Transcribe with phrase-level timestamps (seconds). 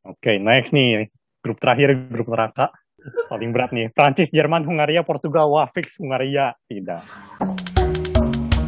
[0.00, 1.12] Oke, next nih.
[1.44, 2.72] Grup terakhir, grup neraka.
[3.28, 3.92] Paling berat nih.
[3.92, 5.52] Prancis, Jerman, Hungaria, Portugal.
[5.52, 6.56] Wah, fix Hungaria.
[6.68, 7.00] Tidak.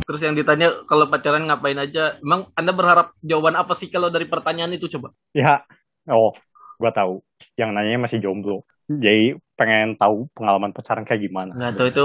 [0.05, 2.21] Terus yang ditanya kalau pacaran ngapain aja?
[2.21, 5.17] Emang Anda berharap jawaban apa sih kalau dari pertanyaan itu coba?
[5.33, 5.65] Ya,
[6.13, 6.37] oh,
[6.77, 7.25] gua tahu.
[7.57, 8.69] Yang nanya masih jomblo.
[8.93, 11.57] Jadi pengen tahu pengalaman pacaran kayak gimana.
[11.57, 12.05] Nggak tahu itu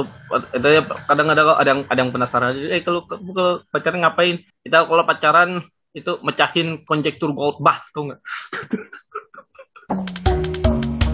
[0.56, 2.56] itu ya kadang ada ada yang ada yang penasaran.
[2.56, 4.40] Eh kalau, kalau pacaran ngapain?
[4.64, 5.50] Kita kalau pacaran
[5.92, 8.22] itu mecahin konjektur Goldbach tuh nggak?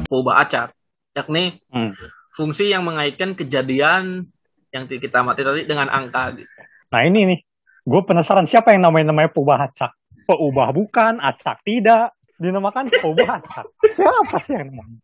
[0.09, 0.73] Poba acar,
[1.13, 1.93] yakni Hmm.
[2.33, 4.29] fungsi yang mengaitkan kejadian
[4.73, 6.33] yang kita amati tadi dengan angka.
[6.33, 6.49] Gitu.
[6.89, 7.39] Nah ini nih,
[7.85, 9.93] gue penasaran siapa yang namanya namanya Pubah Acak?
[10.25, 12.17] Peubah bukan, Acak tidak.
[12.41, 13.65] Dinamakan Pubah Acak.
[13.97, 14.97] Siapa sih yang namanya?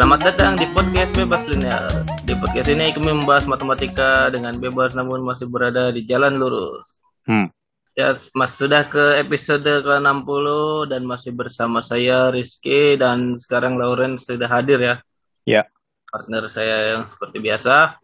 [0.00, 1.84] Selamat datang di podcast Bebas Linear.
[2.24, 6.88] Di podcast ini kami membahas matematika dengan bebas namun masih berada di jalan lurus.
[7.28, 7.52] Hmm.
[7.92, 10.46] Ya, mas sudah ke episode ke-60
[10.88, 14.94] dan masih bersama saya Rizky dan sekarang Lawrence sudah hadir ya.
[15.44, 15.62] Ya.
[16.08, 18.00] Partner saya yang seperti biasa.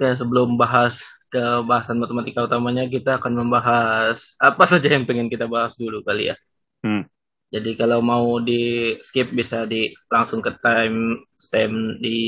[0.00, 5.52] Ya, sebelum bahas ke bahasan matematika utamanya kita akan membahas apa saja yang pengen kita
[5.52, 6.36] bahas dulu kali ya.
[6.80, 7.04] Hmm.
[7.48, 12.18] Jadi kalau mau di skip bisa di langsung ke time stamp di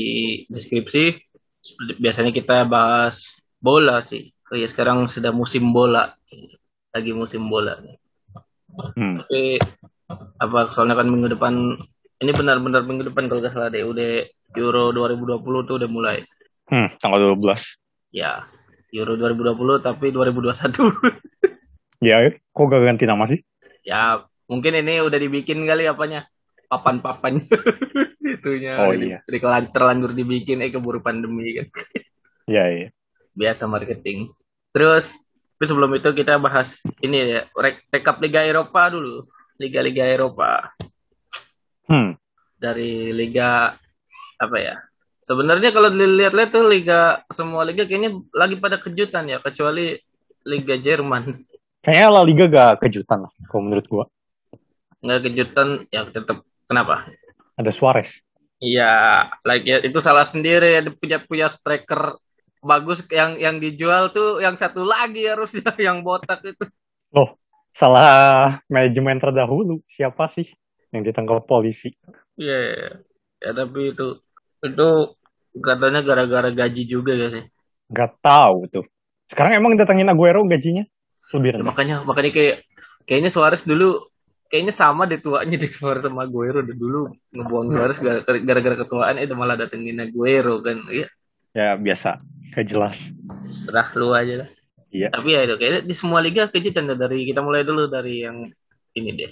[0.49, 1.13] deskripsi.
[2.01, 3.29] Biasanya kita bahas
[3.61, 4.33] bola sih.
[4.49, 6.17] Oh iya sekarang sudah musim bola.
[6.89, 7.77] Lagi musim bola.
[8.97, 9.21] Hmm.
[9.21, 9.61] Tapi
[10.41, 11.77] apa soalnya kan minggu depan
[12.21, 14.25] ini benar-benar minggu depan kalau nggak salah deh udah
[14.57, 16.17] Euro 2020 tuh udah mulai.
[16.67, 17.77] Hmm, tanggal 12.
[18.11, 18.49] Ya,
[18.91, 20.81] Euro 2020 tapi 2021.
[22.01, 23.45] Ya, kok gak ganti nama sih?
[23.85, 26.27] ya, mungkin ini udah dibikin kali apanya?
[26.67, 27.47] Papan-papan
[28.35, 28.75] itunya.
[28.83, 29.23] Oh, iya.
[29.23, 31.67] di- terlanjur dibikin eh keburu pandemi kan.
[32.51, 32.87] Iya, iya.
[33.31, 34.31] Biasa marketing.
[34.75, 35.15] Terus
[35.55, 39.29] tapi sebelum itu kita bahas ini ya, re- rekap Liga Eropa dulu.
[39.55, 40.73] Liga-liga Eropa.
[41.91, 42.15] Hmm.
[42.61, 43.73] dari liga
[44.37, 44.77] apa ya?
[45.25, 49.97] Sebenarnya kalau dilihat-lihat tuh liga semua liga kayaknya lagi pada kejutan ya, kecuali
[50.45, 51.41] liga Jerman.
[51.81, 54.05] Kayaknya La Liga gak kejutan lah, kalau menurut gua.
[55.01, 57.09] Nggak kejutan ya tetap kenapa?
[57.57, 58.21] Ada Suarez.
[58.61, 62.21] Iya, like ya, itu salah sendiri ya punya punya striker
[62.61, 66.69] bagus yang yang dijual tuh yang satu lagi harusnya yang botak itu.
[67.09, 67.41] Loh,
[67.73, 69.81] salah manajemen terdahulu.
[69.89, 70.45] Siapa sih
[70.93, 71.89] yang ditangkap polisi?
[72.37, 73.01] Iya,
[73.41, 74.21] ya tapi itu
[74.61, 74.89] itu
[75.57, 77.43] katanya gara-gara gaji juga ya sih.
[77.89, 78.85] Gak tahu tuh.
[79.25, 80.85] Sekarang emang datangin Aguero gajinya
[81.31, 82.55] lebih Ya, makanya makanya kayak
[83.07, 84.10] kayaknya Suarez dulu
[84.51, 87.07] kayaknya sama deh tuanya di Suarez sama Aguero deh dulu.
[87.31, 90.83] Ngebuang Suarez gara- gara-gara ketuaan itu malah datengin Aguero kan.
[90.91, 91.07] Ya
[91.51, 92.15] Ya biasa,
[92.55, 92.99] gak jelas.
[93.51, 94.49] serah lu aja lah.
[94.91, 95.07] Iya.
[95.07, 98.51] tapi ya itu kayaknya di semua liga kejutan dari kita mulai dulu dari yang
[98.91, 99.31] ini deh.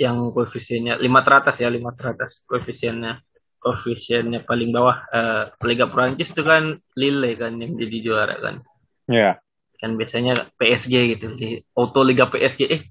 [0.00, 3.20] Yang koefisiennya lima teratas ya lima teratas koefisiennya.
[3.60, 8.64] Koefisiennya paling bawah eh, Liga Prancis itu kan Lille kan yang jadi juara kan.
[9.04, 9.36] Ya,
[9.76, 11.26] kan biasanya PSG gitu.
[11.36, 12.82] Di auto Liga PSG eh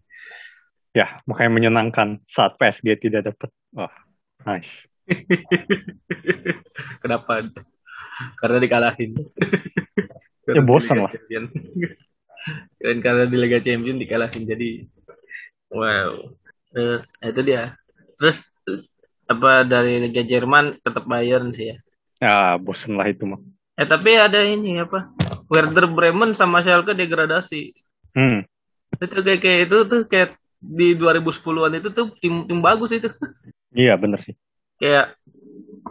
[0.95, 3.51] ya makanya menyenangkan saat PSG tidak dapat.
[3.75, 3.91] Wah,
[4.47, 4.87] nice.
[7.03, 7.51] Kenapa?
[8.39, 9.13] Karena dikalahin.
[10.45, 11.09] Ya, bosan lah.
[11.09, 11.49] Champion.
[12.77, 14.85] Dan karena di Liga Champion dikalahin jadi
[15.73, 16.21] wow.
[16.69, 17.73] Terus nah itu dia.
[18.21, 18.45] Terus
[19.25, 21.77] apa dari Liga Jerman tetap Bayern sih ya.
[22.21, 23.41] Ya, bosen lah itu mah.
[23.73, 25.09] Eh tapi ada ini apa?
[25.49, 27.73] Werder Bremen sama Schalke degradasi.
[28.13, 28.45] Hmm,
[29.01, 33.09] Itu kayak, kayak itu tuh kayak di 2010-an itu tuh tim tim bagus itu.
[33.75, 34.33] iya bener sih.
[34.81, 35.15] Kayak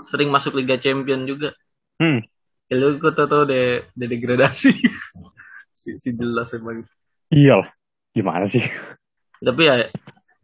[0.02, 1.54] sering masuk Liga Champion juga.
[1.96, 2.20] Hmm,
[2.66, 4.72] Ya lu kok tau tau de, de degradasi.
[5.78, 6.82] si, si jelas emang.
[7.30, 7.70] iyalah.
[8.14, 8.62] Gimana sih?
[9.42, 9.90] Tapi ya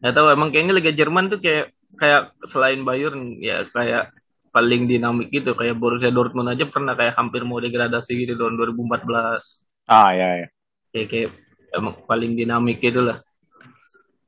[0.00, 4.14] nggak tahu emang kayaknya Liga Jerman tuh kayak kayak selain Bayern ya kayak
[4.50, 9.06] paling dinamik gitu kayak Borussia Dortmund aja pernah kayak hampir mau degradasi gitu tahun 2014
[9.86, 10.48] Ah, ya, ya.
[10.90, 11.28] kayak kayak
[11.70, 13.22] emang paling dinamik gitu lah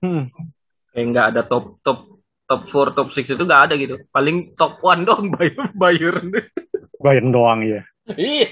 [0.03, 0.29] Hmm,
[0.91, 4.83] kayak nggak ada top top top 4 top 6 itu nggak ada gitu paling top
[4.83, 6.27] 1 dong Bayern Bayern
[6.99, 7.81] Bayern doang ya.
[8.13, 8.51] Iya.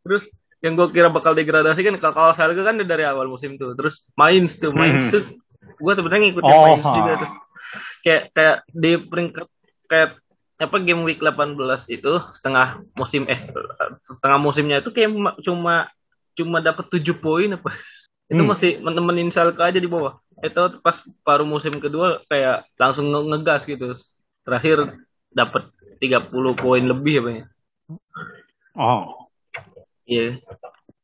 [0.00, 0.28] Terus
[0.60, 3.72] yang gue kira bakal degradasi kan kalau Schalke kan dari awal musim tuh.
[3.76, 5.12] Terus Mainz tuh, Mainz Hmm.
[5.12, 5.22] tuh
[5.80, 6.92] gue sebenarnya ngikutin Oh, Mainz ha.
[6.92, 7.30] juga tuh.
[8.00, 9.46] Kayak kayak di peringkat
[9.86, 10.10] kayak
[10.60, 11.56] apa game week 18
[11.88, 13.40] itu setengah musim eh
[14.04, 15.88] setengah musimnya itu kayak ma- cuma
[16.36, 17.72] cuma dapat 7 poin apa
[18.30, 18.50] itu Hmm.
[18.50, 20.16] masih menemenin Schalke aja di bawah.
[20.40, 23.90] Itu pas paruh musim kedua kayak langsung nge- ngegas gitu.
[24.46, 25.68] Terakhir dapat
[25.98, 27.44] 30 poin lebih apa ya.
[28.72, 29.26] Oh.
[30.06, 30.38] iya.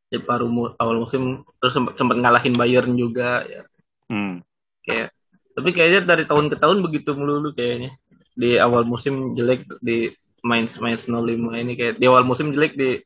[0.07, 3.63] Di paruh mu- awal musim terus sempat sempat ngalahin Bayern juga ya.
[4.07, 4.39] Hmm.
[4.87, 5.11] kayak
[5.51, 7.91] tapi kayaknya dari tahun ke tahun begitu melulu kayaknya.
[8.39, 10.15] Di awal musim jelek di
[10.47, 11.11] main main 05
[11.59, 13.03] ini kayak di awal musim jelek di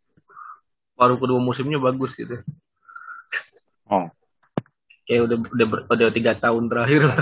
[0.93, 2.45] paruh kedua musimnya bagus gitu
[3.91, 4.07] Oh.
[5.05, 7.21] kayak udah udah ber- udah tiga tahun terakhir lah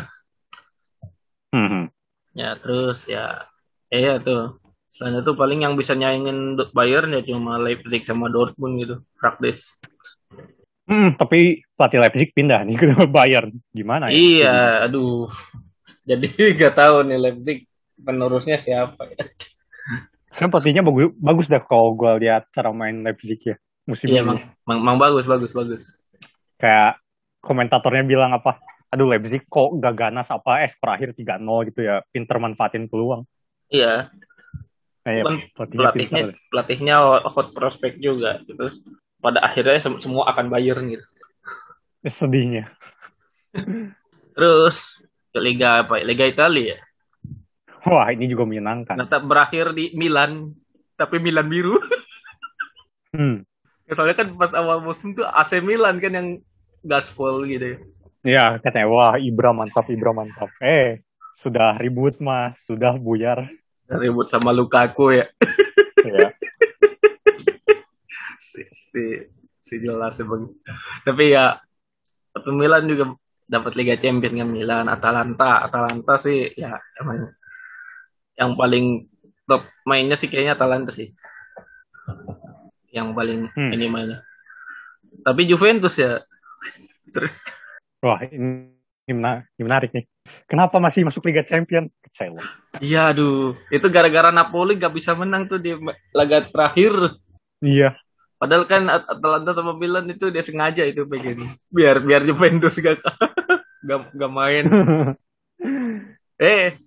[1.49, 1.88] Hmm.
[2.37, 3.49] ya terus ya
[3.88, 4.61] eh ya tuh
[4.93, 9.73] selain itu paling yang bisa nyaingin Bayern ya cuma Leipzig sama Dortmund gitu praktis
[10.88, 13.53] Hmm, tapi pelatih Leipzig pindah nih ke Bayern.
[13.76, 14.12] Gimana ya?
[14.17, 14.56] iya
[14.88, 15.29] aduh
[16.09, 16.25] jadi
[16.56, 17.59] nggak tahu nih Leipzig
[18.00, 19.25] penerusnya siapa ya
[20.29, 23.56] Sebenarnya pelatihnya bagus, bagus dah kalau gue lihat cara main Leipzig ya.
[23.88, 24.25] Musim iya ini.
[24.29, 24.38] emang,
[24.69, 25.82] emang bagus bagus bagus
[26.58, 26.99] Kayak
[27.38, 28.58] komentatornya bilang apa,
[28.90, 32.02] aduh Leipzig kok gak ganas apa, eh skor akhir 3-0 gitu ya.
[32.10, 33.25] Pinter manfaatin peluang.
[33.70, 34.10] iya
[35.08, 35.25] Nah, ya,
[35.56, 36.96] pelatihnya pelatihnya
[37.32, 38.84] hot prospect juga terus
[39.25, 41.06] pada akhirnya sem- semua akan Bayern gitu
[42.05, 42.69] Eh, Sedihnya.
[44.37, 44.84] terus
[45.32, 46.05] ke Liga apa?
[46.05, 46.78] Liga Italia ya
[47.88, 49.00] Wah, ini juga menyenangkan.
[49.00, 50.52] Ternyata berakhir di Milan
[50.99, 51.81] tapi Milan biru
[53.16, 53.49] Hmm.
[53.88, 56.28] Ya, soalnya kan pas awal musim tuh AC Milan kan yang
[56.83, 57.79] gaspol gitu ya.
[58.27, 60.51] Ya, katanya, wah Ibra mantap, Ibra mantap.
[60.59, 61.01] Eh,
[61.39, 63.47] sudah ribut mas, sudah buyar.
[63.89, 65.27] Ribut sama Lukaku ya.
[66.05, 66.31] ya.
[68.39, 69.05] Si, si,
[69.61, 70.49] si jelas emang.
[71.05, 71.59] Tapi ya,
[72.49, 73.13] Milan juga
[73.45, 75.63] dapat Liga Champions kan Milan, Atalanta.
[75.63, 77.29] Atalanta sih ya emang
[78.39, 79.05] yang paling
[79.45, 81.13] top mainnya sih kayaknya Atalanta sih.
[82.89, 83.71] Yang paling Hmm.
[83.75, 84.25] ini mainnya.
[85.23, 86.23] Tapi Juventus ya.
[87.99, 88.70] Wah, ini,
[89.08, 90.05] ini, mena- ini menarik nih.
[90.44, 91.88] Kenapa masih masuk Liga Champion?
[92.05, 92.38] Kecewa.
[92.78, 95.72] Iya aduh, itu gara-gara Napoli gak bisa menang tuh di
[96.12, 97.16] laga terakhir.
[97.64, 97.96] Iya.
[98.38, 101.43] Padahal kan At- Atalanta sama Milan itu dia sengaja itu begini.
[101.75, 103.02] Biar biar Juventus gak
[103.82, 104.64] gak, gak main.
[106.38, 106.78] Eh,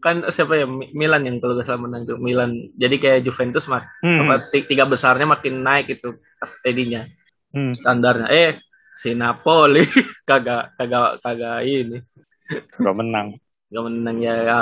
[0.00, 2.72] kan siapa ya Mi- Milan yang kalau gak salah menang tuh Milan.
[2.80, 4.24] Jadi kayak Juventus mak Hmm.
[4.24, 6.16] apa, tiga besarnya makin naik itu
[7.52, 7.76] Hmm.
[7.76, 8.28] standarnya.
[8.32, 8.50] Eh,
[8.96, 9.84] si Napoli
[10.28, 12.00] kagak kagak kagak ini.
[12.80, 13.36] Gak menang.
[13.68, 14.60] Gak menang ya, ya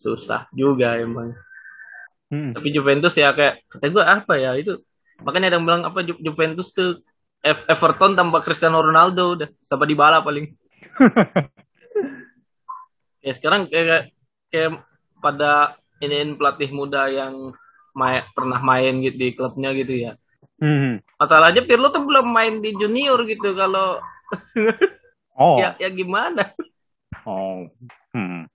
[0.00, 1.36] susah juga emang.
[2.32, 2.56] Hmm.
[2.56, 4.80] Tapi Juventus ya kayak kata gue apa ya itu
[5.20, 7.04] makanya ada yang bilang apa Ju- Juventus tuh
[7.44, 10.48] Ev- Everton tanpa Cristiano Ronaldo udah sama Dybala paling.
[13.26, 14.16] ya sekarang kayak
[14.48, 14.80] kayak
[15.20, 17.54] pada iniin pelatih muda yang
[17.94, 20.12] main, pernah main gitu di klubnya gitu ya.
[20.62, 21.02] Hmm.
[21.18, 23.98] Masalahnya Pirlo tuh belum main di junior gitu kalau
[25.34, 25.58] Oh.
[25.58, 26.54] ya ya gimana
[27.26, 27.66] Oh.
[28.14, 28.46] Hmm.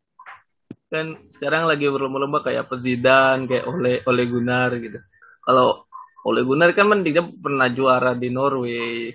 [0.87, 5.03] kan sekarang lagi berlomba-lomba kayak Zidane kayak Ole Ole Gunnar gitu.
[5.43, 5.83] Kalau
[6.23, 9.11] Ole Gunnar kan men dia pernah juara di Norway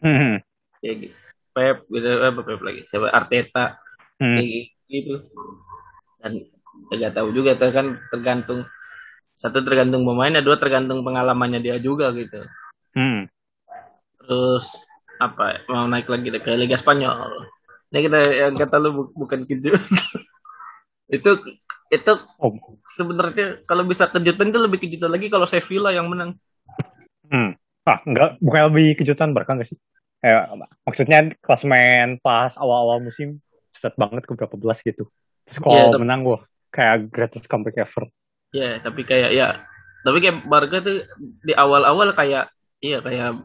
[0.00, 0.40] Hmm.
[0.80, 1.12] ya gitu.
[1.52, 3.76] Pep gitu eh, Pep lagi siapa Arteta
[4.16, 4.40] Hmm.
[4.40, 5.14] kayak gitu
[6.20, 6.32] dan
[6.88, 8.64] nggak tahu juga kan tergantung
[9.40, 12.44] satu tergantung pemainnya dua tergantung pengalamannya dia juga gitu
[12.92, 13.24] Hmm.
[14.20, 14.76] terus
[15.16, 17.48] apa mau naik lagi ke Liga Spanyol
[17.88, 19.80] ini kita yang kata lu bu- bukan kejutan
[21.16, 21.30] itu
[21.90, 22.54] itu Oh.
[22.94, 26.36] sebenarnya kalau bisa kejutan itu lebih kejutan lagi kalau Sevilla yang menang
[27.26, 27.54] Hmm.
[27.86, 29.78] Ah, enggak, bukan lebih kejutan Barca enggak sih?
[30.20, 30.34] Eh,
[30.82, 33.38] maksudnya klasmen pas awal-awal musim
[33.70, 35.06] set banget ke berapa belas gitu.
[35.46, 36.42] Terus kalau Iya, tapi- menang wah
[36.74, 38.10] kayak greatest comeback ever.
[38.50, 39.62] Ya tapi kayak ya
[40.02, 41.06] tapi kayak Barca tuh
[41.44, 43.44] di awal-awal kayak iya kayak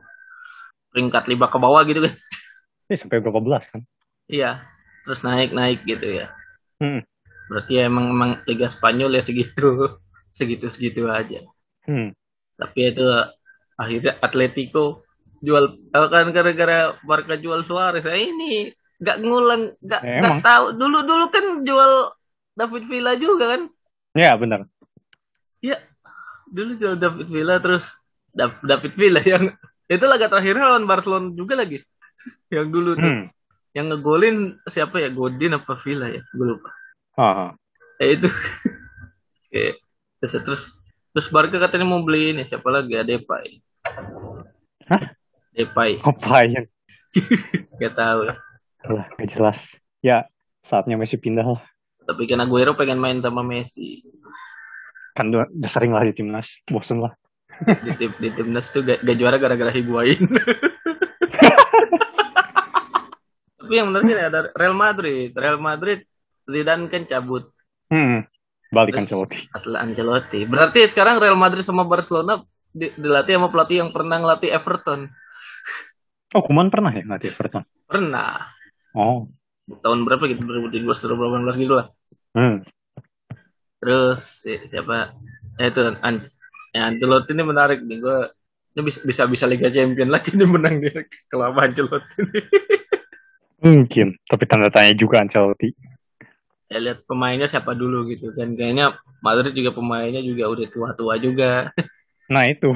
[0.90, 2.16] peringkat lima ke bawah gitu kan
[2.86, 3.82] Ini sampai berapa belas kan?
[4.30, 4.62] Iya,
[5.06, 6.30] terus naik-naik gitu ya.
[6.78, 7.02] Hmm.
[7.50, 9.98] Berarti ya emang emang Liga Spanyol ya segitu,
[10.38, 11.42] segitu-segitu aja.
[11.90, 12.14] Hmm.
[12.58, 13.06] Tapi itu
[13.76, 15.06] akhirnya Atletico
[15.42, 18.06] jual eh, kan gara-gara Barca jual Suarez.
[18.06, 18.70] Eh, ini
[19.02, 20.66] nggak ngulang, nggak nggak tahu.
[20.78, 22.14] Dulu dulu kan jual
[22.54, 23.62] David Villa juga kan?
[24.14, 24.70] Ya, benar.
[25.66, 25.82] Iya,
[26.46, 27.90] dulu jual David Villa terus
[28.30, 29.50] Dav- David Villa yang
[29.90, 31.82] itu laga terakhirnya lawan Barcelona juga lagi.
[32.50, 33.26] Yang dulu tuh, Hmm.
[33.72, 35.10] yang ngegolin siapa ya?
[35.10, 36.22] Godin apa Villa ya?
[36.32, 36.70] Gue lupa.
[37.16, 37.56] Ah.
[37.96, 38.28] ya itu
[39.42, 39.72] Oke.
[40.20, 40.64] terus terus
[41.10, 43.64] terus Barca katanya mau beli ini siapa lagi ada Depay
[44.86, 45.16] Hah?
[45.50, 46.68] Depay Apa yang?
[47.74, 48.36] gak tahu ya
[48.86, 49.60] Lah, gak jelas.
[50.04, 50.28] Ya,
[50.62, 51.62] saatnya Messi pindah lah.
[52.04, 54.04] tapi kan Aguero pengen main sama Messi
[55.16, 56.60] Kan udah, udah sering lah di timnas.
[56.68, 57.16] Bosen lah.
[57.56, 60.20] di tim di timnas tuh gak, gak juara gara-gara Higuain.
[63.66, 65.32] Tapi yang menarik ini ada Real Madrid.
[65.34, 66.04] Real Madrid
[66.46, 67.50] Zidane kan cabut.
[67.90, 68.28] Hmm.
[68.70, 69.40] Balik Terus Ancelotti.
[69.56, 70.40] Atlet Ancelotti.
[70.46, 72.44] Berarti sekarang Real Madrid sama Barcelona
[72.76, 75.08] di- dilatih sama pelatih yang pernah ngelatih Everton.
[76.36, 77.64] Oh, Kuman pernah ya ngelatih Everton?
[77.88, 78.52] Pernah.
[78.92, 79.32] Oh.
[79.66, 80.44] Tahun berapa gitu?
[80.44, 81.88] 2017, 2018 gitu lah.
[82.36, 82.62] Hmm.
[83.82, 85.14] Terus si- siapa?
[85.60, 86.16] Eh itu An
[86.76, 87.98] ya, Ancelotti ini menarik nih.
[88.04, 88.20] Gue
[88.76, 92.40] ini bisa bisa bisa Liga Champion lagi nih menang dia kelama Ancelotti ini.
[93.66, 94.08] Mungkin.
[94.28, 95.70] Tapi tanda tanya juga Ancelotti.
[96.66, 98.58] ya lihat pemainnya siapa dulu gitu kan.
[98.58, 101.52] Kayaknya Madrid juga pemainnya juga udah tua-tua juga.
[102.34, 102.74] Nah itu.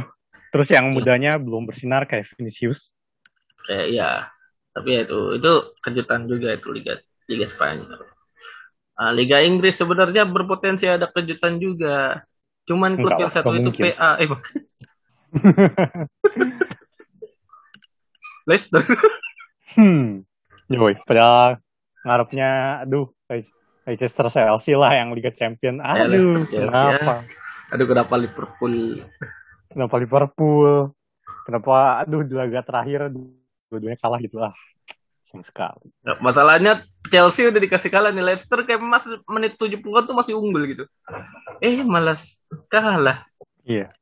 [0.54, 2.94] Terus yang mudanya belum bersinar kayak Vinicius.
[3.66, 4.10] Kayak ya.
[4.74, 5.52] Tapi ya itu itu
[5.82, 8.06] kejutan juga itu Liga Liga Spanyol.
[9.00, 12.20] Ah, Liga Inggris sebenarnya berpotensi ada kejutan juga.
[12.68, 13.96] Cuman klub Enggak yang satu itu mungkin.
[13.96, 14.28] PA, eh
[18.50, 18.84] Leicester.
[19.80, 20.28] hmm.
[20.68, 21.64] Yoi, padahal
[22.04, 23.08] ngarepnya, aduh,
[23.88, 25.80] Leicester Chelsea lah yang Liga Champion.
[25.80, 27.24] Ya, Aduh, Chelsea, kenapa?
[27.72, 29.06] Aduh kenapa Liverpool?
[29.70, 30.92] Kenapa Liverpool?
[31.48, 33.10] Kenapa, aduh, di laga terakhir
[33.70, 34.54] dua-duanya kalah gitu lah.
[35.30, 35.88] Sayang sekali.
[36.02, 36.82] Nah, Masalahnya
[37.14, 40.84] Chelsea udah dikasih kalah nih Leicester kayak mas menit 70-an tuh masih unggul gitu.
[41.62, 43.30] Eh malas kalah.
[43.62, 43.94] Iya.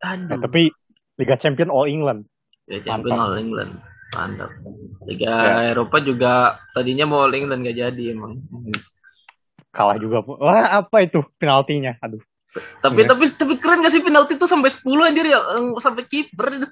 [0.00, 0.28] Aduh.
[0.32, 0.72] Nah, tapi
[1.20, 2.24] Liga Champion All England.
[2.64, 3.28] Ya champion Mantap.
[3.28, 3.72] All England.
[4.16, 4.50] Mantap.
[5.04, 5.76] Liga Ya.
[5.76, 6.32] Eropa juga
[6.72, 8.40] tadinya mau All England gak jadi emang.
[9.76, 10.24] Kalah juga.
[10.24, 12.00] Wah, apa itu penaltinya?
[12.00, 12.20] Aduh.
[12.80, 13.08] Tapi Iya.
[13.12, 16.68] tapi tapi keren gak sih penalti tuh sampai 10 anjir ya Yang sampai kiper itu.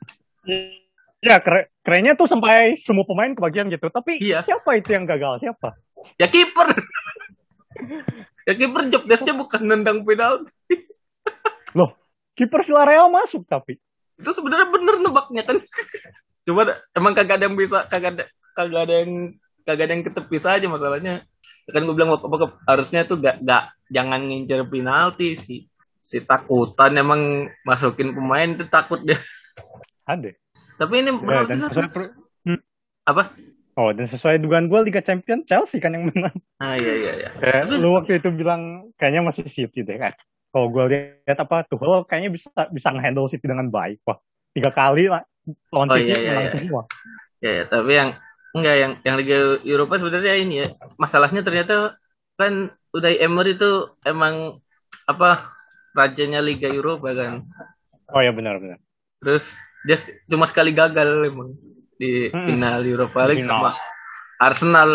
[1.20, 3.92] Ya, keren, kerennya tuh sampai semua pemain kebagian gitu.
[3.92, 4.40] Tapi Iya.
[4.40, 5.44] siapa itu yang gagal?
[5.44, 5.76] Siapa?
[6.16, 6.72] Ya kiper.
[8.48, 10.48] ya kiper job desk-nya bukan nendang penalti.
[11.78, 11.92] Loh,
[12.32, 13.76] kiper Villarreal masuk tapi.
[14.16, 15.60] Itu sebenarnya bener nebaknya kan.
[16.48, 16.64] Cuma
[16.96, 18.24] emang kagak ada yang bisa kagak ada
[18.56, 19.12] kagak ada yang
[19.68, 21.28] kagak ada yang ketepis aja masalahnya.
[21.68, 25.60] Kan gue bilang apa, harusnya tuh gak, gak jangan ngincer penalti sih.
[26.00, 29.20] Si takutan emang masukin pemain itu takut dia.
[30.08, 30.34] Ada.
[30.80, 32.16] Tapi ini Ya, dan sesuai per-
[33.04, 33.22] apa?
[33.76, 36.32] Oh, dan sesuai dugaan gue Liga Champion Chelsea kan yang menang.
[36.56, 37.30] Ah iya iya iya.
[37.36, 40.16] Kayak Terus- lu waktu itu bilang kayaknya masih City deh kan.
[40.50, 44.00] Kalau gue lihat apa tuh, lo kayaknya bisa bisa ngehandle City dengan baik.
[44.08, 44.18] Wah,
[44.56, 45.22] tiga kali lah
[45.70, 46.52] lawan Oh, City iya, iya, menang iya.
[46.52, 46.82] semua.
[47.40, 48.10] Ya, ya, tapi yang
[48.50, 50.68] enggak yang yang Liga Eropa sebenarnya ini ya.
[50.98, 51.94] Masalahnya ternyata
[52.34, 53.70] kan Unai Emery itu
[54.02, 54.58] emang
[55.06, 55.38] apa
[55.94, 57.46] rajanya Liga Eropa kan.
[58.10, 58.82] Oh ya benar benar.
[59.22, 59.54] Terus
[59.86, 59.96] dia
[60.28, 61.56] cuma sekali gagal emang
[62.00, 62.44] di Mm-mm.
[62.48, 63.52] final Europa League Final.
[63.56, 63.70] sama
[64.40, 64.90] Arsenal.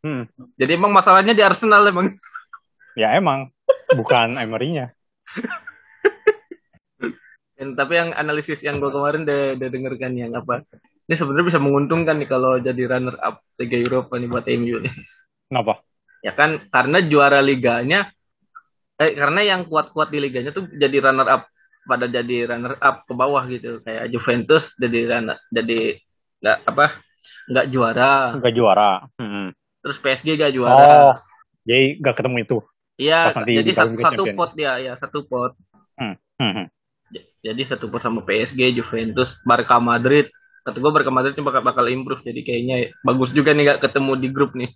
[0.00, 0.24] Hmm.
[0.56, 2.16] Jadi emang masalahnya di Arsenal emang.
[2.96, 3.52] Ya emang
[3.92, 4.96] bukan Emery-nya.
[7.56, 10.64] Dan, tapi yang analisis yang gue kemarin udah, udah denger kan yang apa?
[11.08, 14.92] Ini sebenarnya bisa menguntungkan nih kalau jadi runner up Liga Eropa nih buat MU nih.
[15.48, 15.80] Kenapa?
[16.20, 18.12] Ya kan karena juara liganya
[18.96, 21.42] eh karena yang kuat-kuat di liganya tuh jadi runner up
[21.86, 26.02] pada jadi runner up ke bawah gitu kayak Juventus jadi runner jadi
[26.38, 26.86] nggak apa
[27.46, 28.90] nggak juara Enggak juara.
[29.16, 29.50] Hmm.
[29.80, 31.14] terus PSG gak Oh, juara
[31.62, 32.58] jadi gak ketemu itu.
[32.96, 35.54] iya jadi di satu, satu pot dia ya satu pot
[35.94, 36.12] Hmm.
[36.36, 36.68] Hmm.
[37.08, 40.28] J- jadi satu pot sama PSG Juventus Barca Madrid
[40.60, 44.28] kata gue Barca Madrid bakal bakal improve jadi kayaknya bagus juga nih gak ketemu di
[44.28, 44.70] grup nih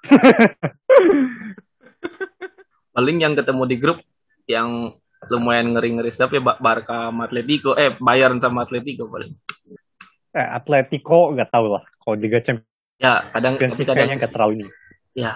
[2.90, 3.98] paling yang ketemu di grup
[4.44, 4.92] yang
[5.28, 9.36] lumayan ngeri-ngeri tapi ya Ba- Barca sama Atletico eh Bayern sama Atletico paling
[10.30, 11.82] Eh, Atletico gak tahu lah.
[11.98, 14.66] Kalau Liga Champions ya kadang tapi kadang kayaknya gak terlalu ini.
[15.10, 15.32] ya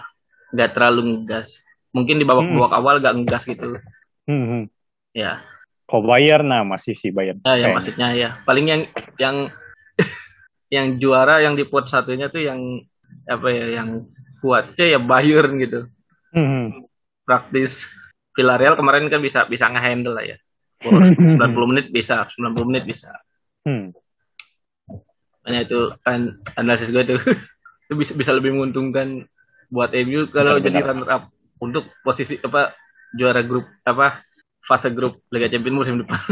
[0.55, 1.49] nggak terlalu ngegas
[1.91, 3.77] mungkin di babak-babak awal gak ngegas gitu
[4.25, 4.45] Hmm.
[4.47, 4.65] hmm.
[5.13, 5.43] ya
[5.85, 7.43] Kalau Bayern, nah masih sih Bayern.
[7.43, 8.81] ya, ya maksudnya ya paling yang
[9.19, 9.37] yang
[10.75, 12.81] yang juara yang di pot satunya tuh yang
[13.27, 15.81] apa ya yang kuatnya ya Bayern gitu
[16.31, 16.47] Hmm.
[16.47, 16.67] hmm.
[17.23, 17.91] praktis
[18.35, 20.37] Villarreal kemarin kan bisa bisa ngehandle lah ya
[20.85, 23.15] Oh, 90 menit bisa 90 menit bisa
[23.65, 23.97] Hmm.
[25.41, 26.21] Makanya itu kan
[26.55, 27.17] analisis gue tuh
[27.89, 29.25] itu bisa bisa lebih menguntungkan
[29.69, 30.89] buat MU kalau Benar, jadi benar.
[30.93, 31.23] runner up
[31.59, 32.77] untuk posisi apa
[33.13, 34.21] juara grup apa
[34.61, 36.21] fase grup Liga Champions musim depan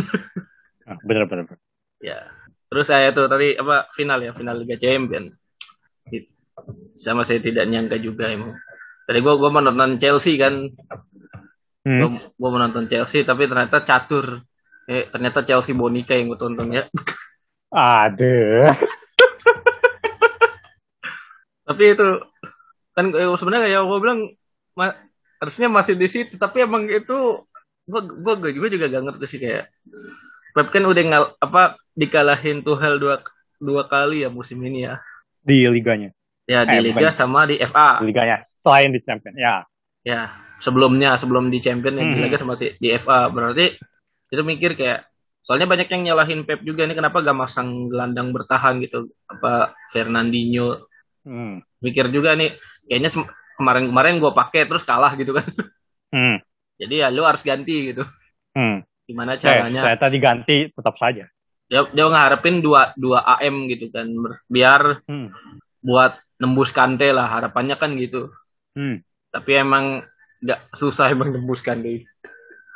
[0.84, 1.46] Ah, bener bener.
[1.46, 1.60] bener.
[2.00, 2.18] ya
[2.66, 5.32] terus saya tuh tadi apa final ya final Liga Champions
[6.94, 8.52] sama saya tidak nyangka juga emang
[9.04, 10.68] tadi gua gua menonton Chelsea kan
[11.82, 11.98] Hmm.
[11.98, 12.08] gua,
[12.38, 14.38] gua menonton Chelsea tapi ternyata catur.
[14.86, 16.86] Eh ternyata Chelsea Bonica yang gue tonton ya.
[17.70, 18.70] Ada.
[21.68, 22.06] tapi itu
[22.92, 24.20] kan eh, sebenarnya ya gue bilang
[24.76, 24.98] ma-
[25.40, 27.46] harusnya masih di situ tapi emang itu
[27.86, 29.70] gue gue gue juga gak ngerti sih kayak
[30.52, 33.24] Pep kan udah ngal apa dikalahin Tuchel dua
[33.56, 35.00] dua kali ya musim ini ya.
[35.40, 36.12] Di liganya?
[36.44, 37.16] Ya di Eh, liga bukan.
[37.16, 39.64] sama di FA di liganya selain di champion ya.
[40.04, 40.28] Ya
[40.62, 42.22] sebelumnya sebelum di champion ya di Hmm.
[42.22, 43.74] liga sama si- di FA berarti
[44.30, 45.04] itu mikir kayak
[45.42, 50.86] soalnya banyak yang nyalahin Pep juga nih kenapa gak masang gelandang bertahan gitu apa Fernandinho
[51.26, 51.82] hmm.
[51.82, 52.54] mikir juga nih
[52.86, 53.10] kayaknya
[53.58, 55.50] kemarin-kemarin gue pakai terus kalah gitu kan
[56.14, 56.38] Hmm.
[56.80, 58.06] jadi ya lu harus ganti gitu
[58.54, 58.86] Hmm.
[59.02, 61.26] gimana Eh, caranya ternyata diganti tetap saja
[61.66, 64.06] dia dia ngarepin dua dua AM gitu kan
[64.46, 65.26] biar hmm.
[65.82, 68.30] buat nembus Kante lah harapannya kan gitu
[68.72, 69.02] Hmm.
[69.28, 70.06] tapi emang
[70.42, 72.04] nggak susah emang nembus Kante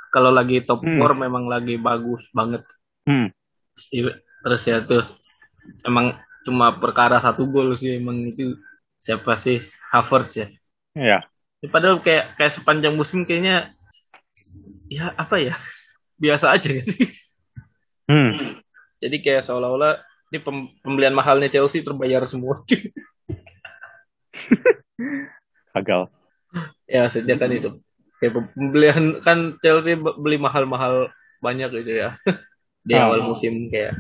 [0.08, 0.96] kalau lagi top Hmm.
[0.96, 2.62] form memang lagi bagus banget
[3.02, 3.28] Hmm.
[3.73, 4.02] Pasti-
[4.42, 5.14] terus ya terus
[5.82, 8.54] emang cuma perkara satu gol sih emang itu
[8.96, 10.46] siapa sih Havertz ya
[10.94, 11.18] ya
[11.56, 13.70] Ya, padahal kayak kayak sepanjang musim kayaknya
[14.87, 15.54] ya apa ya
[16.14, 17.11] biasa aja gitu.
[18.06, 18.58] hmm.
[18.99, 22.61] jadi kayak seolah-olah ini pem- pembelian mahalnya Chelsea terbayar semua
[25.73, 26.08] gagal
[26.86, 27.70] ya sejak kan itu
[28.22, 31.12] kayak pembelian kan Chelsea be- beli mahal-mahal
[31.44, 32.16] banyak gitu ya.
[32.88, 33.10] Di Ah.
[33.10, 33.98] awal musim kayak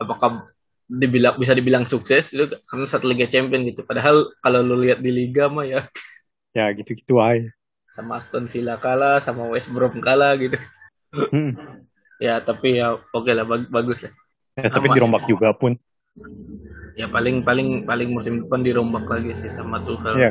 [0.00, 0.48] apakah
[0.88, 3.84] dibilang bisa dibilang sukses itu karena satu Liga Champion gitu.
[3.86, 5.86] Padahal kalau lu lihat di liga mah ya.
[6.52, 7.48] Ya gitu-gitu aja.
[7.96, 10.60] Sama Aston Villa kalah sama West Brom kalah gitu.
[11.12, 11.56] Hmm.
[12.24, 14.12] ya tapi ya oke lah bag- bagus lah.
[14.60, 14.96] Ya, tapi Sama.
[15.00, 15.80] dirombak juga pun.
[16.92, 20.12] Ya paling paling paling musim depan dirombak lagi sih sama Tuchel.
[20.20, 20.30] Ya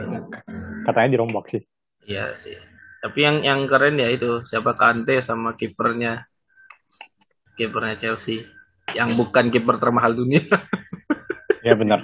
[0.92, 1.64] katanya dirombak sih.
[2.06, 2.60] Iya sih.
[3.02, 6.28] Tapi yang yang keren ya itu siapa Kante sama kipernya.
[7.58, 8.46] Kipernya Chelsea
[8.94, 10.44] yang bukan kiper termahal dunia.
[11.62, 12.02] Ya benar.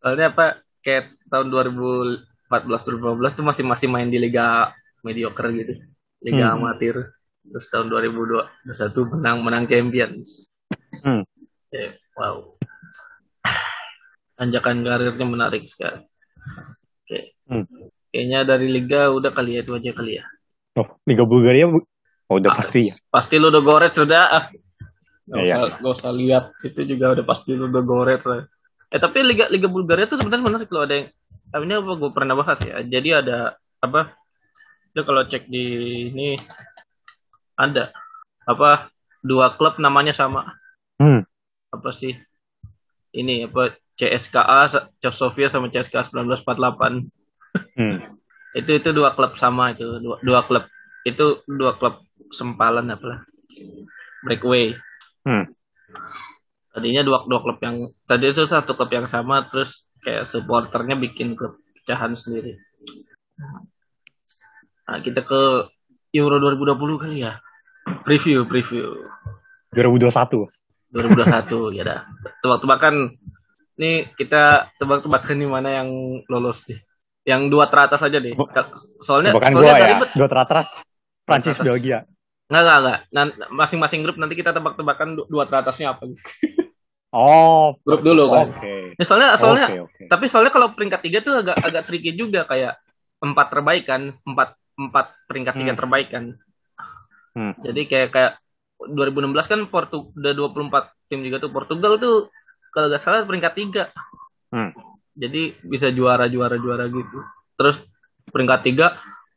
[0.00, 4.72] Soalnya apa kayak tahun 2014 2015 tuh masih masih main di liga
[5.04, 5.76] mediocre gitu.
[6.24, 6.64] Liga Hmm.
[6.64, 7.12] amatir.
[7.44, 10.48] Terus tahun 2021 menang menang Champions.
[11.04, 11.28] Hmm.
[11.68, 12.56] Ya, wow.
[14.40, 16.08] Tanjakan karirnya menarik sekali
[17.12, 17.64] oke Hmm.
[18.08, 20.24] kayaknya dari liga udah kali ya itu aja kali ya
[20.80, 21.84] oh Liga Bulgaria bu-
[22.28, 24.44] oh, udah Ah, pasti ya pasti lu udah goret sudah ah.
[25.22, 25.54] Gak Iya.
[25.54, 28.42] usah, gak usah lihat itu juga udah pasti lu udah goret lah.
[28.90, 31.08] Eh tapi liga liga Bulgaria tuh sebenarnya menarik loh ada yang
[31.46, 32.82] tapi ini apa gue pernah bahas ya.
[32.82, 34.12] Jadi ada apa?
[34.92, 35.64] Lu kalau cek di
[36.10, 36.34] ini
[37.54, 37.92] ada
[38.44, 38.90] apa
[39.22, 40.58] dua klub namanya sama.
[40.98, 41.22] hmm.
[41.70, 42.12] Apa sih?
[43.12, 47.08] Ini apa CSKA Sofia sama CSKA 1948.
[47.76, 47.96] Hmm.
[48.52, 50.64] Itu itu dua klub sama itu dua, dua klub
[51.02, 53.24] itu dua klub sempalan apa
[54.24, 54.76] breakaway.
[55.22, 55.46] Hmm.
[56.72, 61.36] tadinya dua dua klub yang tadi itu satu klub yang sama terus kayak supporternya bikin
[61.38, 62.58] klub pecahan sendiri
[64.88, 65.70] nah kita ke
[66.16, 67.38] Euro 2020 kali ya
[68.02, 69.04] preview preview
[69.76, 70.48] 2021
[70.90, 72.00] 2021 ya dah
[72.42, 73.14] tebak-tebakan
[73.82, 75.90] nih kita tebak-tebakan di mana yang
[76.26, 76.78] lolos nih
[77.22, 78.34] yang dua teratas aja deh
[79.00, 80.10] soalnya bukan soalnya gua ya ribet.
[80.14, 80.66] dua teratas
[81.22, 81.66] Prancis Teratas.
[81.66, 81.98] Belgia
[82.46, 86.06] nggak nggak nggak Nan- masing-masing grup nanti kita tebak-tebakan du- dua teratasnya apa
[87.12, 88.46] oh Grup dulu, kan?
[88.50, 92.12] oke Ya, soalnya soalnya oke oke Tapi soalnya kalau peringkat tiga tuh agak agak tricky
[92.12, 92.76] juga kayak
[93.18, 95.80] empat terbaik kan, empat empat peringkat tiga Hmm.
[95.80, 96.24] terbaik kan.
[97.32, 97.54] Hmm.
[97.60, 98.32] Jadi kayak kayak
[98.82, 102.28] 2016 kan Portu udah 24 tim juga tuh Portugal tuh
[102.72, 103.84] kalau nggak salah peringkat tiga.
[104.48, 104.72] Hmm.
[105.12, 107.20] Jadi bisa juara juara juara gitu.
[107.60, 107.84] Terus
[108.32, 108.96] peringkat tiga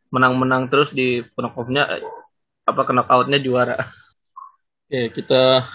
[0.10, 2.04] menang-menang terus di knockoff-nya eh,
[2.64, 3.76] apa knockout-nya juara.
[4.88, 5.68] Oke, kita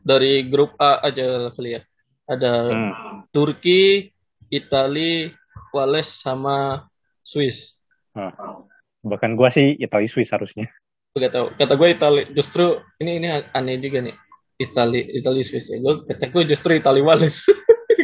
[0.00, 1.82] dari grup A aja kali ya.
[2.28, 2.92] Ada Hmm.
[3.34, 4.12] Turki,
[4.52, 5.32] Itali,
[5.74, 6.86] Wales sama
[7.24, 7.74] Swiss.
[8.14, 8.30] Nah,
[9.02, 10.68] bahkan gua sih Italia Swiss harusnya
[11.18, 11.50] Gak tau.
[11.58, 14.16] Kata gue Itali justru ini ini aneh juga nih.
[14.58, 15.78] Itali Itali Swiss ya.
[15.78, 17.46] Gue kata gue justru Itali Wales.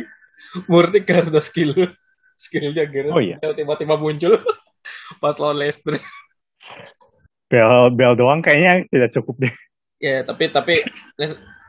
[0.71, 1.75] Murni karena skill
[2.39, 3.11] skillnya gitu.
[3.11, 3.43] Oh iya.
[3.43, 4.39] Tiba-tiba muncul
[5.23, 5.99] pas lawan Leicester.
[7.51, 9.55] Bel Bel doang kayaknya tidak cukup deh
[10.01, 10.81] Ya tapi tapi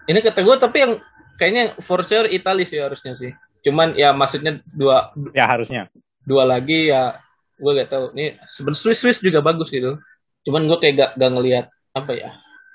[0.07, 0.93] ini kata gue tapi yang
[1.35, 3.33] kayaknya for sure Itali sih harusnya sih.
[3.65, 5.89] Cuman ya maksudnya dua ya harusnya
[6.25, 7.21] dua lagi ya
[7.55, 9.95] gue gak tahu nih sebenarnya Swiss Swiss juga bagus gitu
[10.43, 12.29] cuman gue kayak gak, gak ngelihat apa ya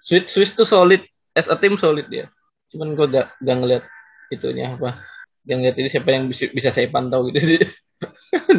[0.06, 1.04] Swiss Swiss tuh solid
[1.40, 2.28] as a team solid dia.
[2.70, 3.84] Cuman gue gak, gak ngelihat
[4.30, 5.00] itunya apa
[5.42, 7.56] gak ngelihat ini siapa yang bisa, bisa saya pantau gitu di,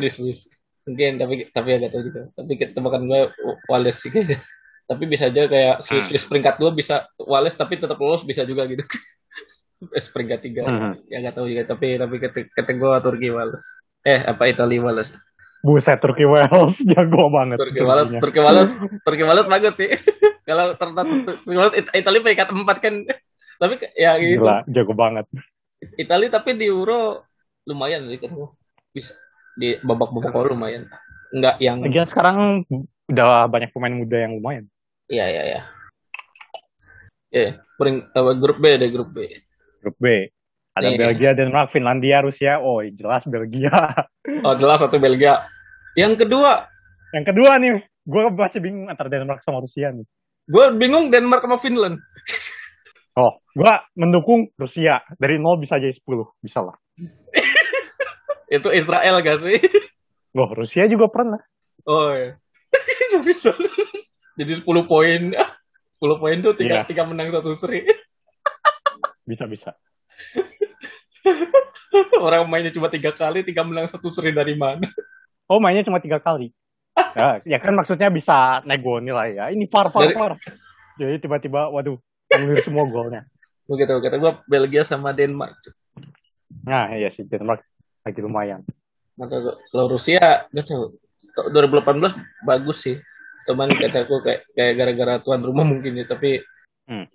[0.01, 0.49] di Swiss
[0.81, 2.21] mungkin tapi tapi agak tahu juga.
[2.33, 3.21] Tapi tebakan gue
[3.69, 4.41] Wales sih kayaknya.
[4.89, 6.11] Tapi bisa aja kayak Swiss, Hmm.
[6.11, 8.81] Swiss peringkat dua bisa Wales tapi tetap lolos bisa juga gitu.
[9.97, 10.61] Es peringkat tiga.
[10.65, 10.93] Hmm.
[11.09, 13.65] ya gak tahu juga tapi tapi kata, kata gue Turki Wales
[14.01, 15.13] eh apa Italia Wales
[15.61, 17.57] Buset Turki Wales jago banget.
[17.61, 18.71] Turki Wales, Turki Wales,
[19.05, 19.89] Turki Wales bagus sih.
[20.49, 22.95] Kalau ternyata Turki Wales Italia peringkat empat kan.
[23.61, 24.41] Tapi ya gitu.
[24.41, 25.25] Gila, jago banget.
[25.97, 27.29] Italia tapi di Euro
[27.69, 28.33] lumayan sih kan.
[28.89, 29.13] Bisa
[29.53, 30.89] di babak-babak lumayan.
[31.31, 32.65] Enggak yang Lagian sekarang
[33.07, 34.65] udah banyak pemain muda yang lumayan.
[35.11, 35.61] Iya, iya, iya.
[37.31, 39.23] Ya, yeah, uh, grup B deh, grup B.
[39.79, 40.27] Grup B.
[40.71, 40.99] Ada Nih.
[41.03, 42.63] Belgia, Denmark, Finlandia, Rusia.
[42.63, 43.71] Oh, jelas Belgia.
[44.45, 45.49] Oh, jelas satu Belgia.
[45.97, 46.69] Yang kedua.
[47.11, 50.07] Yang kedua nih, gue masih bingung antara Denmark sama Rusia nih.
[50.47, 51.99] Gue bingung Denmark sama Finland.
[53.11, 55.03] Oh, gue mendukung Rusia.
[55.19, 55.99] Dari 0 bisa jadi 10.
[56.39, 56.79] Bisa lah.
[58.55, 59.59] Itu Israel gak sih?
[60.31, 61.43] Loh, Rusia juga pernah.
[61.83, 62.39] Oh, iya.
[64.39, 65.21] jadi 10 poin.
[65.35, 66.87] 10 poin tuh tiga, yeah.
[66.87, 67.83] tiga menang satu seri.
[69.27, 69.75] bisa, bisa.
[72.25, 74.87] Orang mainnya cuma tiga kali, tiga menang satu seri dari mana?
[75.51, 76.55] Oh, mainnya cuma tiga kali.
[77.17, 79.45] ya, ya kan maksudnya bisa nego nilai ya.
[79.51, 80.15] Ini far far dari...
[80.15, 80.39] far.
[80.99, 81.97] Jadi tiba-tiba, waduh,
[82.31, 83.21] anulir semua golnya.
[83.67, 85.55] Begitu, kata gue Belgia sama Denmark.
[86.67, 87.63] Nah, iya sih Denmark
[88.03, 88.61] lagi lumayan.
[89.15, 90.95] Maka kalau Rusia, gak tahu.
[91.31, 92.11] 2018
[92.43, 92.99] bagus sih.
[93.47, 96.43] Teman kataku kayak kayak gara-gara tuan rumah mungkin ya, tapi
[96.85, 97.07] hmm.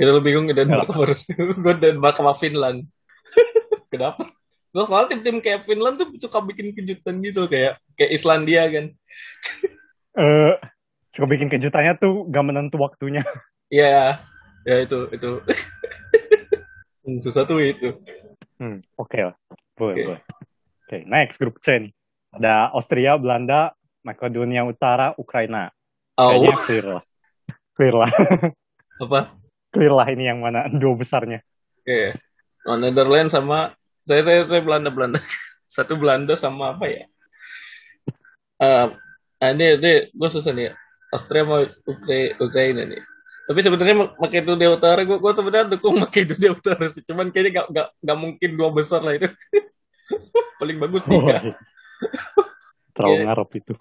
[0.00, 1.36] Kita lebih bingung Denmark Rusia.
[1.60, 2.88] gue Denmark sama Finland.
[3.92, 4.32] Kenapa?
[4.72, 8.86] So, soal tim-tim kayak Finland tuh suka bikin kejutan gitu kayak kayak Islandia kan.
[10.10, 10.58] Eh, uh,
[11.14, 13.22] suka bikin kejutannya tuh gak menentu waktunya.
[13.70, 14.18] Iya,
[14.66, 15.38] yeah, ya itu itu.
[17.22, 17.94] Susah tuh itu.
[18.58, 19.38] Hmm, oke okay lah.
[19.78, 20.04] Boleh, okay.
[20.10, 20.20] boleh.
[20.26, 21.94] Oke, okay, next grup C nih.
[22.34, 23.70] Ada Austria, Belanda,
[24.02, 25.70] Makedonia Utara, Ukraina.
[26.18, 26.34] Oh.
[26.34, 27.04] Kayaknya clear lah.
[27.78, 28.10] Clear lah.
[28.98, 29.39] Apa?
[29.70, 31.40] Clear lah ini yang mana dua besarnya.
[31.82, 31.86] Oke.
[31.86, 32.06] Okay.
[32.68, 33.72] Oh, Netherlands sama
[34.04, 35.22] saya saya saya Belanda Belanda.
[35.74, 37.04] Satu Belanda sama apa ya?
[38.60, 38.92] Uh,
[39.40, 40.74] ini ini gue susah nih.
[41.14, 43.02] Austria mau Ukra Ukraina nih.
[43.50, 47.02] Tapi sebenarnya Makedonia Utara gue gue sebenarnya dukung Makedonia Utara sih.
[47.06, 49.30] Cuman kayaknya gak, gak, gak mungkin dua besar lah itu.
[50.58, 51.38] Paling bagus tiga.
[51.38, 51.54] Oh,
[52.92, 53.24] terlalu yeah.
[53.30, 53.74] ngarep itu.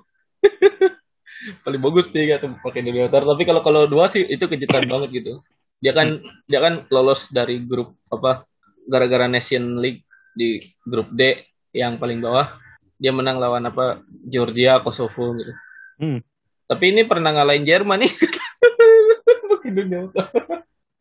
[1.65, 3.25] Paling bagus tiga tuh Makedonia Utara.
[3.25, 5.41] Tapi kalau kalau dua sih itu kejutan banget gitu
[5.80, 8.44] dia kan dia kan lolos dari grup apa
[8.88, 10.04] gara-gara Nation League
[10.36, 11.39] di grup D
[11.76, 12.52] yang paling bawah.
[13.00, 15.54] Dia menang lawan apa Georgia Kosovo gitu.
[16.00, 16.24] Hmm.
[16.63, 18.13] tapi ini pernah ngalahin Jerman nih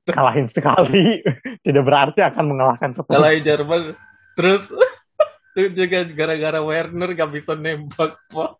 [0.08, 1.22] kalahin sekali.
[1.62, 3.94] Tidak berarti akan mengalahkan satu kalahin Jerman.
[4.34, 4.64] Terus
[5.58, 8.50] itu juga gara-gara Werner gak bisa nembak pak.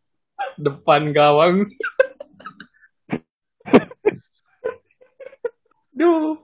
[0.59, 1.67] Depan gawang
[5.99, 6.39] Duh.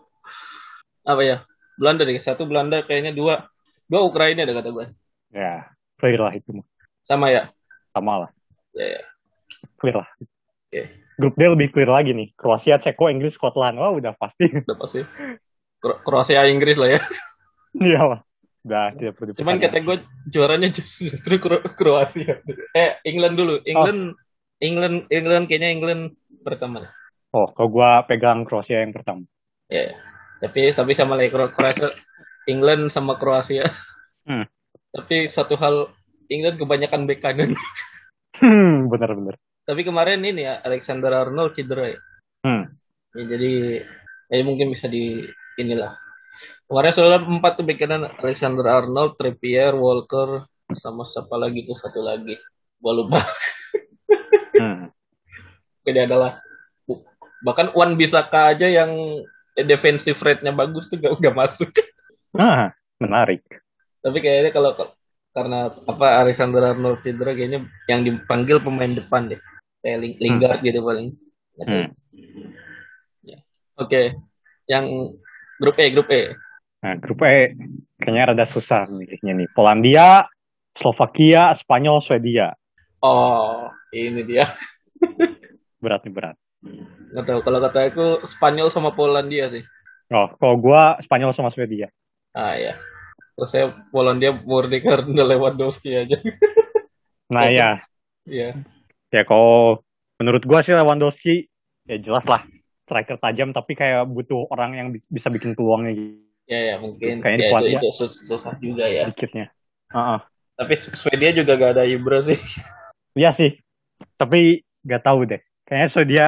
[1.06, 1.36] Apa ya?
[1.78, 2.18] Belanda deh.
[2.18, 4.86] Satu Belanda kayaknya dua Gue Ukraina ada kata gue.
[5.34, 5.68] Ya,
[6.00, 6.66] clear lah itu mah.
[7.04, 7.52] Sama ya?
[7.92, 8.30] Sama lah.
[8.72, 9.02] Ya, ya.
[9.76, 10.08] Clear lah.
[10.16, 10.72] Oke.
[10.72, 10.84] Okay.
[11.14, 12.32] Grup D lebih clear lagi nih.
[12.34, 13.76] Kroasia, Ceko, Inggris, Scotland.
[13.76, 14.48] Wah, udah pasti.
[14.66, 15.04] Udah pasti.
[15.78, 17.00] Kro Kroasia, Inggris lah ya.
[17.76, 18.20] Iya lah.
[18.64, 19.96] Udah, tidak perlu Cuman kata gue
[20.32, 22.40] juaranya justru Kro Kroasia.
[22.72, 23.54] Eh, England dulu.
[23.68, 24.64] England, oh.
[24.64, 26.02] England, England kayaknya England
[26.40, 26.88] pertama.
[27.36, 29.28] Oh, kalau gue pegang Kroasia yang pertama.
[29.72, 29.90] Ya, yeah.
[30.44, 31.88] tapi tapi sama lagi Kroasia
[32.44, 33.68] England sama Kroasia.
[34.24, 34.44] Hmm.
[34.92, 35.92] Tapi satu hal
[36.29, 37.53] England kebanyakan bek kanan.
[38.40, 39.37] Hmm, benar-benar.
[39.64, 42.00] Tapi kemarin ini ya Alexander Arnold cedera ya.
[42.44, 42.68] Hmm.
[43.16, 43.53] ya jadi
[44.29, 45.24] ya mungkin bisa di
[45.57, 45.96] inilah.
[46.68, 50.44] Kemarin soalnya empat tuh bek kanan Alexander Arnold, Trippier, Walker,
[50.77, 52.37] sama siapa lagi tuh satu lagi.
[52.81, 53.20] Gua lupa.
[54.57, 54.92] hmm.
[55.85, 56.33] Jadi adalah
[57.44, 58.92] bahkan Wan Bisaka aja yang
[59.62, 61.70] defensive rate-nya bagus tuh gak, gak masuk.
[62.34, 63.46] Ah, menarik.
[64.02, 64.74] Tapi kayaknya kalau
[65.30, 69.38] karena apa Alexander Arnold cedera kayaknya yang dipanggil pemain depan deh.
[69.78, 70.66] Kayak Ling Lingard hmm.
[70.66, 71.08] gitu paling.
[71.62, 71.94] Hmm.
[73.22, 73.38] Ya.
[73.78, 73.86] Oke.
[73.86, 74.06] Okay.
[74.66, 75.14] Yang
[75.62, 76.34] grup E, grup E.
[76.82, 77.54] Nah, grup E
[78.02, 79.48] kayaknya rada susah milihnya nih.
[79.54, 80.26] Polandia,
[80.74, 82.50] Slovakia, Spanyol, Swedia.
[82.98, 84.58] Oh, ini dia.
[85.78, 86.36] berat nih berat.
[87.14, 89.62] Gak tahu kalau kata aku Spanyol sama Polandia sih.
[90.11, 91.87] Oh, kalau gua Spanyol sama Swedia.
[92.35, 92.74] Ah ya.
[93.38, 96.18] Terus saya Polandia murni karena Lewandowski aja.
[97.35, 97.79] nah ya.
[98.27, 98.59] Iya.
[99.14, 99.87] Ya kalau
[100.18, 101.46] menurut gua sih Lewandowski
[101.87, 102.42] ya jelas lah
[102.85, 106.18] striker tajam tapi kayak butuh orang yang bisa bikin peluangnya gitu.
[106.44, 107.24] Ya ya mungkin.
[107.24, 109.09] Kayaknya ya, itu, itu susah juga ya.
[109.09, 109.48] Dikitnya.
[109.88, 110.20] Uh -uh.
[110.59, 112.37] Tapi Swedia juga gak ada Ibra sih.
[113.16, 113.57] Iya sih.
[114.18, 115.40] Tapi gak tahu deh.
[115.64, 116.27] Kayaknya Swedia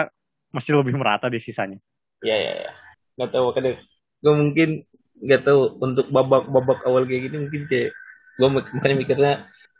[0.54, 1.78] masih lebih merata di sisanya.
[2.22, 2.72] Iya iya iya.
[3.16, 3.64] Gak tahu kan
[4.16, 4.68] gue mungkin
[5.16, 7.96] nggak tahu untuk babak-babak awal kayak gini mungkin kayak
[8.36, 9.32] gue makanya mikirnya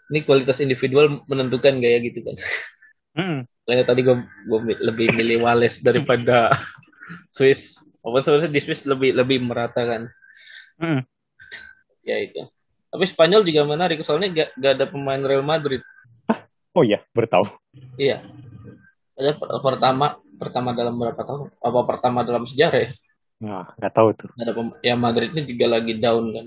[0.08, 2.36] ini kualitas individual menentukan gaya gitu kan.
[3.16, 3.38] Hmm.
[3.66, 6.54] Kayak tadi gue gue lebih milih Wales daripada
[7.36, 7.76] Swiss.
[8.00, 10.02] Walaupun sebenarnya di Swiss lebih lebih merata kan.
[10.78, 11.02] Hmm.
[12.06, 12.46] Ya itu.
[12.86, 15.82] Tapi Spanyol juga menarik soalnya gak, gak ada pemain Real Madrid.
[16.76, 17.50] Oh iya, bertahu.
[17.98, 18.22] Iya.
[19.16, 21.50] Ada pertama pertama dalam berapa tahun?
[21.60, 22.90] Apa pertama dalam sejarah ya?
[23.42, 24.30] Nah, nggak tahu tuh.
[24.40, 26.46] Ada ya Madrid ini juga lagi down kan.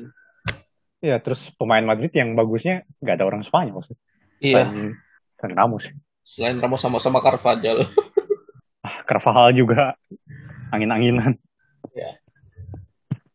[1.00, 3.98] Iya, terus pemain Madrid yang bagusnya nggak ada orang Spanyol sih.
[4.42, 4.96] Iya.
[5.40, 5.84] Selain Ramos.
[6.26, 7.86] Selain Ramos sama-sama Carvajal.
[8.86, 9.96] ah, Carvajal juga
[10.74, 11.40] angin-anginan.
[11.96, 12.20] Ya.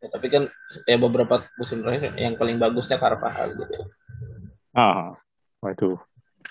[0.03, 0.09] ya.
[0.13, 0.43] Tapi kan
[0.85, 3.89] ya beberapa musim terakhir yang paling bagusnya Carvajal gitu.
[4.75, 5.17] Ah,
[5.63, 5.97] waduh.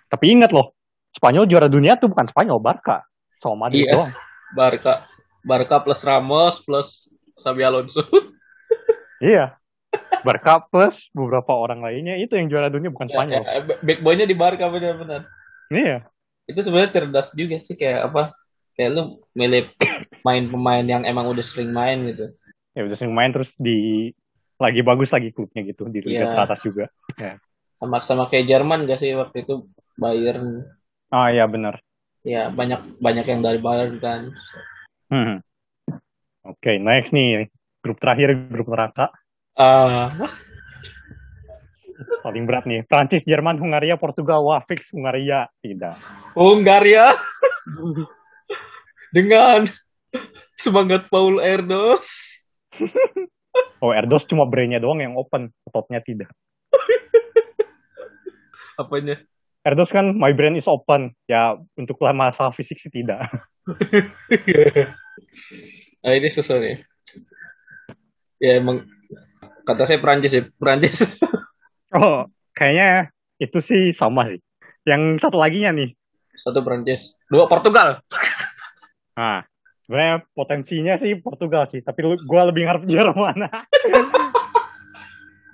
[0.10, 0.74] Tapi ingat loh,
[1.14, 3.06] Spanyol juara dunia tuh bukan Spanyol, Barca.
[3.44, 4.00] Sama Madrid iya.
[4.00, 4.12] doang.
[4.56, 4.94] Barca.
[5.44, 8.08] Barca plus Ramos plus Xabi Alonso.
[9.20, 9.60] iya.
[10.24, 13.44] Barca plus beberapa orang lainnya itu yang juara dunia bukan ya, Spanyol.
[13.44, 15.28] Ya, backbone-nya di Barca benar-benar.
[15.68, 16.08] Iya.
[16.48, 18.24] Itu sebenarnya cerdas juga sih kayak apa?
[18.80, 19.04] Kayak lu
[19.36, 19.76] milih
[20.28, 22.32] main pemain yang emang udah sering main gitu.
[22.72, 24.10] Ya udah sering main terus di
[24.56, 26.32] lagi bagus lagi klubnya gitu di liga ya.
[26.32, 26.88] teratas juga.
[27.20, 27.36] Ya.
[27.76, 29.68] Sama sama kayak Jerman gak sih waktu itu
[30.00, 30.64] Bayern.
[31.12, 31.84] Ah iya benar.
[32.24, 34.22] Ya banyak banyak yang dari Bayern kan.
[35.12, 35.44] Hmm.
[36.44, 37.52] Oke, okay, next nih
[37.84, 39.12] grup terakhir grup neraka.
[39.60, 40.10] Uh.
[42.24, 45.96] Paling berat nih, Prancis, Jerman, Hungaria, Portugal, wah fix Hungaria tidak.
[46.36, 47.16] Hungaria
[49.16, 49.68] dengan
[50.60, 52.08] semangat Paul Erdos.
[53.84, 56.32] oh Erdos cuma brainnya doang yang open, topnya tidak.
[58.82, 59.22] Apanya?
[59.64, 61.16] Erdos kan my brain is open.
[61.28, 63.32] Ya untuk masalah fisik sih tidak.
[66.04, 66.84] nah ini susah nih.
[68.44, 68.84] Ya emang
[69.64, 71.08] kata saya Prancis ya, Prancis.
[71.96, 74.40] oh, kayaknya itu sih sama sih.
[74.84, 75.96] Yang satu lagi nih.
[76.36, 78.04] Satu Prancis, dua Portugal.
[79.16, 79.48] Nah,
[79.88, 83.48] sebenarnya potensinya sih Portugal sih, tapi gue lebih ngarep Jerman.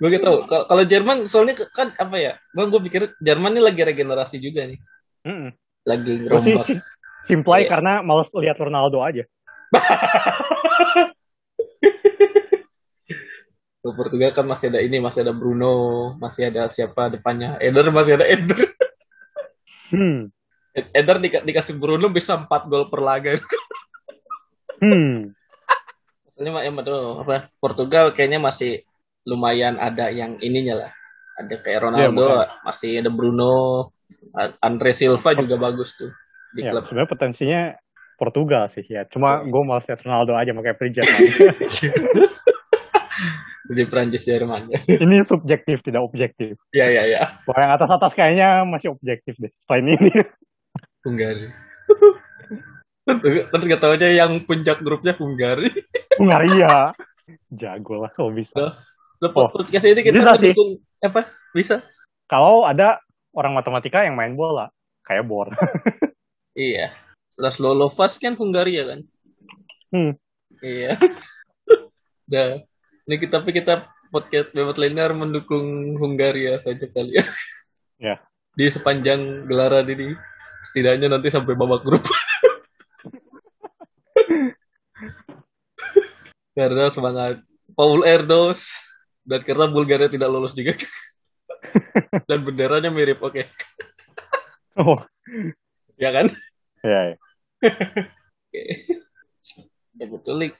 [0.00, 0.48] Gue gitu.
[0.48, 2.32] Kalau Jerman soalnya kan apa ya?
[2.56, 4.80] Gue gue pikir Jerman ini lagi regenerasi juga nih.
[5.20, 5.52] Mm -mm.
[5.84, 6.64] lagi ngerombak
[7.28, 7.76] simplai yeah.
[7.76, 9.28] karena males lihat Ronaldo aja.
[13.80, 17.60] Portugal kan masih ada ini masih ada Bruno masih ada siapa depannya?
[17.60, 18.56] Eder masih ada Eder.
[19.90, 20.30] Hmm.
[20.70, 23.34] Eder di, dikasih Bruno bisa 4 gol per laga.
[24.78, 25.34] Hmm.
[26.38, 26.70] Maksudnya ya,
[27.26, 27.50] apa?
[27.58, 28.86] Portugal kayaknya masih
[29.28, 30.92] lumayan ada yang ininya lah.
[31.40, 33.88] Ada kayak Ronaldo, ya, masih ada Bruno,
[34.60, 36.12] Andre Silva juga bagus tuh
[36.52, 36.84] di ya, klub.
[36.86, 37.62] Sebenarnya potensinya
[38.20, 39.06] Portugal sih ya.
[39.08, 41.06] Cuma gue malas lihat Ronaldo aja makanya Prijat.
[43.70, 44.66] di Prancis Jerman.
[45.06, 46.58] ini subjektif tidak objektif.
[46.74, 47.20] Iya iya iya.
[47.46, 49.52] Kalau yang atas atas kayaknya masih objektif deh.
[49.64, 50.10] Selain ini.
[51.06, 51.48] Hungari.
[53.08, 55.70] Terus gak tau aja yang puncak grupnya Hungari.
[56.18, 56.92] Hungaria.
[57.54, 58.74] Jago lah kalau bisa.
[59.20, 59.52] Lo oh.
[59.52, 61.04] podcast ini kita bisa mendukung sih.
[61.04, 61.28] apa?
[61.52, 61.84] Bisa.
[62.24, 63.04] Kalau ada
[63.36, 64.72] orang matematika yang main bola,
[65.04, 65.52] kayak Bor.
[66.56, 66.96] iya.
[67.36, 69.00] Laszlo Lovas kan Hungaria kan?
[69.92, 70.12] Hmm.
[70.64, 70.96] Iya.
[72.24, 72.64] Dah.
[73.10, 77.24] Ini kita tapi kita podcast Bebot Liner mendukung Hungaria saja kali ya.
[78.00, 78.16] Ya.
[78.56, 80.16] Di sepanjang gelaran ini
[80.72, 82.00] setidaknya nanti sampai babak grup.
[86.56, 87.44] Karena semangat
[87.76, 88.64] Paul Erdos
[89.24, 90.76] dan karena Bulgaria tidak lolos juga.
[92.28, 93.36] Dan benderanya mirip oke.
[93.36, 93.44] Okay.
[94.80, 94.98] oh.
[96.00, 96.32] Ya kan?
[96.80, 97.16] Ya, ya.
[98.48, 98.62] oke.
[100.00, 100.50] Ya betul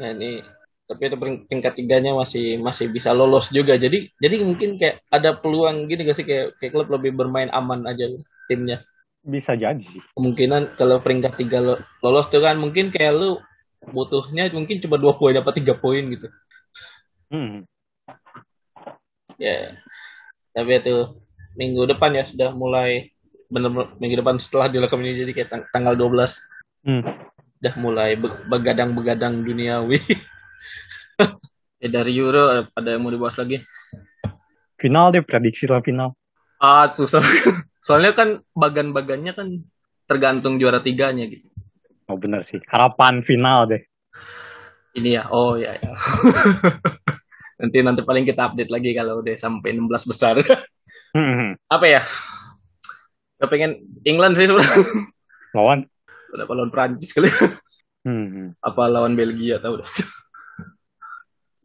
[0.00, 0.44] nah ini.
[0.90, 3.78] Tapi itu peringkat tiganya masih masih bisa lolos juga.
[3.78, 6.26] Jadi jadi mungkin kayak ada peluang gini gak sih?
[6.26, 8.10] Kayak kayak klub lebih bermain aman aja
[8.50, 8.82] timnya.
[9.22, 9.86] Bisa jadi
[10.18, 13.38] kemungkinan kalau peringkat tiga lolos tuh kan mungkin kayak lu
[13.94, 16.26] butuhnya mungkin cuma dua poin dapat tiga poin gitu.
[17.30, 17.69] Hmm
[19.40, 19.80] ya.
[20.52, 21.16] Tapi itu
[21.56, 23.10] minggu depan ya sudah mulai
[23.50, 27.02] benar minggu depan setelah direkam ini jadi kayak tang tanggal 12 hmm.
[27.60, 29.98] udah mulai be begadang-begadang duniawi.
[31.82, 33.64] Ya dari Euro ada yang mau dibahas lagi?
[34.78, 36.14] Final deh prediksi lah final.
[36.60, 37.24] Ah susah.
[37.86, 39.64] Soalnya kan bagan-bagannya kan
[40.04, 41.48] tergantung juara tiganya gitu.
[42.06, 42.60] Oh benar sih.
[42.68, 43.82] Harapan final deh.
[44.94, 45.22] Ini ya.
[45.30, 45.94] Oh ya, ya.
[47.60, 50.36] Nanti nanti paling kita update lagi kalau udah sampai 16 besar.
[51.10, 51.58] Hmm.
[51.66, 52.06] Apa ya?
[53.42, 54.78] Gak pengen England sih sebenarnya.
[55.58, 55.82] Lawan?
[56.30, 57.26] Udah lawan Prancis kali.
[58.06, 58.54] Hmm.
[58.62, 59.90] Apa lawan Belgia tahu udah.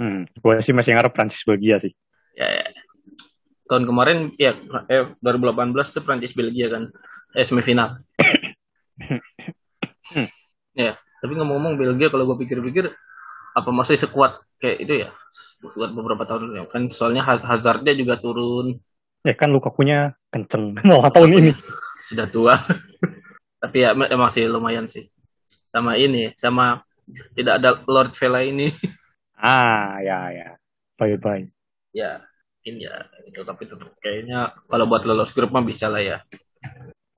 [0.02, 1.94] Hmm, gue sih masih ngarep Prancis Belgia sih.
[2.34, 2.66] Ya, ya.
[3.70, 4.58] tahun kemarin ya
[4.90, 6.90] eh, 2018 tuh Prancis Belgia kan
[7.38, 8.02] eh, semifinal.
[10.10, 10.30] hmm.
[10.76, 12.92] Ya, tapi ngomong-ngomong Belgia kalau gue pikir-pikir
[13.56, 15.10] apa masih sekuat kayak itu ya
[15.62, 18.80] sekuat beberapa tahun ya kan soalnya Hazardnya juga turun.
[19.26, 21.52] Ya kan Lukaku-nya kenceng malah tahun ini.
[22.06, 22.56] Sudah tua.
[23.62, 25.10] tapi ya masih lumayan sih.
[25.66, 26.86] Sama ini, sama
[27.34, 28.70] tidak ada Lord Vela ini.
[29.36, 30.50] Ah, ya ya.
[30.96, 31.44] Bye bye.
[31.92, 32.24] Ya,
[32.64, 36.18] ini ya itu tapi tetap kayaknya kalau buat lolos grup mah bisa lah ya.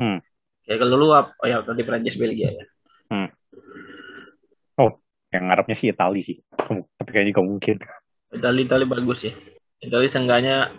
[0.02, 0.18] Hmm.
[0.66, 1.38] Kayak kalau lu apa?
[1.38, 2.66] Oh ya tadi Prancis Belgia ya.
[3.14, 3.30] Hmm.
[5.32, 6.38] Yang ngarepnya sih Itali sih.
[6.58, 7.76] Tapi kayaknya gak mungkin.
[8.32, 9.34] Itali Itali bagus ya.
[9.84, 10.74] Itali seenggaknya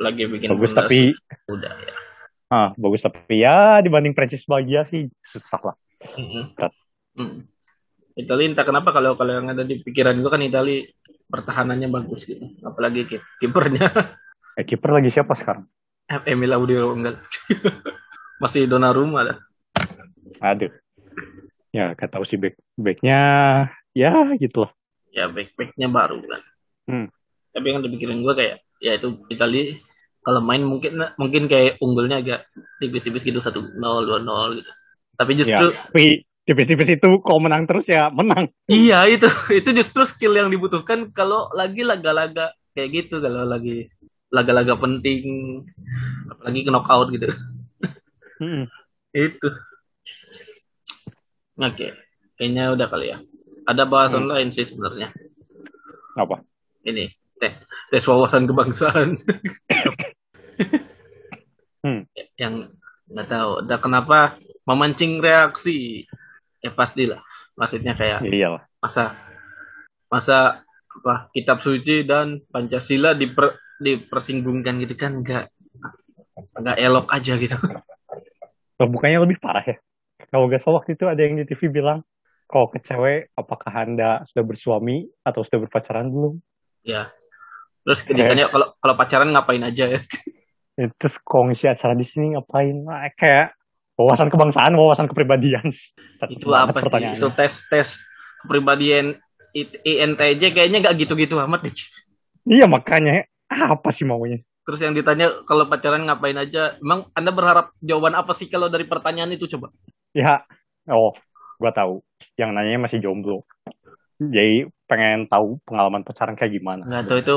[0.00, 1.12] lagi bikin bagus tapi
[1.50, 1.94] udah ya.
[2.52, 5.76] Ah, bagus tapi ya dibanding Prancis Belgia sih susah lah.
[6.16, 6.44] Mm -hmm.
[7.18, 7.38] Mm.
[8.12, 10.84] Italia entah kenapa kalau kalau yang ada di pikiran itu kan Italia
[11.32, 12.44] pertahanannya bagus gitu.
[12.64, 13.08] Apalagi
[13.40, 13.88] kipernya.
[14.52, 15.64] Eh, kiper lagi siapa sekarang?
[16.28, 17.24] Emil Audio enggak.
[18.44, 19.40] Masih Donnarumma lah.
[20.44, 20.68] Aduh.
[21.72, 23.20] Ya, tahu sih back backnya
[23.92, 24.72] ya gitu loh.
[25.12, 26.42] Ya back backnya baru kan.
[26.88, 27.06] Hmm.
[27.52, 29.76] Tapi yang dipikirin gue kayak ya itu Italia
[30.22, 32.46] kalau main mungkin mungkin kayak unggulnya agak
[32.78, 34.70] tipis-tipis gitu satu nol dua nol gitu.
[35.18, 38.50] Tapi justru ya, tapi tipis-tipis itu kalau menang terus ya menang.
[38.70, 39.28] Iya itu
[39.58, 43.92] itu justru skill yang dibutuhkan kalau lagi laga-laga kayak gitu kalau lagi
[44.32, 45.20] laga-laga penting
[46.32, 47.28] apalagi knockout gitu.
[48.40, 48.64] Hmm.
[49.12, 49.48] itu.
[51.52, 51.90] Oke, okay.
[52.40, 53.20] kayaknya udah kali ya.
[53.68, 54.32] Ada bahasan hmm.
[54.32, 55.14] lain sih sebenarnya.
[56.18, 56.42] Apa?
[56.82, 57.52] Ini teh
[57.90, 59.18] tes wawasan kebangsaan.
[61.86, 62.02] hmm.
[62.38, 62.54] Yang
[63.10, 63.50] nggak tahu.
[63.66, 66.06] Ada kenapa memancing reaksi
[66.62, 67.20] ya pastilah
[67.58, 69.18] maksudnya kayak iyalah masa
[70.06, 75.50] masa apa kitab suci dan pancasila diper, dipersinggungkan gitu kan nggak
[76.62, 77.58] nggak elok aja gitu
[78.80, 79.76] oh, bukannya lebih parah ya
[80.30, 82.00] kalau gak salah waktu itu ada yang di TV bilang
[82.52, 86.36] kalau ke cewek apakah anda sudah bersuami atau sudah berpacaran belum
[86.84, 87.08] ya
[87.88, 90.00] terus ditanya kalau kalau pacaran ngapain aja ya
[91.00, 93.56] terus kalau ngisi acara di sini ngapain nah, kayak
[93.96, 95.68] wawasan kebangsaan, wawasan kepribadian.
[96.28, 97.18] Itu apa sih?
[97.18, 97.88] Itu tes tes
[98.44, 99.20] kepribadian
[99.54, 101.68] INTJ kayaknya gak gitu-gitu amat
[102.48, 104.40] Iya makanya apa sih maunya?
[104.62, 106.78] Terus yang ditanya kalau pacaran ngapain aja?
[106.78, 109.74] Emang Anda berharap jawaban apa sih kalau dari pertanyaan itu coba?
[110.14, 110.46] Ya,
[110.90, 111.14] oh,
[111.58, 112.02] gua tahu.
[112.36, 113.44] Yang nanya masih jomblo.
[114.22, 116.86] Jadi pengen tahu pengalaman pacaran kayak gimana.
[116.86, 117.34] Nggak tahu itu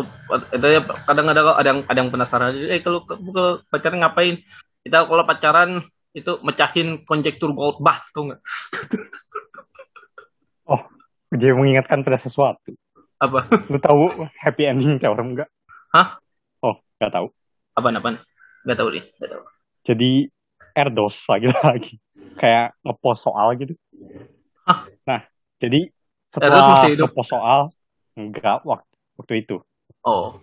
[0.54, 2.52] itu ya kadang ada ada yang ada yang penasaran.
[2.54, 4.44] Eh kalau, kalau pacaran ngapain?
[4.86, 5.70] Kita kalau pacaran
[6.16, 8.42] itu mecahin konjektur bah tau nggak?
[10.72, 10.82] oh,
[11.34, 12.76] jadi mengingatkan pada sesuatu.
[13.18, 13.50] Apa?
[13.72, 15.50] Lu tahu happy ending kayak orang enggak?
[15.92, 16.20] Hah?
[16.62, 17.28] Oh, nggak tahu.
[17.76, 18.10] Apa apa?
[18.64, 19.44] Nggak tahu deh, nggak tahu.
[19.86, 20.12] Jadi
[20.76, 21.98] Erdos lagi-lagi
[22.36, 23.74] kayak ngepost soal gitu.
[24.66, 24.90] Hah?
[25.06, 25.22] Nah,
[25.62, 25.94] jadi
[26.34, 27.72] setelah ngepost soal
[28.18, 29.62] enggak waktu waktu itu.
[30.02, 30.42] Oh.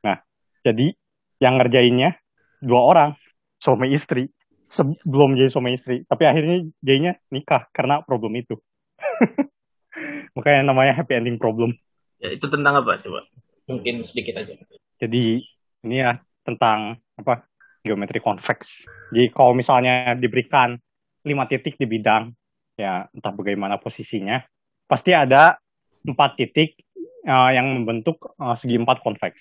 [0.00, 0.22] Nah,
[0.62, 0.94] jadi
[1.42, 2.16] yang ngerjainnya
[2.62, 3.10] dua orang,
[3.58, 4.30] suami istri.
[4.74, 8.58] Sebelum jadi suami istri tapi akhirnya jadinya nikah karena problem itu.
[10.34, 11.78] Makanya namanya happy ending problem.
[12.18, 13.22] Ya itu tentang apa coba?
[13.70, 14.58] Mungkin sedikit aja.
[14.98, 15.46] Jadi
[15.84, 17.46] ini ya tentang apa
[17.84, 20.80] geometri convex jadi kalau misalnya diberikan
[21.24, 22.32] lima titik di bidang
[22.74, 24.42] ya entah bagaimana posisinya
[24.90, 25.58] pasti ada
[26.04, 26.76] empat titik
[27.24, 29.38] uh, yang membentuk uh, segi empat convex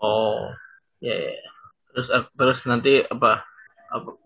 [0.00, 0.52] oh
[1.00, 1.36] ya yeah.
[1.92, 3.44] terus terus nanti apa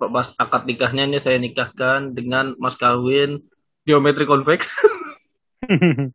[0.00, 3.44] pas akad nikahnya ini saya nikahkan dengan mas kawin
[3.84, 4.72] geometri konveks.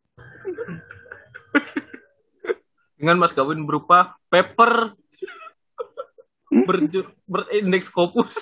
[2.98, 4.94] dengan mas kawin berupa paper
[7.26, 8.38] berindeks Scopus.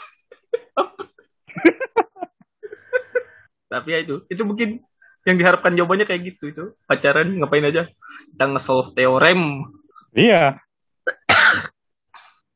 [3.72, 4.84] Tapi ya itu, itu mungkin
[5.24, 6.64] yang diharapkan jawabannya kayak gitu itu.
[6.84, 7.88] Pacaran ngapain aja?
[8.36, 9.64] Kita nge-solve teorem.
[10.12, 10.60] Iya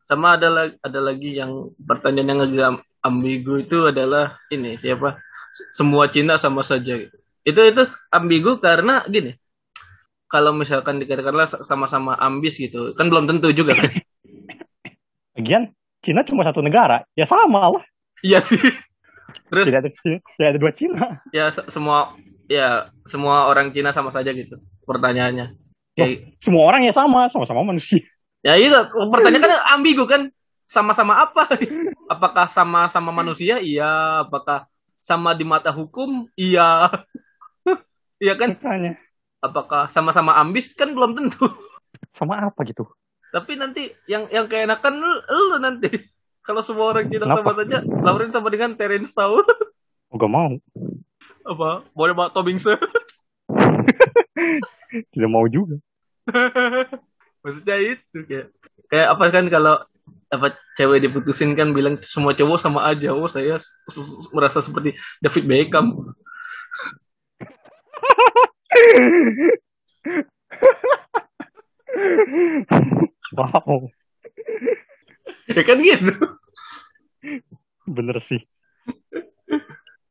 [0.06, 5.18] sama ada ada lagi yang pertanyaan yang agak ambigu itu adalah ini siapa
[5.74, 7.16] semua Cina sama saja gitu.
[7.42, 7.82] itu itu
[8.14, 9.34] ambigu karena gini
[10.30, 13.90] kalau misalkan dikatakanlah sama-sama ambis gitu kan belum tentu juga kan
[15.36, 15.74] Lagian
[16.06, 17.84] Cina cuma satu negara ya sama lah
[18.22, 18.62] iya sih
[19.48, 19.90] terus tidak ada,
[20.36, 22.14] tidak ada dua Cina ya semua
[22.50, 25.56] ya semua orang Cina sama saja gitu pertanyaannya
[25.96, 26.12] Loh,
[26.44, 28.04] semua orang ya sama sama-sama manusia
[28.46, 28.78] Ya itu
[29.10, 30.30] pertanyaan kan ambigu kan
[30.70, 31.50] sama-sama apa?
[32.14, 33.58] Apakah sama-sama manusia?
[33.58, 34.22] Iya.
[34.22, 34.70] Apakah
[35.02, 36.30] sama di mata hukum?
[36.38, 36.90] Iya.
[38.16, 38.56] Iya kan?
[38.56, 38.96] Tanya.
[39.44, 41.52] Apakah sama-sama ambis kan belum tentu.
[42.16, 42.88] Sama apa gitu?
[43.28, 45.92] Tapi nanti yang yang keenakan lu, lu nanti.
[46.46, 47.42] Kalau semua orang tidak Kenapa?
[47.42, 49.42] sama saja, Lauren sama dengan Terence tahu.
[50.06, 50.54] Oh, gak mau.
[51.42, 51.82] Apa?
[51.90, 52.70] Boleh bawa Tobingse.
[55.12, 55.82] Tidak mau juga.
[57.42, 58.54] Maksudnya itu kayak
[58.86, 59.82] kayak apa kan kalau
[60.30, 63.10] apa cewek diputusin kan bilang semua cowok sama aja.
[63.10, 63.58] Oh, saya
[64.30, 65.90] merasa seperti David Beckham.
[73.34, 73.90] Wow,
[75.46, 76.12] Ya kan gitu.
[77.86, 78.42] bener sih.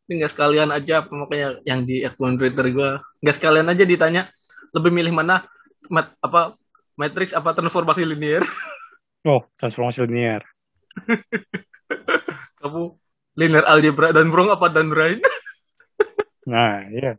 [0.06, 4.30] Ini sekalian aja apa makanya yang di akun Twitter gua nggak sekalian aja ditanya
[4.72, 5.44] lebih milih mana
[5.90, 6.56] mat, apa
[6.96, 8.46] Matrix apa transformasi linear
[9.26, 10.46] Oh, transformasi linear.
[12.62, 12.94] kamu
[13.36, 15.20] linear algebra dan Brong apa dan Rain
[16.52, 17.18] Nah, iya.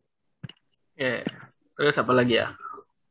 [0.94, 1.26] ya
[1.76, 2.54] terus apa lagi ya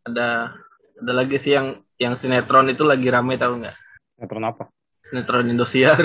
[0.08, 0.56] ada
[0.96, 3.76] ada lagi sih yang yang sinetron itu lagi rame tahu nggak
[4.16, 4.72] Sinetron apa?
[5.10, 6.02] Sinetron Indosiar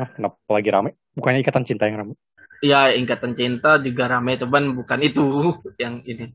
[0.00, 0.90] Hah, kenapa lagi rame?
[1.12, 2.14] Bukannya ikatan cinta yang rame?
[2.62, 5.26] ya ikatan cinta juga rame cuman bukan itu
[5.82, 6.30] yang ini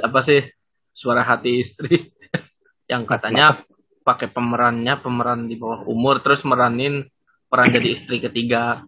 [0.00, 0.40] apa sih
[0.88, 2.16] suara hati istri
[2.90, 3.60] yang katanya
[4.00, 7.04] pakai pemerannya pemeran di bawah umur terus meranin
[7.52, 8.82] peran jadi istri ketiga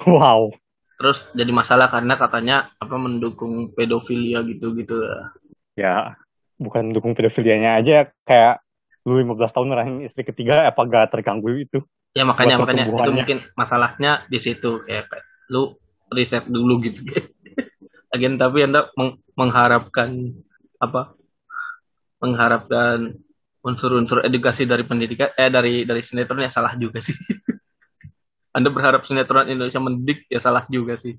[0.00, 0.56] Wow.
[0.96, 4.96] terus jadi masalah karena katanya apa mendukung pedofilia gitu gitu
[5.78, 6.16] Ya,
[6.60, 8.08] bukan dukung pedofilianya aja.
[8.24, 8.64] Kayak
[9.08, 11.80] lu 15 tahun ngerahin istri ketiga, apa gak terganggu itu?
[12.10, 15.22] ya makanya makanya itu mungkin masalahnya di situ kayak Pe,
[15.54, 15.78] lu
[16.10, 17.06] riset dulu gitu
[18.14, 20.34] Agen tapi anda meng- mengharapkan
[20.82, 21.14] apa
[22.18, 23.14] mengharapkan
[23.62, 27.14] unsur-unsur edukasi dari pendidikan eh dari dari sinetron ya salah juga sih
[28.58, 31.14] anda berharap sinetron Indonesia mendidik ya salah juga sih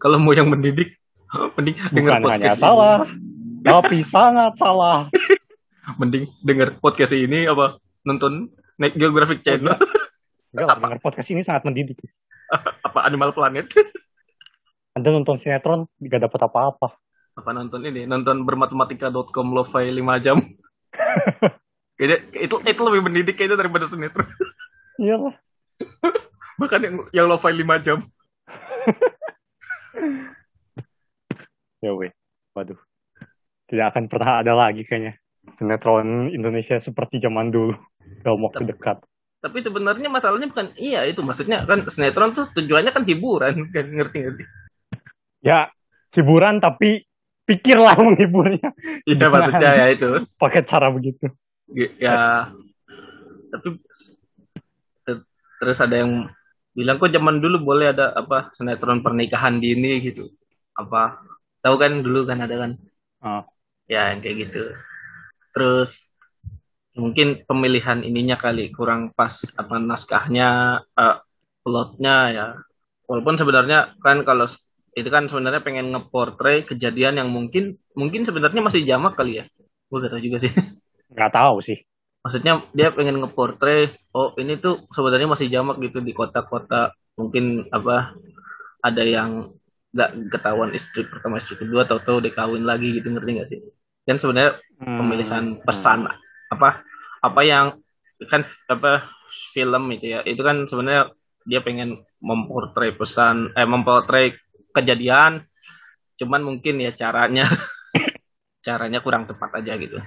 [0.00, 0.96] kalau mau yang mendidik
[1.60, 2.58] mending dengar Bukan hanya ini.
[2.58, 2.98] salah,
[3.62, 5.06] tapi sangat salah.
[5.98, 9.74] Mending dengar podcast ini apa nonton Net Geographic Channel
[10.50, 11.98] Enggak lah, dengar podcast ini sangat mendidik.
[12.86, 13.66] apa Animal Planet
[14.98, 16.98] Anda nonton sinetron, gak dapat apa-apa.
[17.30, 20.36] apa nonton ini nonton bermatematika.com lo-fi 5 jam
[21.96, 24.26] kayaknya itu itu lebih mendidik kayaknya daripada sinetron
[25.00, 25.38] Iyalah.
[26.60, 27.98] bahkan yang yang lo-fi 5 jam
[31.80, 32.12] Ya weh,
[32.52, 32.76] waduh.
[33.72, 35.16] Tidak akan pernah ada lagi kayaknya.
[35.56, 37.74] Sinetron Indonesia seperti zaman dulu.
[38.20, 39.00] Dalam waktu dekat.
[39.40, 44.18] tapi sebenarnya masalahnya bukan iya itu maksudnya kan sinetron tuh tujuannya kan hiburan kan ngerti
[44.20, 44.44] ngerti
[45.40, 45.72] Ya,
[46.12, 47.08] hiburan tapi
[47.46, 48.68] pikirlah menghiburnya.
[49.08, 51.24] iya maksudnya ya itu Pakai cara begitu.
[51.72, 52.52] ya
[53.48, 53.80] tapi
[55.02, 55.24] ter-
[55.56, 56.28] terus ada yang
[56.70, 60.28] bilang kok zaman dulu boleh ada apa sinetron pernikahan dini gitu
[60.76, 61.16] apa
[61.58, 62.72] tahu kan dulu kan ada kan
[63.20, 63.44] Ah.
[63.84, 64.68] ya yang kayak gitu
[65.50, 66.10] terus
[66.94, 70.48] mungkin pemilihan ininya kali kurang pas apa naskahnya
[70.84, 71.16] eh,
[71.62, 72.46] plotnya ya.
[73.06, 74.46] Walaupun sebenarnya kan kalau
[74.94, 79.44] itu kan sebenarnya pengen ngeportray kejadian yang mungkin mungkin sebenarnya masih jamak kali ya.
[79.90, 80.52] Gue gak tahu juga sih.
[81.14, 81.78] Nggak tahu sih.
[82.20, 86.92] maksudnya dia pengen ngeportray oh ini tuh sebenarnya masih jamak gitu di kota-kota.
[87.16, 88.12] Mungkin apa
[88.84, 89.56] ada yang
[89.90, 93.58] nggak ketahuan istri pertama istri kedua tahu-tahu dia kawin lagi gitu ngerti nggak sih
[94.10, 94.96] kan sebenarnya Hmm.
[94.96, 96.08] pemilihan pesan
[96.48, 96.80] apa
[97.20, 97.76] apa yang
[98.32, 99.12] kan apa
[99.52, 101.12] film itu ya itu kan sebenarnya
[101.44, 104.34] dia pengen memportray pesan eh memportray
[104.72, 105.44] kejadian
[106.16, 107.44] cuman mungkin ya caranya
[108.66, 110.00] caranya kurang tepat aja gitu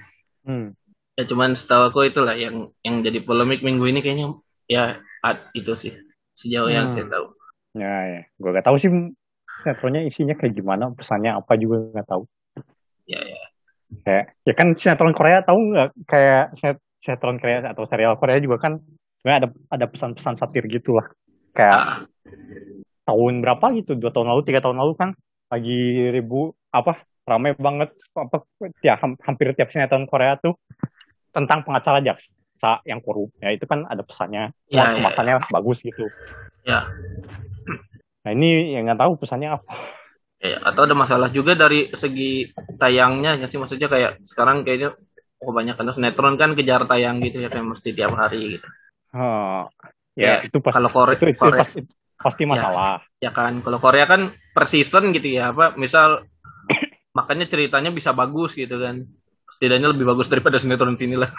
[0.44, 0.76] Hmm.
[1.16, 4.36] ya cuman setahu aku itulah yang yang jadi polemik minggu ini kayaknya
[4.68, 5.94] ya ad- itu sih
[6.36, 6.94] sejauh yang Hmm.
[6.98, 7.28] saya tahu
[7.74, 8.22] Ya, ya.
[8.38, 8.90] Gue gak tahu sih
[9.66, 12.30] sinetronnya isinya kayak gimana, pesannya apa juga gak tahu.
[14.02, 15.90] Ya ya Kayak, ya kan sinetron Korea tahu nggak?
[16.10, 18.74] Kayak sinet- sinetron Korea atau serial Korea juga kan
[19.22, 21.08] sebenarnya ada ada pesan-pesan satir gitu lah.
[21.54, 21.98] Kayak Ah,
[23.06, 25.10] tahun berapa gitu, dua tahun lalu, tiga tahun lalu kan
[25.52, 28.44] lagi ribu apa ramai banget apa
[28.82, 30.58] ya ham- hampir tiap sinetron Korea tuh
[31.32, 33.30] tentang pengacara jaksa yang korup.
[33.40, 36.10] Ya itu kan ada pesannya, Ya, ya, ya, kemasannya bagus gitu.
[36.64, 36.90] ya
[38.24, 39.72] Nah ini yang nggak tahu pesannya apa.
[40.44, 44.92] Ya, atau ada masalah juga dari segi tayangnya ya sih maksudnya kayak sekarang kayaknya
[45.40, 48.68] kebanyakan sinetron kan kejar tayang gitu ya kayak mesti tiap hari gitu
[49.16, 49.64] Oh,
[50.14, 51.80] Ya, ya, itu pasti kalau Kore- itu, itu Korea- pasti,
[52.14, 53.00] pasti masalah.
[53.18, 54.22] ya kan kalau Korea kan
[54.52, 56.28] per season gitu ya apa misal
[57.18, 59.00] makanya ceritanya bisa bagus gitu kan
[59.48, 61.32] setidaknya lebih bagus daripada sinetron sini lah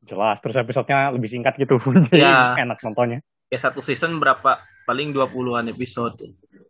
[0.00, 1.76] Jelas, terus episodenya lebih singkat gitu.
[2.08, 2.56] Jadi Ya.
[2.56, 3.20] enak nontonnya.
[3.46, 6.18] ya satu season berapa paling 20-an episode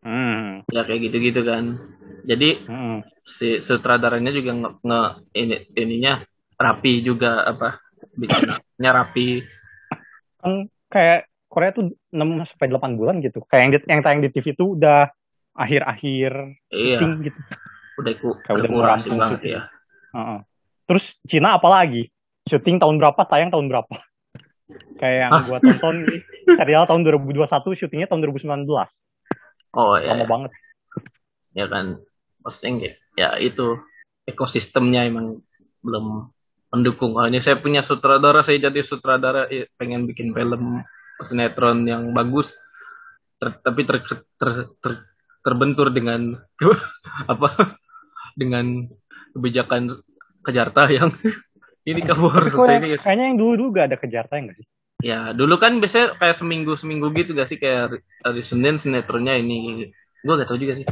[0.00, 0.64] Hmm.
[0.72, 1.76] ya kayak gitu-gitu kan
[2.24, 3.04] jadi hmm.
[3.20, 6.24] si sutradaranya juga nge, nge- ini ininya
[6.56, 7.80] rapi juga apa
[8.16, 9.44] bikinnya rapi
[10.40, 13.42] kan kayak Korea tuh 6 sampai 8 bulan gitu.
[13.50, 15.10] Kayak yang di, yang tayang di TV tuh udah
[15.58, 16.32] akhir-akhir
[16.70, 17.40] iya gitu.
[17.98, 19.60] udah ku Kayak udah mau akurasi rampung banget ya
[20.14, 20.38] Heeh.
[20.86, 22.10] Terus Cina apalagi?
[22.48, 23.94] Syuting tahun berapa, tayang tahun berapa?
[24.98, 26.20] Kayak yang gua tonton nih,
[26.58, 27.46] serial tahun 2021,
[27.78, 28.66] syutingnya tahun 2019.
[29.76, 30.50] oh ya Lama banget.
[31.54, 31.98] ya kan
[32.42, 33.78] maksudnya ya itu
[34.26, 35.42] ekosistemnya emang
[35.82, 36.30] belum
[36.70, 40.86] mendukung oh, ini saya punya sutradara saya jadi sutradara eh, pengen bikin film
[41.26, 42.54] sinetron yang bagus
[43.42, 44.06] ter- tapi ter-
[44.38, 45.04] ter- ter-
[45.42, 46.38] terbentur dengan
[47.32, 47.74] apa
[48.38, 48.86] dengan
[49.34, 49.90] kebijakan
[50.46, 51.10] kejarta yang
[51.90, 54.66] ini kamu harus Korea, ini kayaknya yang dulu dulu gak ada kejarta nggak sih?
[55.00, 59.88] Ya dulu kan biasanya kayak seminggu seminggu gitu gak sih kayak hari, Senin sinetronnya ini
[60.20, 60.86] gue gak tau juga sih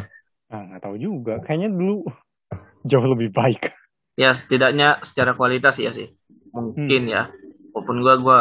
[0.48, 1.44] Nah, nggak tahu juga.
[1.44, 2.08] Kayaknya dulu
[2.88, 3.68] jauh lebih baik.
[4.16, 6.08] ya setidaknya secara kualitas ya sih
[6.50, 7.28] mungkin ya
[7.70, 8.38] walaupun gua gua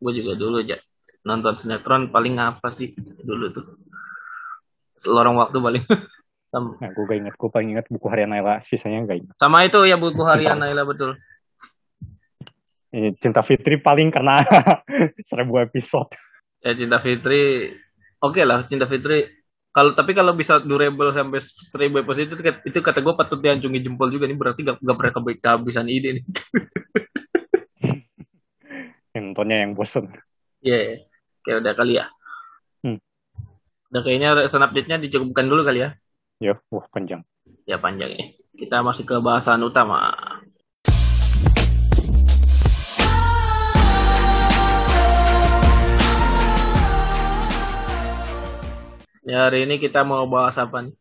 [0.00, 0.80] gua juga dulu aja
[1.22, 3.76] nonton sinetron paling apa sih dulu tuh
[5.04, 5.84] lorong waktu paling
[6.52, 7.34] sama, Nah, gue gak inget.
[7.34, 8.62] Gue paling inget buku harian Naila.
[8.64, 9.34] Sisanya gak inget.
[9.36, 11.18] sama itu ya buku harian Naila betul
[12.94, 14.38] Ini Cinta Fitri paling karena
[15.28, 16.14] seribu episode.
[16.62, 17.74] ya Cinta Fitri
[18.22, 19.26] oke lah Cinta Fitri
[19.74, 22.38] kalau tapi kalau bisa durable sampai seribu episode itu
[22.70, 26.24] itu kata gue patut diancungi jempol juga nih berarti gak, gak pernah kehabisan ide nih
[29.14, 30.10] Yang nontonnya yang bosen.
[30.58, 31.06] Iya,
[31.46, 32.10] kayak udah kali ya.
[32.82, 32.98] Hmm.
[33.94, 35.94] Udah kayaknya recent update-nya dicukupkan dulu kali ya.
[36.42, 37.22] Ya, wah panjang.
[37.62, 38.34] Ya panjang ya.
[38.58, 40.10] Kita masih ke bahasan utama.
[49.24, 50.94] Ya hari ini kita mau bahas apa nih?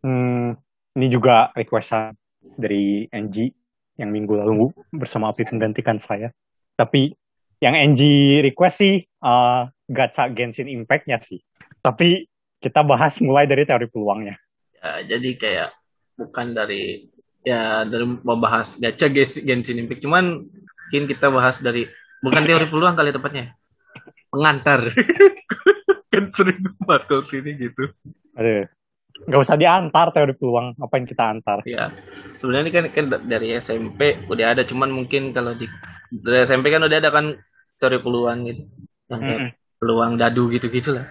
[0.00, 0.56] Hmm,
[0.96, 2.16] ini juga requestan
[2.56, 3.52] dari NG
[4.00, 6.32] yang minggu lalu bersama Api menggantikan saya.
[6.72, 7.12] Tapi
[7.60, 8.00] yang NG
[8.40, 11.44] request sih uh, gacha Genshin Impact-nya sih.
[11.84, 12.24] Tapi
[12.64, 14.40] kita bahas mulai dari teori peluangnya.
[14.80, 15.70] Ya, jadi kayak
[16.16, 17.12] bukan dari
[17.44, 21.84] ya dari membahas gacha Gens- Genshin Impact, cuman mungkin kita bahas dari
[22.24, 23.52] bukan teori peluang kali tepatnya.
[24.32, 24.88] Pengantar.
[26.12, 27.88] kan sering bakal sini gitu.
[28.36, 28.68] Aduh,
[29.28, 31.58] nggak usah diantar teori peluang, apa yang kita antar.
[31.64, 31.94] Ya,
[32.42, 35.66] sebenarnya ini kan, kan dari SMP udah ada, cuman mungkin kalau di
[36.12, 37.26] dari SMP kan udah ada kan
[37.80, 38.62] teori peluang gitu,
[39.10, 39.50] yang kayak Mm-mm.
[39.78, 41.06] peluang dadu gitu-gitu lah.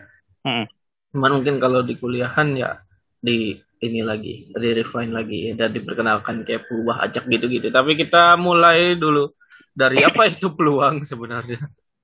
[0.46, 0.66] Mm-mm.
[1.12, 2.80] Cuman mungkin kalau di kuliahan ya
[3.20, 7.68] di ini lagi, di refine lagi ya, dan diperkenalkan kayak perubahan ajak gitu-gitu.
[7.74, 9.34] Tapi kita mulai dulu
[9.74, 11.60] dari apa itu peluang sebenarnya.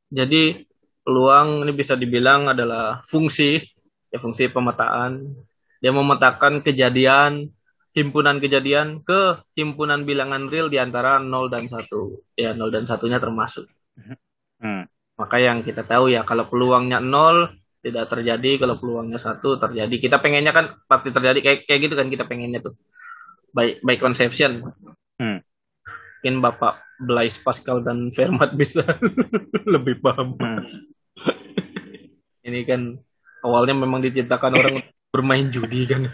[0.08, 0.64] Jadi
[1.08, 3.64] peluang ini bisa dibilang adalah fungsi,
[4.12, 5.24] ya fungsi pemetaan.
[5.80, 7.48] Dia memetakan kejadian,
[7.96, 11.88] himpunan kejadian ke himpunan bilangan real di antara 0 dan 1.
[12.36, 13.72] Ya 0 dan satunya termasuk.
[14.60, 14.84] Hmm.
[15.16, 19.96] Maka yang kita tahu ya kalau peluangnya 0 tidak terjadi, kalau peluangnya satu terjadi.
[19.96, 22.76] Kita pengennya kan pasti terjadi kayak kayak gitu kan kita pengennya tuh.
[23.56, 24.76] By by conception.
[25.16, 25.40] Hmm.
[26.20, 28.84] Mungkin Bapak Blaise Pascal dan Fermat bisa
[29.74, 30.36] lebih paham.
[30.36, 30.97] Hmm.
[32.48, 32.82] Ini kan
[33.44, 34.76] awalnya memang diciptakan orang
[35.12, 36.08] bermain judi kan.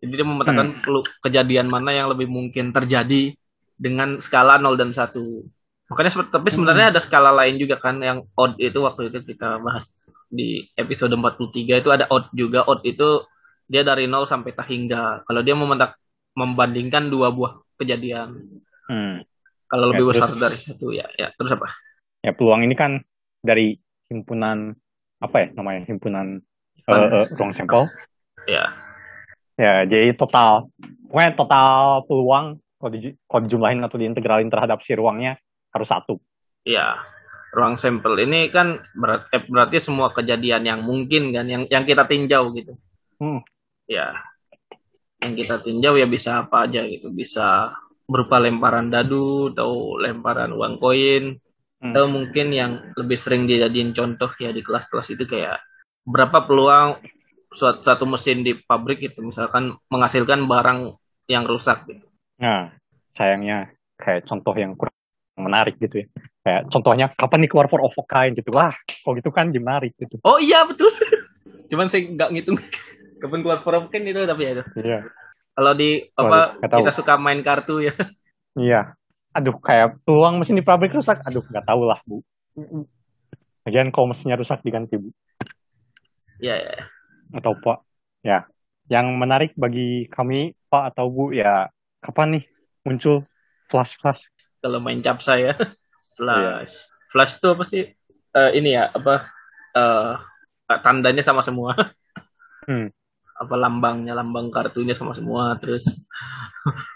[0.00, 3.34] Jadi dia memetakan pelu- kejadian mana yang lebih mungkin terjadi
[3.76, 5.12] dengan skala 0 dan 1.
[5.88, 9.88] Makanya tapi sebenarnya ada skala lain juga kan yang odd itu waktu itu kita bahas
[10.28, 12.64] di episode 43 itu ada odd juga.
[12.64, 13.24] Odd itu
[13.68, 15.24] dia dari 0 sampai tak hingga.
[15.28, 15.96] Kalau dia memetak
[16.32, 18.38] membandingkan dua buah kejadian.
[18.86, 19.20] Hmm.
[19.68, 21.68] Kalau Ya, lebih besar terus- dari satu ya ya terus apa?
[22.24, 23.02] Ya peluang ini kan
[23.42, 23.76] dari
[24.08, 24.72] himpunan
[25.18, 26.42] apa ya namanya himpunan
[26.86, 27.84] eh, eh, ruang sampel.
[28.48, 28.64] Ya.
[29.60, 30.72] Ya, jadi total,
[31.10, 35.36] pokoknya total peluang kalau, di, kalau dijumlahin atau diintegralin terhadap si ruangnya
[35.68, 36.16] harus satu.
[36.64, 36.96] Ya,
[37.52, 42.08] ruang sampel ini kan berat, eh, berarti semua kejadian yang mungkin kan, yang yang kita
[42.08, 42.78] tinjau gitu.
[43.20, 43.44] Hmm.
[43.84, 44.16] Ya,
[45.20, 47.74] yang kita tinjau ya bisa apa aja gitu, bisa
[48.08, 51.36] berupa lemparan dadu atau lemparan uang koin,
[51.78, 51.94] Hmm.
[51.94, 55.62] atau mungkin yang lebih sering dijadiin contoh ya di kelas-kelas itu kayak
[56.02, 56.98] berapa peluang
[57.54, 60.98] suatu satu mesin di pabrik itu misalkan menghasilkan barang
[61.30, 62.02] yang rusak gitu.
[62.42, 62.74] Nah,
[63.14, 64.94] sayangnya kayak contoh yang kurang
[65.38, 66.06] menarik gitu ya.
[66.42, 68.50] Kayak contohnya kapan nih keluar for of a kind gitu.
[68.52, 70.18] Wah, kok gitu kan menarik gitu.
[70.26, 70.90] Oh iya betul.
[71.70, 72.58] Cuman saya nggak ngitung
[73.22, 74.66] kapan keluar forum kan itu tapi ya.
[74.74, 75.00] Iya.
[75.54, 76.82] Kalau di apa tahu.
[76.82, 77.94] kita suka main kartu ya.
[78.58, 78.97] Iya.
[79.36, 81.20] Aduh, kayak peluang mesin di pabrik rusak.
[81.26, 82.24] Aduh, nggak tahu lah, Bu.
[83.68, 85.10] Lagian kalau mesinnya rusak diganti, Bu.
[86.40, 86.88] Ya, ya.
[87.34, 87.84] Atau Pak.
[88.24, 88.48] Ya.
[88.88, 91.68] Yang menarik bagi kami, Pak atau Bu, ya
[92.02, 92.44] kapan nih
[92.86, 93.26] muncul
[93.68, 94.30] flash-flash
[94.62, 95.54] kalau main cap saya
[96.18, 97.10] flash yeah.
[97.10, 97.82] flash itu apa sih
[98.34, 99.28] uh, ini ya apa
[99.74, 100.14] uh,
[100.82, 101.74] tandanya sama semua
[102.68, 102.88] hmm.
[103.38, 105.84] apa lambangnya lambang kartunya sama semua terus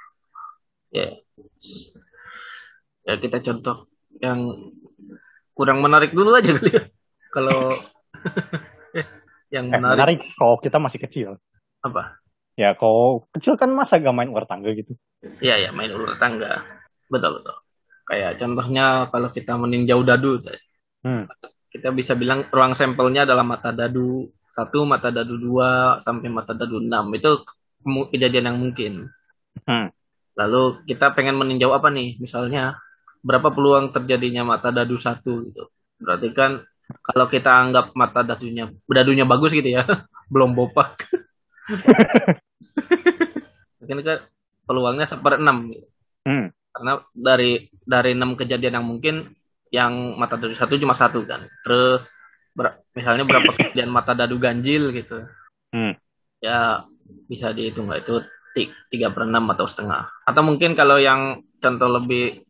[0.96, 1.18] ya
[3.02, 3.90] ya kita contoh
[4.22, 4.70] yang
[5.52, 6.84] kurang menarik dulu aja kali ya.
[7.32, 7.72] Kalau
[9.54, 9.96] yang eh, menarik.
[9.96, 11.28] menarik kalau kita masih kecil.
[11.84, 12.18] Apa?
[12.56, 14.92] Ya kalau kecil kan masa gak main ular tangga gitu?
[15.40, 16.64] Iya ya main ular tangga.
[17.08, 17.56] Betul betul.
[18.08, 20.42] Kayak contohnya kalau kita meninjau dadu
[21.06, 21.24] hmm.
[21.72, 26.82] kita bisa bilang ruang sampelnya adalah mata dadu satu mata dadu dua sampai mata dadu
[26.82, 27.08] enam.
[27.16, 27.44] Itu
[27.84, 29.08] kejadian yang mungkin.
[29.68, 29.92] Hmm.
[30.32, 32.16] lalu kita pengen meninjau apa nih?
[32.16, 32.80] Misalnya
[33.22, 35.70] berapa peluang terjadinya mata dadu satu gitu
[36.02, 36.66] berarti kan
[37.00, 39.86] kalau kita anggap mata dadunya dadunya bagus gitu ya
[40.32, 41.06] belum bopak
[43.78, 44.18] mungkin kan
[44.66, 45.86] peluangnya seper enam gitu.
[46.26, 46.46] hmm.
[46.74, 49.14] karena dari dari enam kejadian yang mungkin
[49.72, 52.12] yang mata dadu satu cuma satu kan terus
[52.52, 55.22] ber, misalnya berapa kejadian mata dadu ganjil gitu
[55.72, 55.94] hmm.
[56.42, 56.84] ya
[57.30, 58.20] bisa dihitung lah itu
[58.92, 62.44] tiga per enam atau setengah atau mungkin kalau yang contoh lebih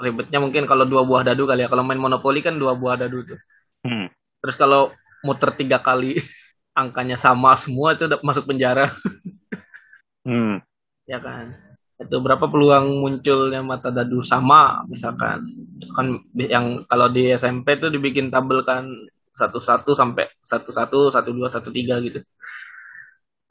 [0.00, 3.22] ribetnya mungkin kalau dua buah dadu kali ya kalau main monopoli kan dua buah dadu
[3.28, 3.40] tuh
[3.84, 4.08] hmm.
[4.40, 6.16] terus kalau muter tiga kali
[6.80, 8.88] angkanya sama semua itu udah masuk penjara
[10.28, 10.64] hmm.
[11.04, 11.52] ya kan
[11.96, 15.44] itu berapa peluang munculnya mata dadu sama misalkan
[15.80, 18.84] itu kan yang kalau di SMP tuh dibikin tabel kan
[19.32, 22.20] satu satu sampai satu satu satu dua satu tiga gitu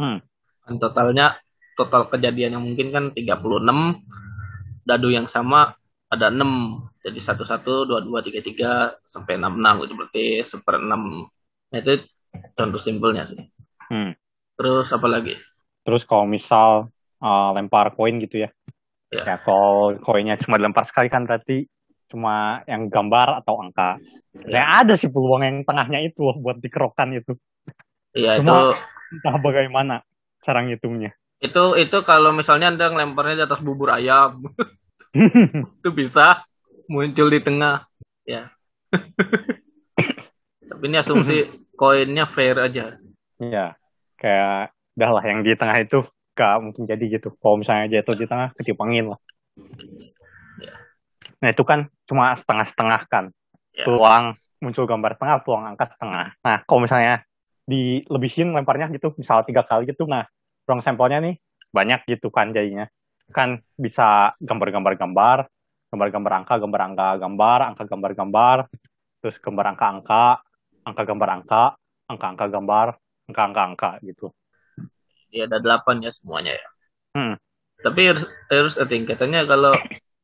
[0.01, 0.17] hmm.
[0.65, 1.37] dan totalnya
[1.75, 4.01] total kejadian yang mungkin kan 36
[4.87, 5.75] dadu yang sama
[6.11, 8.71] ada 6 jadi satu satu dua dua tiga tiga
[9.03, 11.25] sampai enam enam gitu berarti seper enam
[11.73, 12.05] nah, itu
[12.53, 13.41] contoh simpelnya sih
[13.89, 14.13] hmm.
[14.57, 15.35] terus apa lagi
[15.81, 18.49] terus kalau misal uh, lempar koin gitu ya
[19.09, 21.65] ya, ya kalau koinnya cuma dilempar sekali kan berarti
[22.09, 23.99] cuma yang gambar atau angka.
[24.47, 27.33] Ya ada sih peluang yang tengahnya itu loh buat dikerokan itu.
[28.15, 28.55] Iya itu.
[29.15, 30.05] Entah bagaimana
[30.45, 31.11] cara ngitungnya.
[31.41, 34.39] Itu itu kalau misalnya anda ngelemparnya di atas bubur ayam,
[35.79, 36.43] itu bisa
[36.91, 37.87] muncul di tengah.
[38.27, 38.51] Ya.
[40.69, 41.47] Tapi ini asumsi
[41.79, 42.99] koinnya fair aja.
[43.39, 43.79] Iya.
[44.19, 46.03] Kayak dah lah yang di tengah itu
[46.35, 47.31] gak mungkin jadi gitu.
[47.39, 49.19] Kalau misalnya jatuh di tengah ketiup angin lah.
[51.39, 53.25] Nah itu kan cuma setengah-setengah kan.
[53.75, 53.87] Yeah.
[53.87, 56.27] Peluang muncul gambar setengah, peluang angka setengah.
[56.43, 57.23] Nah kalau misalnya
[57.65, 60.25] dilebihin lemparnya gitu, misal tiga kali gitu, nah
[60.65, 61.35] ruang sampelnya nih
[61.73, 62.87] banyak gitu kan jadinya.
[63.31, 65.49] Kan bisa gambar-gambar-gambar,
[65.93, 68.57] gambar-gambar angka, gambar angka, gambar, angka gambar-gambar,
[69.21, 70.25] terus gambar angka-angka,
[70.85, 71.63] angka gambar angka,
[72.09, 72.87] angka-angka gambar,
[73.31, 74.29] angka-angka-angka gitu.
[75.33, 76.67] Iya ada delapan ya semuanya ya.
[77.15, 77.35] Hmm.
[77.81, 79.73] Tapi harus, harus katanya kalau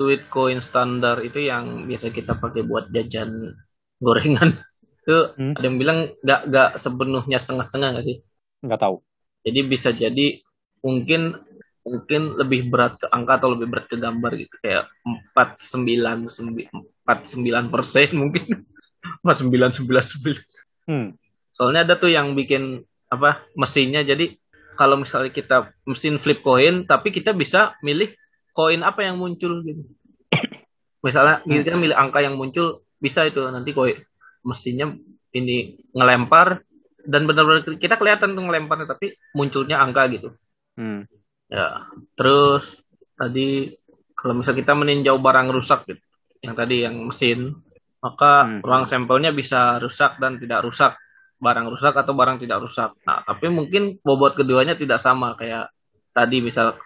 [0.01, 3.53] duit koin standar itu yang biasa kita pakai buat jajan
[4.01, 4.57] gorengan
[5.05, 5.53] itu hmm.
[5.61, 8.17] ada yang bilang nggak nggak sepenuhnya setengah-setengah nggak sih
[8.65, 9.05] nggak tahu
[9.45, 10.41] jadi bisa jadi
[10.81, 11.37] mungkin
[11.81, 17.19] mungkin lebih berat ke angka atau lebih berat ke gambar gitu kayak empat sembilan empat
[17.25, 18.43] sembilan persen mungkin
[19.25, 20.43] empat sembilan sembilan sembilan
[20.87, 21.07] hmm.
[21.49, 22.79] soalnya ada tuh yang bikin
[23.11, 24.37] apa mesinnya jadi
[24.81, 28.09] kalau misalnya kita mesin flip coin tapi kita bisa milih
[28.55, 29.85] koin apa yang muncul gitu.
[31.05, 31.51] Misalnya hmm.
[31.61, 33.97] kita milih angka yang muncul bisa itu nanti koin
[34.41, 34.89] mestinya
[35.37, 36.65] ini ngelempar
[37.05, 40.29] dan benar-benar kita kelihatan tuh ngelemparnya tapi munculnya angka gitu.
[40.77, 41.05] Hmm.
[41.51, 41.83] Ya,
[42.15, 42.79] terus
[43.19, 43.75] tadi
[44.15, 45.99] kalau misalnya kita meninjau barang rusak gitu,
[46.39, 47.59] yang tadi yang mesin,
[47.99, 48.63] maka hmm.
[48.63, 50.95] ruang sampelnya bisa rusak dan tidak rusak,
[51.43, 52.95] barang rusak atau barang tidak rusak.
[53.03, 55.69] Nah, tapi mungkin bobot keduanya tidak sama kayak
[56.15, 56.79] tadi misal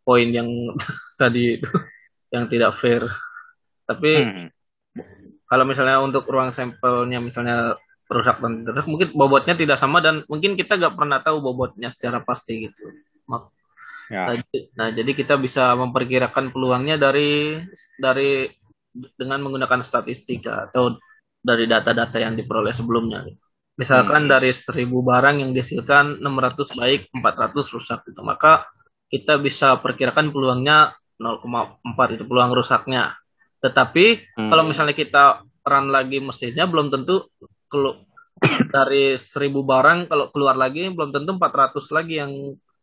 [0.00, 0.48] poin yang
[1.20, 1.70] tadi itu
[2.32, 3.04] yang tidak fair.
[3.84, 4.46] Tapi hmm.
[5.44, 7.76] kalau misalnya untuk ruang sampelnya misalnya
[8.06, 12.22] rusak dan terus mungkin bobotnya tidak sama dan mungkin kita nggak pernah tahu bobotnya secara
[12.22, 12.82] pasti gitu.
[14.06, 14.22] Ya.
[14.30, 14.34] Nah,
[14.78, 17.58] nah, jadi kita bisa memperkirakan peluangnya dari
[17.98, 18.46] dari
[19.18, 20.94] dengan menggunakan statistika atau
[21.42, 23.26] dari data-data yang diperoleh sebelumnya.
[23.76, 24.32] Misalkan hmm.
[24.32, 28.24] dari 1000 barang yang dihasilkan 600 baik, 400 rusak gitu.
[28.24, 28.64] Maka
[29.12, 33.12] kita bisa perkirakan peluangnya 0,4 itu peluang rusaknya.
[33.60, 34.48] Tetapi hmm.
[34.48, 37.28] kalau misalnya kita run lagi mesinnya belum tentu
[37.68, 38.00] kalau
[38.74, 42.32] dari 1000 barang kalau keluar lagi belum tentu 400 lagi yang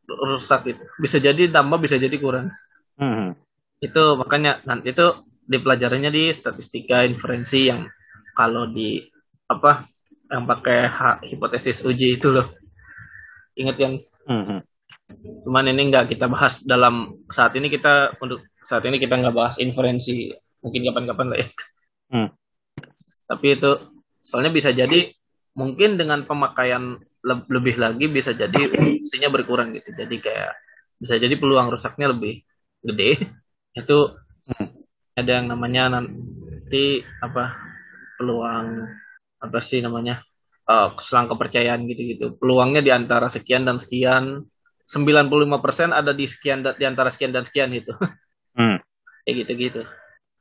[0.08, 0.84] rusak itu.
[1.00, 2.52] Bisa jadi tambah bisa jadi kurang.
[3.00, 3.38] Hmm.
[3.80, 7.88] Itu makanya nanti itu dipelajarinya di statistika inferensi yang
[8.34, 9.04] kalau di
[9.52, 9.88] apa
[10.32, 10.90] yang pakai
[11.30, 12.48] hipotesis uji itu loh.
[13.60, 13.94] Ingat yang
[14.28, 14.62] hmm.
[15.46, 19.56] Cuman ini nggak kita bahas dalam saat ini kita untuk saat ini kita nggak bahas
[19.60, 20.32] inferensi
[20.64, 21.50] mungkin kapan-kapan lah ya
[22.14, 22.30] Hmm.
[23.26, 23.74] tapi itu
[24.22, 25.10] soalnya bisa jadi
[25.58, 29.96] mungkin dengan pemakaian le- lebih lagi bisa jadi fungsinya berkurang gitu.
[29.96, 30.54] Jadi kayak
[31.00, 32.44] bisa jadi peluang rusaknya lebih
[32.84, 33.32] gede.
[33.80, 34.16] Itu
[35.16, 37.56] ada yang namanya nanti apa
[38.20, 38.88] peluang
[39.44, 40.22] apa sih namanya
[40.64, 42.40] eh selang kepercayaan gitu-gitu.
[42.40, 44.44] Peluangnya di antara sekian dan sekian.
[44.84, 47.96] 95% ada di sekian di antara sekian dan sekian gitu.
[48.54, 48.78] Hmm.
[49.26, 49.82] kayak gitu-gitu.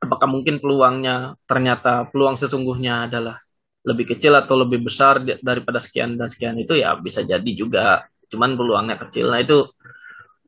[0.05, 3.41] Apakah mungkin peluangnya ternyata peluang sesungguhnya adalah
[3.83, 8.07] lebih kecil atau lebih besar daripada sekian dan sekian itu ya bisa jadi juga.
[8.31, 9.29] Cuman peluangnya kecil.
[9.29, 9.67] Nah itu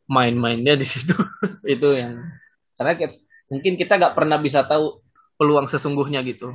[0.08, 1.14] main-mainnya di situ.
[1.66, 2.22] Itu yang
[2.78, 5.02] karena kita- mungkin kita nggak pernah bisa tahu
[5.36, 6.54] peluang sesungguhnya gitu.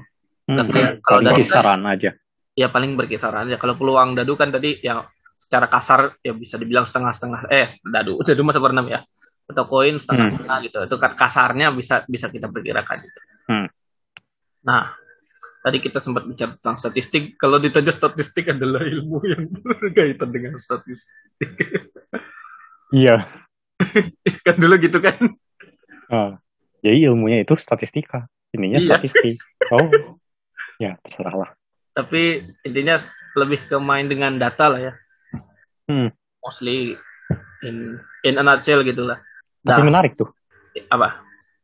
[0.48, 0.58] Hmm.
[0.58, 2.14] Tapi kalau dari- kisaran aja.
[2.58, 3.56] ya paling berkisaran aja.
[3.58, 5.06] Kalau peluang dadu kan tadi ya
[5.38, 7.46] secara kasar ya bisa dibilang setengah-setengah.
[7.50, 9.00] Eh dadu dadu masa pernah ya.
[9.50, 10.78] Atau koin setengah-setengah gitu.
[10.86, 13.20] Itu kan kasarnya bisa bisa kita perkirakan gitu.
[13.50, 13.66] Hmm.
[14.62, 14.94] Nah,
[15.60, 17.36] tadi kita sempat bicara tentang statistik.
[17.36, 21.50] Kalau ditanya statistik adalah ilmu yang berkaitan dengan statistik.
[22.90, 23.28] Iya.
[24.46, 25.16] kan dulu gitu kan.
[26.10, 26.40] Ah.
[26.80, 28.24] Jadi ilmunya itu statistika.
[28.50, 28.88] Ininya Iya.
[28.96, 29.36] statistik.
[29.70, 29.88] Oh.
[30.80, 31.50] Ya, terserah lah.
[31.92, 32.96] Tapi intinya
[33.36, 34.92] lebih ke main dengan data lah ya.
[35.86, 36.08] Hmm.
[36.40, 36.96] Mostly
[37.60, 39.20] in in a nutshell gitu lah.
[39.60, 40.32] Tapi Nah, menarik tuh.
[40.88, 41.20] apa?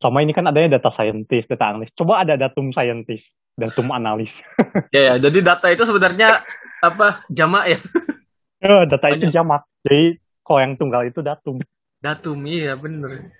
[0.06, 1.90] Sama ini kan adanya data scientist, data analis.
[1.90, 3.26] Coba ada datum scientist,
[3.58, 4.38] datum analis.
[4.94, 6.46] Ya, ya, jadi data itu sebenarnya
[6.78, 7.26] apa?
[7.26, 7.78] Jamak ya.
[8.62, 9.66] Eh, data itu jamak.
[9.82, 11.58] Jadi kalau yang tunggal itu datum.
[11.98, 13.34] Datum iya bener.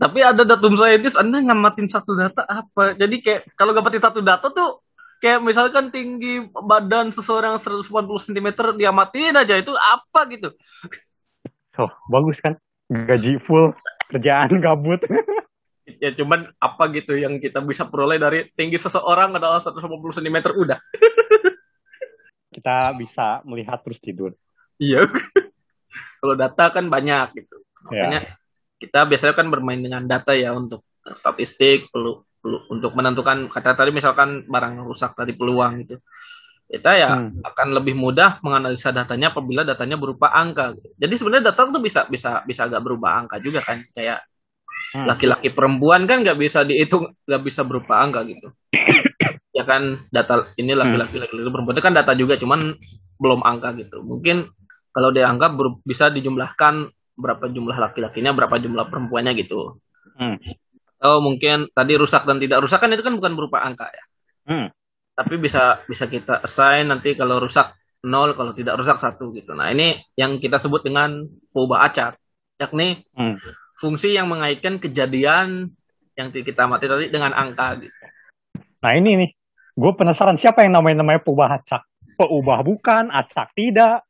[0.00, 2.96] Tapi ada datum scientist, Anda ngamatin satu data apa?
[2.96, 4.80] Jadi kayak kalau ngamatin satu data tuh
[5.20, 7.92] kayak misalkan tinggi badan seseorang 180
[8.32, 8.48] cm
[8.80, 10.56] diamatin aja itu apa gitu.
[11.76, 12.56] Oh, bagus kan?
[12.88, 13.76] Gaji full,
[14.08, 15.04] kerjaan gabut.
[15.86, 20.78] Ya cuman apa gitu yang kita bisa peroleh dari tinggi seseorang adalah 180 cm udah.
[22.54, 24.32] Kita bisa melihat terus tidur.
[24.82, 25.06] Iya.
[26.20, 27.56] kalau data kan banyak gitu.
[27.92, 28.02] Ya.
[28.02, 28.20] Makanya
[28.76, 33.94] kita biasanya kan bermain dengan data ya untuk statistik, perlu, perlu untuk menentukan kata tadi
[33.94, 36.02] misalkan barang rusak tadi peluang gitu.
[36.66, 37.46] Kita ya Hmm.
[37.46, 40.74] akan lebih mudah menganalisa datanya apabila datanya berupa angka.
[40.98, 43.86] Jadi sebenarnya data tuh bisa bisa bisa agak berubah angka juga kan.
[43.94, 44.26] Kayak
[44.96, 45.04] Hmm.
[45.04, 48.48] laki-laki perempuan kan nggak bisa dihitung nggak bisa berupa angka gitu.
[49.56, 52.72] ya kan data ini laki-laki laki-laki perempuan itu kan data juga cuman
[53.20, 54.00] belum angka gitu.
[54.00, 54.48] Mungkin
[54.96, 59.76] kalau dia angka ber- bisa dijumlahkan berapa jumlah laki-lakinya, berapa jumlah perempuannya gitu.
[60.16, 60.40] Hmm.
[60.96, 64.04] Atau mungkin tadi rusak dan tidak rusak kan itu kan bukan berupa angka ya.
[64.48, 64.66] Hmm.
[65.12, 69.52] Tapi bisa bisa kita assign nanti kalau rusak nol, kalau tidak rusak satu gitu.
[69.52, 72.16] Nah ini yang kita sebut dengan peubah acak,
[72.56, 73.36] yakni Hmm.
[73.76, 75.72] Fungsi yang mengaitkan kejadian
[76.16, 77.92] yang kita amati tadi dengan angka gitu.
[78.56, 79.30] Nah ini nih,
[79.76, 81.84] gue penasaran siapa yang namanya namanya peubah acak?
[82.16, 84.04] Peubah bukan, acak tidak.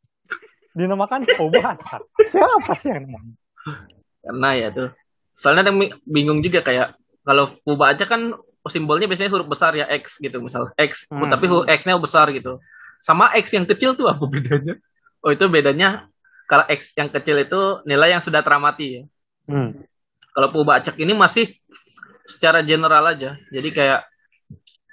[0.77, 2.07] Dinamakan peubah acak.
[2.31, 3.35] Siapa sih yang namanya?
[4.23, 4.91] Karena ya tuh.
[5.35, 6.95] Soalnya ada yang bingung juga kayak
[7.27, 8.23] kalau peubah acak kan
[8.67, 11.31] simbolnya biasanya huruf besar ya X gitu misal X, Hmm.
[11.31, 12.59] tapi huruf X-nya besar gitu.
[13.03, 14.79] Sama X yang kecil tuh apa bedanya?
[15.23, 16.07] Oh itu bedanya
[16.47, 19.03] kalau X yang kecil itu nilai yang sudah teramati ya.
[19.47, 19.71] Hmm.
[20.37, 21.49] Kalau peubah acak ini masih
[22.29, 23.39] secara general aja.
[23.51, 24.05] Jadi kayak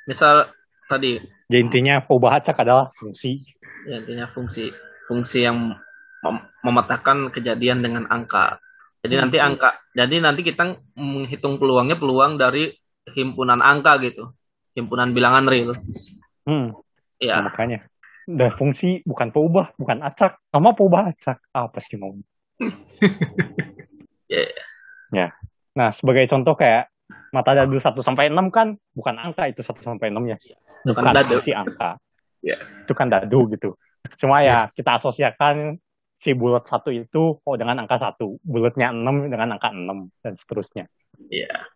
[0.08, 0.52] misal
[0.88, 1.20] tadi
[1.52, 3.44] Jadi intinya peubah acak adalah fungsi.
[3.86, 4.72] ya, intinya fungsi
[5.06, 5.76] fungsi yang
[6.24, 8.58] mem- memetakan kejadian dengan angka.
[9.04, 12.72] Jadi nanti angka, jadi nanti kita menghitung peluangnya peluang dari
[13.12, 14.32] himpunan angka gitu,
[14.80, 15.76] himpunan bilangan real.
[16.48, 16.72] Hmm.
[17.20, 17.84] Ya, Makanya.
[18.24, 20.40] Udah fungsi bukan peubah, bukan acak.
[20.48, 21.44] Sama peubah acak.
[21.52, 22.16] Apa sih mau?
[25.14, 25.28] ya,
[25.74, 26.90] Nah, sebagai contoh kayak
[27.34, 30.38] mata dadu 1 sampai 6 kan bukan angka itu 1 sampai 6-nya.
[30.86, 31.30] bukan Bukan dadu.
[31.38, 31.98] fungsi angka.
[32.46, 32.58] Ya.
[32.86, 33.74] Itu kan dadu gitu.
[34.22, 35.78] Cuma ya kita asosiasikan
[36.22, 40.86] si bulat satu itu oh dengan angka satu, bulatnya 6 dengan angka 6 dan seterusnya.
[41.28, 41.68] Iya.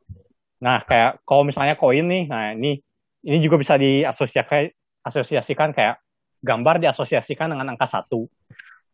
[0.62, 2.82] Nah, kayak kalau misalnya koin nih, nah ini
[3.26, 4.72] ini juga bisa diasosiasikan
[5.06, 6.02] asosiasikan kayak
[6.44, 8.30] gambar diasosiasikan dengan angka satu,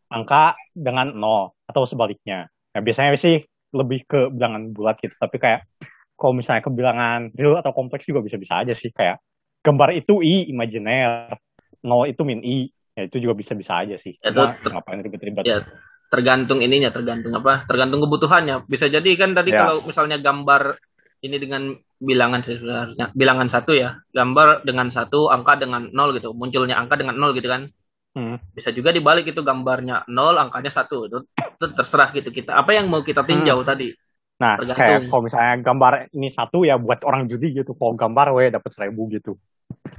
[0.08, 2.48] angka dengan nol atau sebaliknya.
[2.74, 3.44] Nah, biasanya sih
[3.74, 5.66] lebih ke bilangan bulat gitu, tapi kayak
[6.14, 9.18] kalau misalnya ke bilangan real atau kompleks juga bisa-bisa aja sih kayak
[9.66, 11.34] gambar itu i imajiner,
[11.82, 14.14] nol itu min i, ya itu juga bisa-bisa aja sih.
[14.22, 15.42] Ya, Cuma itu- ngapain ribet-ribet?
[15.42, 15.66] Ya,
[16.12, 17.66] tergantung ininya, tergantung apa?
[17.66, 18.62] Tergantung kebutuhannya.
[18.70, 19.66] Bisa jadi kan tadi Ya.
[19.66, 20.78] kalau misalnya gambar
[21.24, 26.76] ini dengan bilangan sebenarnya, bilangan satu ya, gambar dengan satu, angka dengan nol gitu, munculnya
[26.78, 27.66] angka dengan nol gitu kan.
[28.14, 28.38] Hmm.
[28.54, 31.10] Bisa juga dibalik itu gambarnya nol, angkanya satu.
[31.10, 32.54] Itu, itu terserah gitu kita.
[32.54, 33.90] Apa yang mau kita tinjau tadi?
[34.38, 34.78] Nah, Tergantung.
[34.78, 37.74] kayak kalau misalnya gambar ini satu ya buat orang judi gitu.
[37.74, 39.34] Kalau gambar we dapat seribu gitu.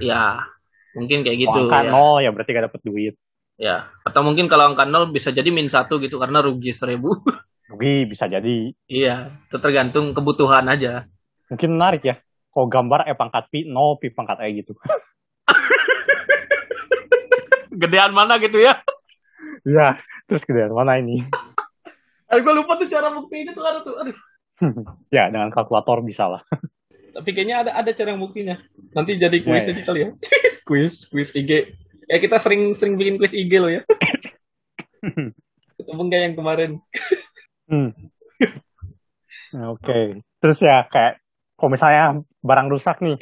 [0.00, 0.44] Ya,
[0.96, 1.90] mungkin kayak Kalau gitu angka ya.
[1.92, 3.14] nol ya berarti gak dapat duit.
[3.56, 7.12] Ya, atau mungkin kalau angka nol bisa jadi min satu gitu karena rugi seribu.
[7.66, 8.70] Rugi bisa jadi.
[8.86, 11.10] iya, itu tergantung kebutuhan aja.
[11.50, 12.14] Mungkin menarik ya.
[12.54, 14.72] Kalau gambar E pangkat pi nol pi pangkat E gitu.
[17.76, 18.80] Gedean mana gitu ya?
[19.62, 20.00] Iya.
[20.26, 21.22] Terus kemudian mana ini?
[22.32, 23.94] Aduh, gue lupa tuh cara buktinya tuh ada tuh.
[24.02, 24.16] Aduh.
[25.14, 26.42] ya dengan kalkulator bisa lah.
[27.16, 28.56] Tapi kayaknya ada ada cara yang buktinya.
[28.92, 29.74] Nanti jadi kuis Ya, ya.
[29.76, 30.10] aja kali ya.
[30.68, 31.76] kuis, kuis IG.
[32.06, 33.82] Ya kita sering sering bikin kuis IG loh ya.
[35.76, 36.70] Ketemu nggak yang kemarin?
[37.70, 37.90] Hmm.
[39.72, 40.20] Oke.
[40.42, 41.22] Terus ya kayak
[41.56, 42.04] kalau misalnya
[42.44, 43.16] barang rusak nih,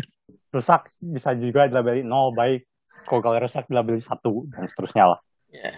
[0.51, 2.67] rusak bisa juga dilabeli nol baik.
[3.05, 5.21] Kalau gagal rusak dilabeli satu dan seterusnya lah.
[5.53, 5.71] Ya.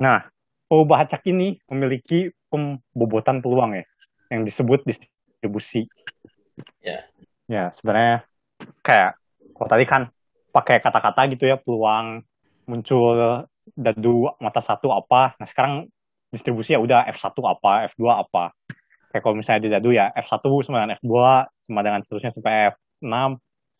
[0.00, 0.18] Nah,
[0.66, 3.84] perubahan acak ini memiliki pembobotan peluang ya,
[4.32, 5.86] yang disebut distribusi.
[6.80, 7.04] Ya.
[7.50, 8.24] Ya, sebenarnya
[8.80, 9.18] kayak
[9.54, 10.02] kalau tadi kan
[10.50, 12.24] pakai kata-kata gitu ya, peluang
[12.64, 13.44] muncul
[13.76, 15.36] dadu mata satu apa.
[15.36, 15.86] Nah, sekarang
[16.30, 18.54] distribusi ya udah F1 apa, F2 apa.
[19.10, 21.14] Kayak kalau misalnya di dadu ya F1 sama dengan F2
[21.66, 22.70] sama dengan seterusnya sampai
[23.02, 23.14] F6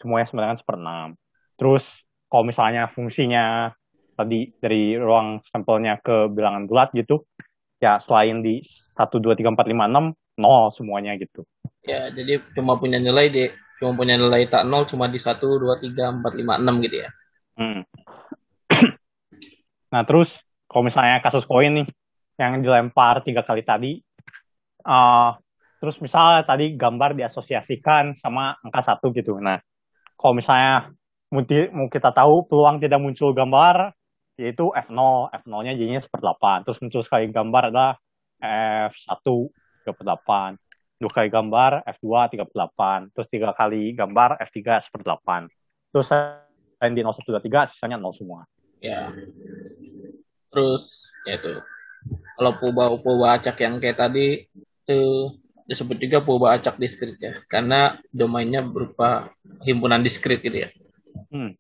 [0.02, 1.08] semuanya sama dengan seperenam.
[1.54, 1.84] Terus
[2.30, 3.74] kalau misalnya fungsinya
[4.14, 7.26] tadi dari ruang sampelnya ke bilangan bulat gitu,
[7.82, 11.42] ya selain di 1, 2, 3, 4, 5, 6, nol semuanya gitu.
[11.84, 13.44] Ya, jadi cuma punya nilai di
[13.80, 17.08] cuma punya nilai tak nol cuma di 1 2 3 4 5 6 gitu ya.
[17.56, 17.80] Hmm.
[19.92, 21.88] nah terus kalau misalnya kasus koin nih
[22.36, 24.00] yang dilempar tiga kali tadi,
[24.84, 25.32] uh,
[25.80, 29.40] terus misalnya tadi gambar diasosiasikan sama angka satu gitu.
[29.40, 29.60] Nah
[30.20, 30.92] kalau misalnya
[31.30, 33.94] mau, kita tahu peluang tidak muncul gambar
[34.40, 36.64] yaitu F0, F0-nya jadinya seperdelapan.
[36.64, 37.92] Terus muncul sekali gambar adalah
[38.88, 39.20] F1
[39.84, 40.56] 38.
[41.00, 43.12] Dua kali gambar F2 38.
[43.12, 45.48] Terus tiga kali gambar F3 seperdelapan.
[45.92, 48.48] Terus selain di 0123 sisanya 0 semua.
[48.80, 49.12] Ya.
[50.48, 51.60] Terus ya itu.
[52.40, 55.00] Kalau purba-purba acak yang kayak tadi itu
[55.68, 57.44] disebut juga purba acak diskrit ya.
[57.44, 59.36] Karena domainnya berupa
[59.68, 60.72] himpunan diskrit gitu ya.
[61.30, 61.56] Hmm.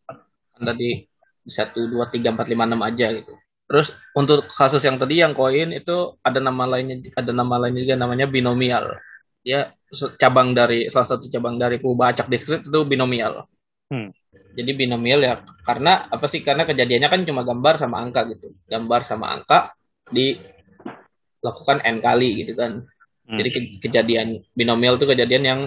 [0.60, 1.08] Tadi
[1.46, 3.32] satu dua tiga empat lima enam aja gitu.
[3.70, 7.96] Terus untuk kasus yang tadi yang koin itu ada nama lainnya ada nama lainnya juga
[8.02, 8.98] namanya binomial.
[9.46, 13.46] Dia se- cabang dari salah satu cabang dari purba acak diskrit itu binomial.
[13.90, 14.10] Hmm.
[14.58, 16.42] Jadi binomial ya karena apa sih?
[16.42, 18.50] Karena kejadiannya kan cuma gambar sama angka gitu.
[18.66, 19.70] Gambar sama angka
[20.10, 22.82] dilakukan n kali gitu kan.
[23.30, 23.38] Hmm.
[23.38, 25.60] Jadi ke- kejadian binomial itu kejadian yang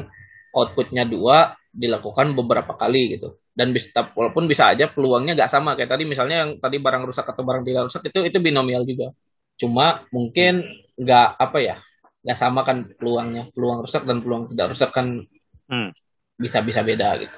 [0.54, 3.42] outputnya dua dilakukan beberapa kali gitu.
[3.54, 7.26] Dan bisa walaupun bisa aja peluangnya nggak sama kayak tadi misalnya yang tadi barang rusak
[7.26, 9.14] atau barang tidak rusak itu itu binomial juga.
[9.58, 10.62] Cuma mungkin
[10.98, 11.76] nggak apa ya
[12.24, 15.26] nggak sama kan peluangnya peluang rusak dan peluang tidak rusak kan
[15.64, 15.96] Hmm.
[16.36, 17.38] bisa bisa beda gitu.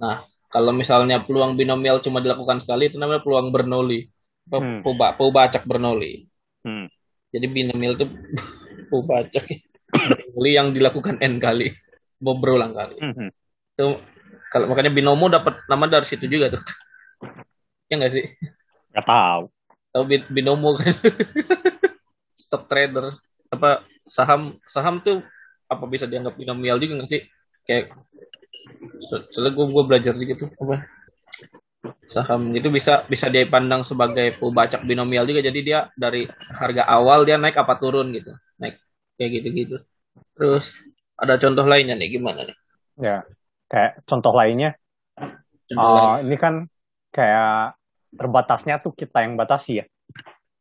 [0.00, 4.08] Nah kalau misalnya peluang binomial cuma dilakukan sekali itu namanya peluang Bernoulli.
[4.48, 4.80] Hmm.
[4.80, 6.24] Puba, Pubacak Bernoulli.
[6.64, 6.88] Hmm.
[7.28, 8.08] Jadi binomial itu
[8.90, 9.44] Pubacak
[9.92, 11.68] Bernoulli yang dilakukan n kali
[12.20, 12.96] berulang kali.
[12.98, 13.30] Hmm.
[13.74, 14.02] Itu
[14.50, 16.62] kalau makanya binomo dapat nama dari situ juga tuh.
[17.88, 18.24] ya nggak sih?
[18.92, 19.42] Gak tahu.
[19.94, 20.92] Tahu bi- binomo kan?
[22.42, 25.24] Stock trader apa saham saham tuh
[25.72, 27.22] apa bisa dianggap binomial juga nggak sih?
[27.64, 27.96] Kayak
[29.32, 30.76] soalnya gue gue belajar gitu apa
[32.08, 37.36] saham itu bisa bisa dipandang sebagai pembacak binomial juga jadi dia dari harga awal dia
[37.38, 38.80] naik apa turun gitu naik
[39.20, 39.76] kayak gitu gitu
[40.34, 40.74] terus
[41.18, 42.56] ada contoh lainnya nih gimana nih
[42.98, 43.22] Ya,
[43.70, 44.74] kayak contoh lainnya,
[45.70, 46.26] contoh uh, lain.
[46.26, 46.54] ini kan
[47.14, 47.78] kayak
[48.10, 49.84] terbatasnya tuh kita yang batasi ya.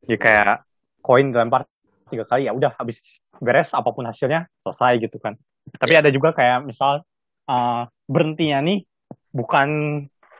[0.05, 0.61] Jadi kayak
[1.01, 1.65] koin dilempar
[2.13, 5.33] tiga kali ya udah habis beres apa pun hasilnya selesai gitu kan.
[5.65, 7.01] Tapi ada juga kayak misal
[7.49, 8.85] uh, berhentinya nih
[9.33, 9.69] bukan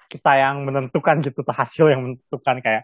[0.07, 2.83] kita yang menentukan gitu hasil yang menentukan kayak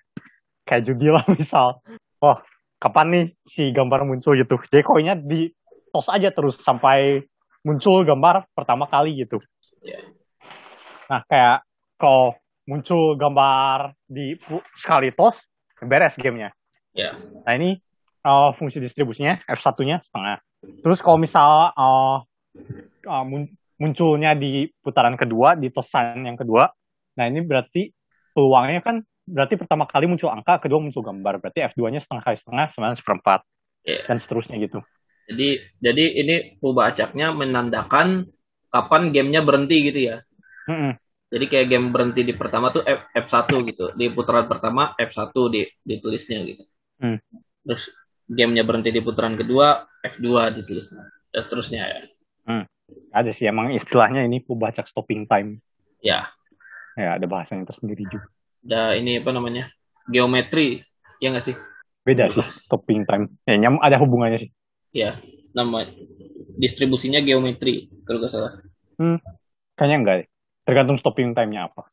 [0.65, 1.85] kayak judi lah misal.
[2.17, 2.41] Oh
[2.81, 4.57] kapan nih si gambar muncul gitu.
[4.73, 5.53] Jadi koinnya di
[5.93, 7.21] tos aja terus sampai
[7.61, 9.37] muncul gambar pertama kali gitu.
[9.85, 10.01] Ya.
[11.07, 11.63] Nah, kayak
[12.01, 12.33] kalau
[12.65, 14.35] muncul gambar di
[14.75, 15.37] sekali tos,
[15.83, 16.49] beres gamenya.
[16.95, 17.13] ya
[17.45, 17.77] Nah, ini
[18.25, 20.41] uh, fungsi distribusinya F1-nya setengah.
[20.81, 22.17] Terus kalau misal uh,
[23.05, 26.71] uh, mun- munculnya di putaran kedua, di tosan yang kedua,
[27.19, 27.91] nah ini berarti
[28.31, 31.43] peluangnya kan berarti pertama kali muncul angka, kedua muncul gambar.
[31.43, 33.39] Berarti F2-nya setengah kali setengah, sama seperempat.
[33.83, 34.07] Iya.
[34.07, 34.79] Dan seterusnya gitu.
[35.29, 35.49] Jadi
[35.79, 38.27] jadi ini pembacaknya menandakan
[38.73, 40.17] kapan gamenya berhenti gitu ya
[40.67, 40.93] Mm-mm.
[41.33, 45.61] jadi kayak game berhenti di pertama tuh F, F1 gitu di putaran pertama F1 di
[45.83, 46.63] ditulisnya gitu
[47.03, 47.19] Hmm.
[47.67, 47.91] terus
[48.31, 51.03] gamenya berhenti di putaran kedua F2 ditulisnya
[51.35, 52.01] dan seterusnya ya.
[53.13, 55.61] Ada sih emang istilahnya ini pubacak stopping time.
[56.01, 56.33] Ya,
[56.93, 58.29] Ya, ada bahasanya tersendiri juga.
[58.65, 59.69] ada ini apa namanya?
[60.09, 60.81] Geometri,
[61.21, 61.55] ya nggak sih?
[62.05, 63.33] Beda sih stopping time.
[63.45, 64.49] Ya, nyam ada hubungannya sih.
[64.93, 65.17] Ya,
[65.57, 65.89] nama
[66.61, 68.53] distribusinya geometri kalau nggak salah.
[69.73, 70.27] Kayaknya enggak deh.
[70.63, 71.89] Tergantung stopping time-nya apa.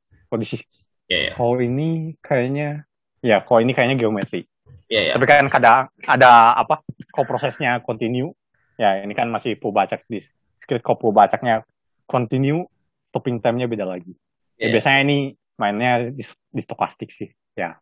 [0.47, 0.63] Sih,
[1.11, 2.87] Ya, ya, kalau ini kayaknya
[3.19, 4.47] ya, kalau ini kayaknya geometri.
[4.87, 5.13] ya, ya.
[5.19, 6.87] Tapi kan ada ada apa?
[7.11, 8.31] Kalau prosesnya continue,
[8.79, 10.23] ya ini kan masih pubacak di
[10.63, 11.67] script kalau pubacaknya
[12.07, 12.63] continue,
[13.11, 14.15] stopping time-nya beda lagi.
[14.55, 15.19] Ya, Ya, biasanya ini
[15.59, 16.23] mainnya di,
[16.55, 17.27] di stokastik sih.
[17.59, 17.75] Ya.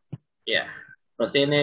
[0.49, 0.65] ya.
[1.21, 1.61] Berarti ini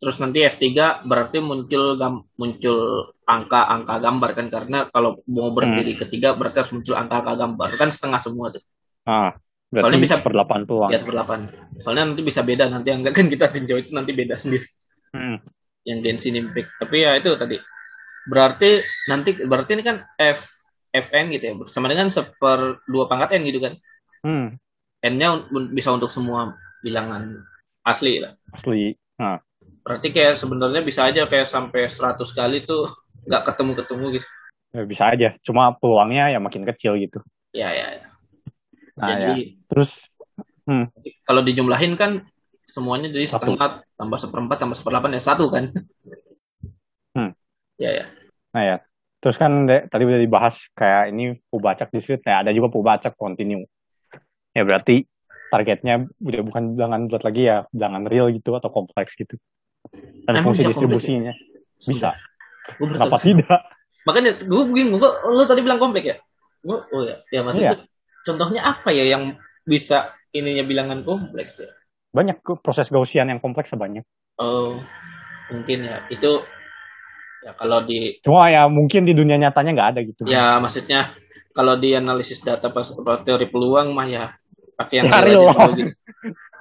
[0.00, 0.64] terus nanti F3
[1.04, 2.78] berarti muncul gam, muncul
[3.22, 8.16] angka-angka gambar kan karena kalau mau berdiri ketiga berarti harus muncul angka-angka gambar kan setengah
[8.18, 8.64] semua tuh.
[9.04, 9.36] Ah,
[9.70, 10.90] Soalnya bisa- seperdelapan tuang.
[10.90, 11.40] Ya seperdelapan.
[11.78, 14.66] Soalnya nanti bisa beda nanti angka kan kita tinjau itu nanti beda sendiri.
[15.10, 15.36] Hmm.
[15.80, 16.76] yang Genshin Impact.
[16.76, 17.56] Tapi ya itu tadi.
[18.28, 20.44] Berarti nanti berarti ini kan F
[20.92, 21.52] FN gitu ya.
[21.72, 23.74] Sama dengan seper dua pangkat N gitu kan.
[24.20, 24.60] Hmm.
[25.00, 26.52] N-nya un- bisa untuk semua
[26.84, 27.32] bilangan
[27.80, 28.36] asli lah.
[28.52, 28.92] Asli.
[29.16, 29.40] Nah,
[29.90, 32.86] Berarti kayak sebenarnya bisa aja kayak sampai 100 kali tuh
[33.26, 34.28] nggak ketemu-ketemu gitu.
[34.70, 35.34] ya bisa aja.
[35.42, 37.18] Cuma peluangnya ya makin kecil gitu.
[37.50, 37.98] Ya ya.
[37.98, 38.06] ya.
[38.94, 39.14] Nah, ya.
[39.18, 40.06] jadi Terus
[41.26, 42.22] kalau dijumlahin kan
[42.70, 43.50] semuanya jadi Satu.
[43.50, 45.74] setengah tambah seperempat tambah seperlapan ya satu kan.
[47.18, 47.34] Hmm.
[47.74, 48.06] Ya ya.
[48.54, 48.76] Nah ya,
[49.18, 53.66] terus kan de- tadi udah dibahas kayak ini pubacak discrete, ya ada juga pubacak continue.
[54.54, 55.02] Ya berarti
[55.50, 59.34] targetnya udah bukan bilangan bulat lagi ya, bilangan real gitu atau kompleks gitu.
[60.26, 61.32] Dan Emang fungsi bisa distribusinya
[61.80, 62.10] bisa.
[62.76, 63.60] Gua baru Kenapa tidak?
[64.06, 66.16] Makanya gue bingung, gue lo tadi bilang komplek ya?
[66.60, 67.88] Gue, oh ya, ya maksudnya Iya.
[68.22, 71.70] contohnya apa ya yang bisa ininya bilangan kompleks ya?
[72.12, 74.04] Banyak proses Gaussian yang kompleks banyak.
[74.36, 74.80] Oh,
[75.52, 76.40] mungkin ya itu
[77.44, 80.20] ya kalau di Cuma ya mungkin di dunia nyatanya nggak ada gitu.
[80.28, 81.12] ya maksudnya
[81.56, 82.88] kalau di analisis data pas
[83.24, 84.24] teori peluang mah ya
[84.76, 85.92] pakai yang Ya, real aja gitu.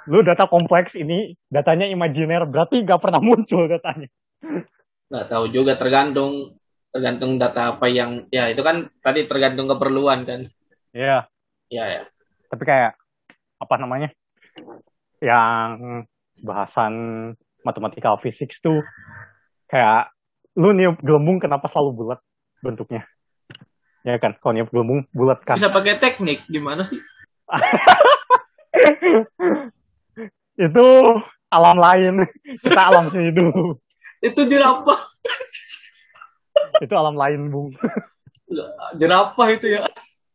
[0.10, 4.10] Lu data kompleks ini datanya imajiner berarti nggak pernah muncul datanya.
[5.14, 6.58] Nggak tahu juga tergantung
[6.90, 10.50] tergantung data apa yang ya itu kan tadi tergantung keperluan kan.
[10.90, 11.30] Ya,
[11.70, 12.02] Ya ya.
[12.50, 12.98] tapi kayak
[13.62, 14.10] apa namanya?
[15.22, 16.10] Yang
[16.42, 16.94] bahasan
[17.62, 18.82] matematikal physics tuh
[19.70, 20.10] kayak
[20.58, 22.20] lu niup gelembung kenapa selalu bulat
[22.66, 23.06] bentuknya?
[24.02, 25.54] Ya kan, kalau niup gelembung bulat kan.
[25.54, 26.98] Bisa pakai teknik gimana sih?
[30.60, 30.86] Itu
[31.48, 32.28] alam lain.
[32.64, 33.80] Kita alam sini dulu.
[34.20, 35.00] Itu jerapah,
[36.84, 37.72] Itu alam lain, Bung.
[39.00, 39.88] jerapah itu ya.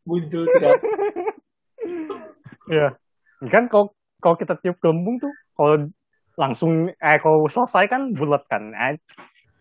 [0.09, 0.89] Muncul jerapah.
[2.65, 2.97] Ya.
[3.45, 5.85] Kan kalau kalau kita tiup gelembung tuh kalau
[6.33, 8.73] langsung eh kalau selesai kan bulat kan.
[8.73, 8.97] Eh,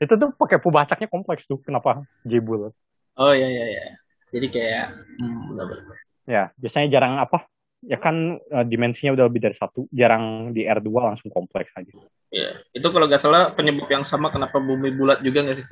[0.00, 1.60] itu tuh pakai pubacaknya kompleks tuh.
[1.60, 2.72] Kenapa J bulat?
[3.20, 3.84] Oh iya iya iya.
[4.32, 4.86] Jadi kayak
[5.20, 5.96] hmm, benar-benar.
[6.24, 7.44] Ya, biasanya jarang apa?
[7.84, 11.92] Ya kan eh, dimensinya udah lebih dari satu, jarang di R2 langsung kompleks aja.
[12.34, 12.50] Iya.
[12.74, 15.66] Itu kalau nggak salah penyebab yang sama kenapa bumi bulat juga nggak sih?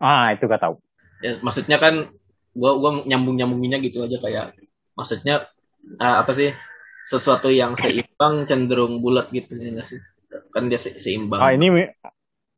[0.00, 0.74] Ah, itu gak tahu.
[1.18, 1.94] Ya, maksudnya kan
[2.54, 4.44] gua gua nyambung nyambunginnya gitu aja kayak
[4.94, 5.50] maksudnya
[5.98, 6.50] ah, apa sih
[7.10, 9.98] sesuatu yang seimbang cenderung bulat gitu ya nggak sih?
[10.54, 11.42] Kan dia se- seimbang.
[11.42, 11.66] Ah, ini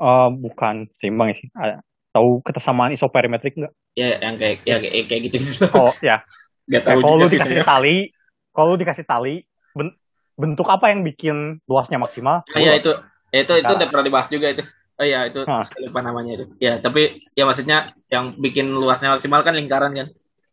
[0.01, 1.49] eh, bukan seimbang sih.
[1.57, 1.81] Ah,
[2.13, 3.73] tahu kesamaan isoperimetrik nggak?
[3.99, 5.67] Ya yang kayak ya kayak, kayak gitu gitu.
[5.75, 6.23] Oh, ya.
[6.73, 8.15] Gak tahu kalau juga lu sih dikasih tali,
[8.51, 9.97] kalau dikasih tali, ben-
[10.39, 12.43] bentuk apa yang bikin luasnya maksimal?
[12.51, 12.91] Ah, ya itu
[13.31, 14.63] itu itu udah pernah dibahas juga itu.
[15.01, 16.47] Oh iya itu saya lupa namanya itu.
[16.61, 20.09] Ya tapi ya maksudnya yang bikin luasnya maksimal kan lingkaran kan.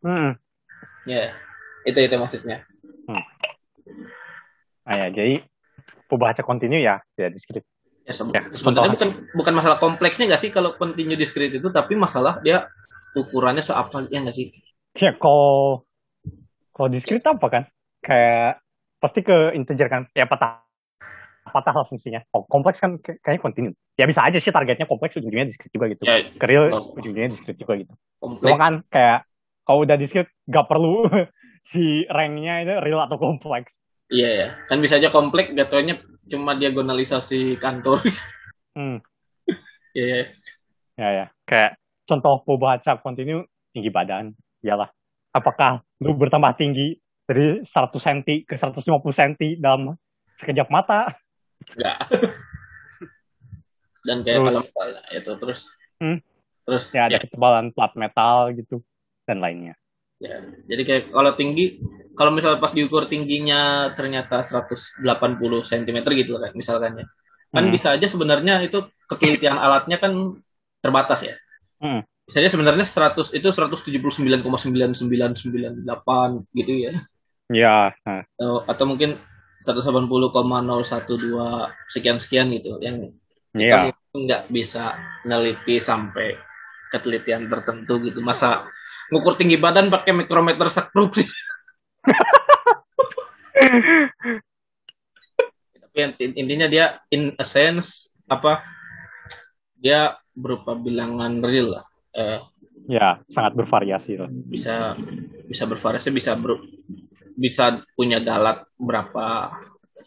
[0.06, 0.30] Hmm.
[1.04, 1.36] Ya
[1.84, 2.64] itu itu maksudnya.
[4.88, 5.44] Ah, ya, jadi
[6.08, 7.68] pembaca kontinu ya, ya discrete.
[8.08, 12.00] Ya, se- Ya, sebenarnya bukan bukan masalah kompleksnya nggak sih kalau continue discrete itu, tapi
[12.00, 12.72] masalah dia
[13.20, 14.48] ukurannya seapa ya nggak sih?
[14.96, 15.84] Ya, kalau
[16.72, 17.64] kalau discrete apa kan?
[18.08, 18.64] Kayak
[19.04, 20.08] pasti ke integer kan?
[20.16, 20.64] Ya patah
[21.48, 22.24] patah lah fungsinya.
[22.32, 23.70] Oh, kompleks kan kayak- kayaknya kontinu.
[23.96, 26.04] Ya bisa aja sih targetnya kompleks ujungnya discrete juga gitu.
[26.08, 26.96] Ya Keril Oh.
[26.96, 27.94] ujungnya discrete juga gitu.
[28.20, 29.28] Cuma kan kayak
[29.64, 31.04] kalau udah discrete gak perlu
[31.72, 33.76] si ranknya itu real atau kompleks.
[34.08, 36.00] Iya ya, kan bisa aja kompleks jatuhnya
[36.32, 38.00] cuma diagonalisasi kantor.
[38.78, 39.02] Hmm.
[39.98, 40.06] Iya.
[40.06, 40.22] iya.
[41.02, 41.26] Ya ya.
[41.50, 43.42] Kayak contoh pembaca kontinu
[43.74, 44.38] tinggi badan.
[44.62, 44.86] Iyalah.
[45.34, 46.94] Apakah lu bertambah tinggi
[47.28, 49.96] dari 100 cm ke 150 cm dalam
[50.36, 51.12] sekejap mata?
[51.76, 51.98] Enggak.
[54.08, 54.48] Dan kayak Terus?
[54.48, 54.64] kalau
[55.12, 55.62] itu terus
[55.98, 56.22] Hmm.
[56.64, 58.86] terus Ya ada ya, ketebalan plat metal gitu
[59.26, 59.74] dan lainnya.
[60.18, 60.42] ya.
[60.70, 61.82] Jadi kayak kalau tinggi
[62.14, 65.02] kalau misalnya pas diukur tingginya ternyata 180
[65.62, 67.06] cm gitu kan misalkan ya.
[67.50, 67.74] Kan Hmm.
[67.74, 70.38] bisa aja sebenarnya itu ketelitian alatnya kan
[70.80, 71.36] terbatas ya.
[71.82, 72.06] Hmm.
[72.28, 76.92] misalnya sebenarnya 100 itu 179,99998 gitu ya.
[77.48, 77.96] Ya.
[78.04, 79.16] Atau, atau mungkin
[79.64, 83.10] 180,012 sekian sekian gitu yang
[83.58, 83.90] Iya.
[84.14, 84.94] nggak bisa
[85.26, 86.38] neliti sampai
[86.94, 88.22] ketelitian tertentu gitu.
[88.22, 88.70] Masa
[89.10, 91.26] ngukur tinggi badan pakai mikrometer sekrup sih.
[95.82, 95.98] Tapi
[96.38, 98.62] intinya dia in a sense apa
[99.74, 101.86] dia berupa bilangan real lah.
[102.14, 102.40] Eh,
[102.90, 104.30] ya, sangat bervariasi lah.
[104.30, 104.94] Bisa
[105.50, 106.62] bisa bervariasi, bisa ber,
[107.38, 109.54] bisa punya dalat berapa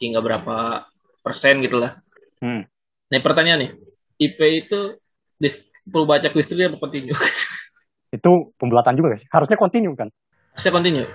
[0.02, 0.84] hingga berapa
[1.22, 2.02] persen gitu lah.
[2.42, 2.66] Hmm.
[3.10, 3.72] Nah pertanyaan nih,
[4.18, 4.98] IP itu
[5.38, 7.14] dis, perlu baca listrik apa continue?
[8.16, 9.30] itu pembelatan juga sih.
[9.30, 10.10] Harusnya continue kan?
[10.58, 11.06] Harusnya continue.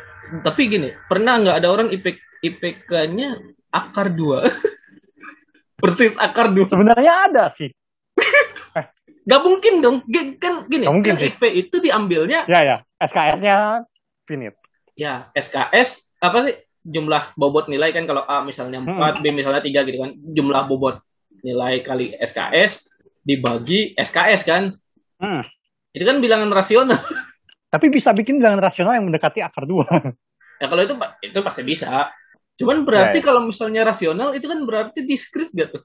[0.42, 3.36] Tapi gini, pernah nggak ada orang IP IPK-nya
[3.76, 4.48] akar dua?
[5.82, 6.72] Persis akar dua.
[6.72, 7.70] Sebenarnya ada sih.
[9.26, 9.98] Gak mungkin dong.
[10.06, 11.26] G kan gini, Gak mungkin kan.
[11.34, 13.84] IP itu diambilnya Ya ya, SKS-nya
[14.30, 14.58] finite.
[14.96, 19.22] Ya SKS apa sih jumlah bobot nilai kan kalau A misalnya 4, Hmm.
[19.22, 20.12] B misalnya 3 gitu kan.
[20.16, 21.02] Jumlah bobot
[21.44, 22.88] nilai kali SKS
[23.22, 24.74] dibagi SKS kan.
[25.20, 25.42] Hmm.
[25.92, 27.00] Itu kan bilangan rasional.
[27.68, 29.86] Tapi bisa bikin bilangan rasional yang mendekati akar dua.
[30.56, 32.08] Ya kalau itu itu pasti bisa.
[32.56, 33.28] Cuman berarti Ya, ya.
[33.28, 35.84] kalau misalnya rasional itu kan berarti diskrit gak tuh?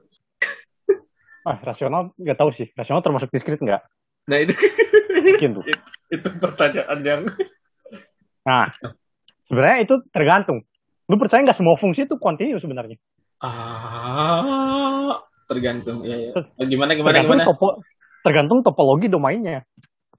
[1.50, 2.70] ah, rasional nggak tahu sih.
[2.78, 3.82] Rasional termasuk diskrit nggak?
[4.30, 4.54] Nah itu
[5.10, 5.64] Mungkin tuh.
[6.14, 7.22] itu pertanyaan yang
[8.50, 8.66] Nah,
[9.46, 10.66] sebenarnya itu tergantung.
[11.06, 12.98] Lu percaya nggak semua fungsi itu kontinu sebenarnya?
[13.40, 15.16] ah
[15.48, 16.30] tergantung ya, ya.
[16.68, 17.48] Gimana gimana Tergantung, gimana?
[17.48, 17.68] topo,
[18.20, 19.64] tergantung topologi domainnya.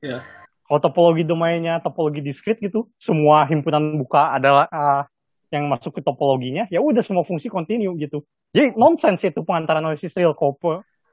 [0.01, 0.25] Ya.
[0.65, 5.05] Kalau topologi domainnya topologi diskrit gitu, semua himpunan buka adalah ah,
[5.53, 8.23] yang masuk ke topologinya, ya udah semua fungsi kontinu gitu.
[8.55, 10.33] Jadi nonsense itu pengantaran analisis real.
[10.33, 10.57] Kalau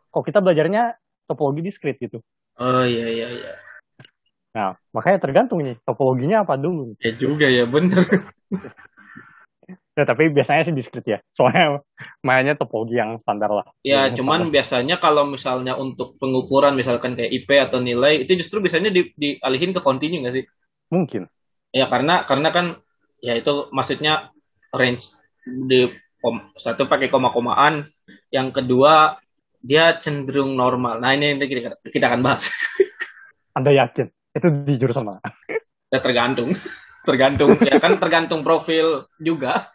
[0.09, 0.97] kalau kita belajarnya
[1.29, 2.25] topologi diskrit gitu.
[2.57, 3.53] Oh iya iya iya.
[4.57, 6.97] Nah, makanya tergantung nih topologinya apa dulu.
[7.01, 8.01] Ya juga ya bener.
[9.99, 11.19] Ya, tapi biasanya sih diskrit ya.
[11.35, 11.83] Soalnya
[12.23, 13.67] mainnya topologi yang standar lah.
[13.83, 14.55] Ya Yang cuman standar.
[14.55, 19.75] biasanya kalau misalnya untuk pengukuran misalkan kayak IP atau nilai itu justru biasanya di, dialihin
[19.75, 20.45] ke continue nggak sih?
[20.89, 21.27] mungkin.
[21.75, 22.67] Ya karena karena kan
[23.19, 24.31] ya itu maksudnya
[24.73, 25.11] range
[25.45, 25.91] di
[26.23, 27.91] kom, satu pakai koma-komaan,
[28.31, 29.19] yang kedua
[29.59, 31.03] dia cenderung normal.
[31.03, 32.47] Nah ini, ini kita, kita akan bahas.
[33.59, 34.07] Anda yakin?
[34.39, 35.21] Itu di jurusan mana?
[35.89, 36.53] Ya tergantung,
[37.09, 39.73] tergantung ya kan tergantung profil juga.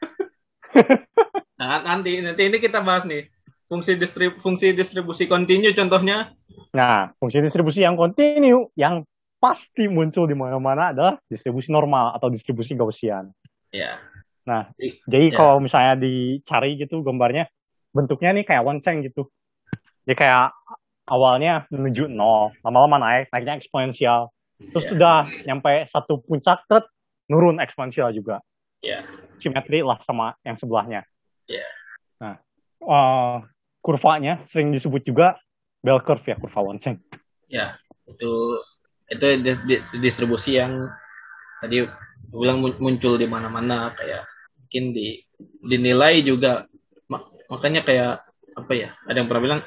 [1.54, 3.30] Nah, nanti nanti ini kita bahas nih
[3.72, 6.34] fungsi distrib, fungsi distribusi kontinu contohnya.
[6.76, 9.06] Nah, fungsi distribusi yang kontinu yang
[9.40, 13.32] pasti muncul di mana-mana adalah distribusi normal atau distribusi Gaussian.
[13.72, 14.02] Ya.
[14.44, 15.38] Nah, Jadi- jadi ya.
[15.40, 17.48] kalau misalnya dicari gitu gambarnya,
[17.96, 19.32] bentuknya nih kayak lonceng gitu.
[20.04, 20.52] Jadi kayak
[21.08, 24.34] awalnya menuju nol, lama-lama naik, naiknya eksponensial.
[24.72, 24.92] Terus Ya.
[24.96, 26.86] sudah nyampe satu puncak, terus
[27.28, 28.40] nurun eksponensial juga.
[28.80, 29.04] Ya.
[29.40, 31.04] Simetri lah sama yang sebelahnya.
[31.48, 31.68] Ya.
[32.20, 32.36] Nah,
[32.84, 33.36] eh,
[33.84, 35.36] kurvanya sering disebut juga
[35.84, 37.00] bell curve ya, kurva lonceng.
[37.52, 37.76] Ya,
[38.08, 38.60] itu
[39.12, 40.88] itu di- di- distribusi yang
[41.60, 41.84] tadi
[42.34, 44.26] bilang mun- muncul di mana-mana kayak
[44.58, 45.22] mungkin di
[45.62, 46.66] dinilai juga
[47.12, 48.24] Ma- makanya kayak
[48.56, 48.90] apa ya?
[49.06, 49.62] Ada yang pernah bilang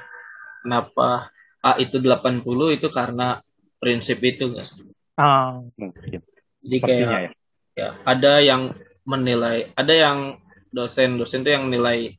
[0.64, 1.30] kenapa
[1.62, 3.38] A itu 80 itu karena
[3.80, 4.82] prinsip itu enggak sih?
[5.16, 6.20] Ah, mungkin.
[6.66, 7.30] Jadi kayak ya.
[7.76, 8.74] ya ada yang
[9.06, 10.18] menilai, ada yang
[10.74, 12.18] dosen-dosen tuh yang nilai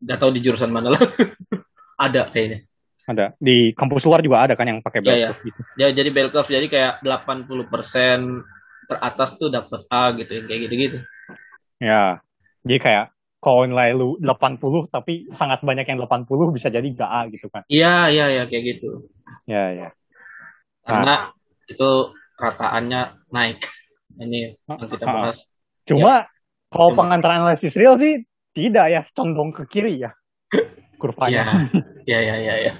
[0.00, 1.02] nggak tahu di jurusan mana lah.
[2.06, 2.64] ada kayaknya.
[3.04, 3.36] Ada.
[3.36, 5.28] Di kampus luar juga ada kan yang pakai bell Iya, iya.
[5.28, 5.60] curve gitu.
[5.76, 10.98] Ya, jadi bell curve jadi kayak 80% teratas tuh dapat A gitu yang kayak gitu-gitu.
[11.80, 12.24] Ya.
[12.64, 13.06] Jadi kayak
[13.44, 17.62] kalau nilai lu 80 tapi sangat banyak yang 80 bisa jadi gak A gitu kan.
[17.68, 19.04] Iya, iya, iya kayak gitu.
[19.44, 19.88] Ya, ya.
[20.84, 21.32] Karena
[21.66, 21.90] itu
[22.36, 23.00] rataannya
[23.32, 23.58] naik.
[24.14, 25.14] Ini yang kita Ah, ah.
[25.28, 25.38] bahas.
[25.84, 26.14] Cuma
[26.70, 28.22] kalau Cuma- pengantaran analisis real sih
[28.54, 30.14] tidak ya, condong ke kiri ya.
[31.00, 31.68] Kurvanya.
[32.06, 32.72] Iya, iya, iya, iya.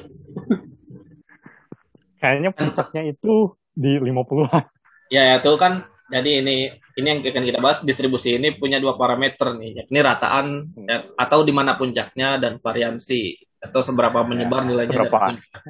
[2.21, 4.65] Kayaknya puncaknya itu di 50-an.
[5.13, 6.57] Ya, itu kan jadi ini
[6.95, 10.87] ini yang akan kita bahas distribusi ini punya dua parameter nih, yakni rataan Hmm.
[10.87, 15.19] ya, atau di mana puncaknya dan variansi atau seberapa menyebar nilainya dari seberapa.
[15.35, 15.63] puncak.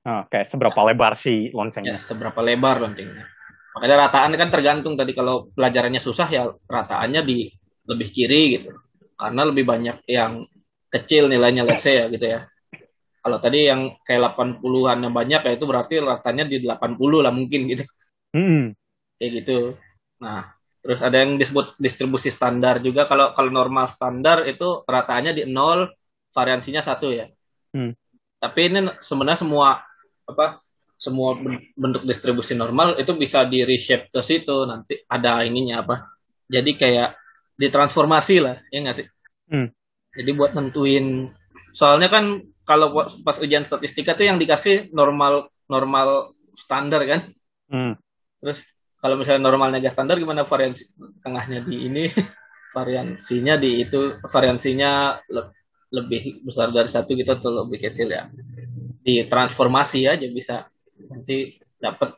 [0.00, 1.96] Nah, kayak seberapa lebar si ya, loncengnya.
[2.00, 3.28] seberapa lebar loncengnya.
[3.76, 7.52] Makanya rataan kan tergantung tadi kalau pelajarannya susah ya rataannya di
[7.86, 8.70] lebih kiri gitu.
[9.14, 10.48] Karena lebih banyak yang
[10.90, 12.40] kecil nilainya let's say ya gitu ya.
[13.20, 17.68] Kalau tadi yang kayak 80-an yang banyak ya itu berarti ratanya di 80 lah mungkin
[17.68, 17.84] gitu.
[18.32, 18.72] Hmm.
[19.20, 19.58] Kayak gitu.
[20.24, 25.42] Nah, terus ada yang disebut distribusi standar juga kalau kalau normal standar itu rataannya di
[25.44, 25.92] 0,
[26.32, 27.28] variansinya satu ya.
[27.76, 27.92] Hmm.
[28.40, 29.84] Tapi ini sebenarnya semua
[30.32, 30.62] apa
[31.00, 31.32] semua
[31.74, 35.96] bentuk distribusi normal itu bisa di reshape ke situ nanti ada ininya apa
[36.44, 37.10] jadi kayak
[37.56, 39.06] ditransformasi lah ya nggak sih
[39.48, 39.68] hmm.
[40.20, 41.32] jadi buat nentuin
[41.72, 42.92] soalnya kan kalau
[43.24, 47.20] pas ujian statistika tuh yang dikasih normal normal standar kan
[47.72, 47.96] hmm.
[48.44, 48.68] terus
[49.00, 50.84] kalau misalnya normalnya gak standar gimana variansi
[51.24, 52.04] tengahnya di ini
[52.76, 55.56] variansinya di itu variansinya le
[55.90, 58.30] lebih besar dari satu gitu atau lebih kecil ya
[59.00, 60.68] di transformasi aja bisa.
[61.08, 62.12] Nanti dapat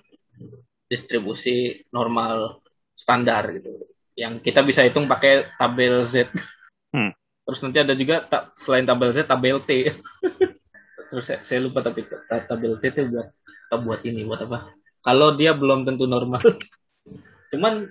[0.90, 2.60] distribusi normal
[2.98, 3.86] standar gitu.
[4.12, 6.28] Yang kita bisa hitung pakai tabel Z.
[6.92, 7.08] Hmm.
[7.42, 9.88] terus nanti ada juga ta selain tabel Z tabel T.
[11.10, 13.28] Terus saya, saya lupa tapi tabel T itu buat
[13.80, 14.76] buat ini buat apa?
[15.02, 16.44] Kalau dia belum tentu normal.
[17.50, 17.88] Cuman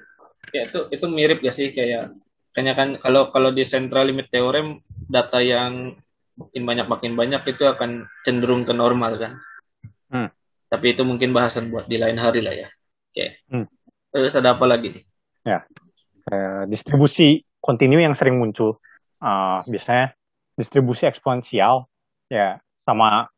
[0.53, 1.73] ya itu itu mirip ya sih?
[1.73, 2.15] Kayak
[2.53, 5.97] kayaknya kan kalau kalau di central limit theorem data yang
[6.47, 9.33] makin banyak makin banyak itu akan cenderung ke normal kan?
[10.11, 10.27] Hmm.
[10.67, 12.67] tapi itu mungkin bahasan buat di lain hari lah ya.
[13.11, 13.43] Oke.
[13.47, 13.67] Hmm.
[14.11, 15.03] terus ada apa lagi nih?
[15.47, 15.59] Ya.
[16.31, 18.81] Eh, distribusi kontinu yang sering muncul.
[19.21, 20.17] Uh, biasanya
[20.57, 21.85] distribusi eksponensial
[22.27, 22.57] ya.
[22.81, 23.29] Sama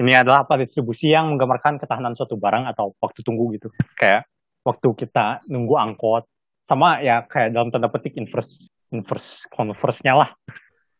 [0.00, 3.68] ini adalah apa distribusi yang menggambarkan ketahanan suatu barang atau waktu tunggu gitu.
[3.94, 4.26] Kayak
[4.64, 6.24] waktu kita nunggu angkot.
[6.66, 10.30] Sama ya kayak dalam tanda petik inverse inverse converse-nya lah.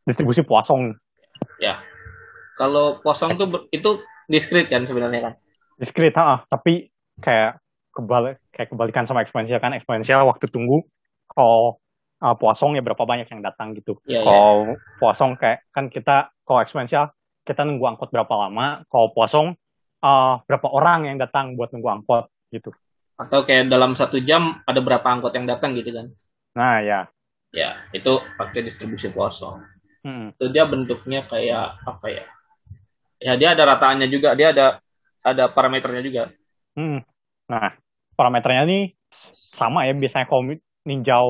[0.06, 0.94] Distribusi Poisson
[1.60, 1.80] ya.
[2.56, 4.00] Kalau Poisson tuh itu
[4.32, 5.34] diskrit kan sebenarnya kan?
[5.76, 6.88] Diskrit ha, tapi
[7.20, 7.60] kayak
[7.92, 9.76] kebal kayak kebalikan sama eksponensial kan?
[9.76, 10.84] Eksponensial waktu tunggu
[11.28, 11.76] kalau
[12.24, 14.00] uh, Poisson ya berapa banyak yang datang gitu.
[14.08, 14.80] Ya, kalau ya.
[14.96, 17.12] Poisson kayak kan kita kalau eksponensial
[17.44, 19.52] kita nunggu angkot berapa lama kalau Poisson
[20.00, 22.24] uh, berapa orang yang datang buat nunggu angkot
[22.56, 22.72] gitu.
[23.20, 26.08] Atau kayak dalam satu jam ada berapa angkot yang datang gitu kan?
[26.56, 27.00] Nah ya.
[27.52, 29.76] Ya itu pakai distribusi kosong
[30.06, 30.38] hmm.
[30.38, 32.24] itu dia bentuknya kayak apa ya
[33.18, 34.78] ya dia ada rataannya juga dia ada
[35.26, 36.22] ada parameternya juga
[36.78, 37.02] hmm.
[37.50, 37.74] nah
[38.14, 38.94] parameternya ini
[39.34, 40.54] sama ya biasanya kalau
[40.86, 41.26] ninjau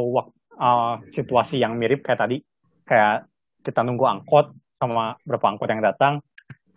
[0.60, 2.36] uh, situasi yang mirip kayak tadi
[2.84, 3.24] kayak
[3.64, 6.20] kita nunggu angkot sama berapa angkot yang datang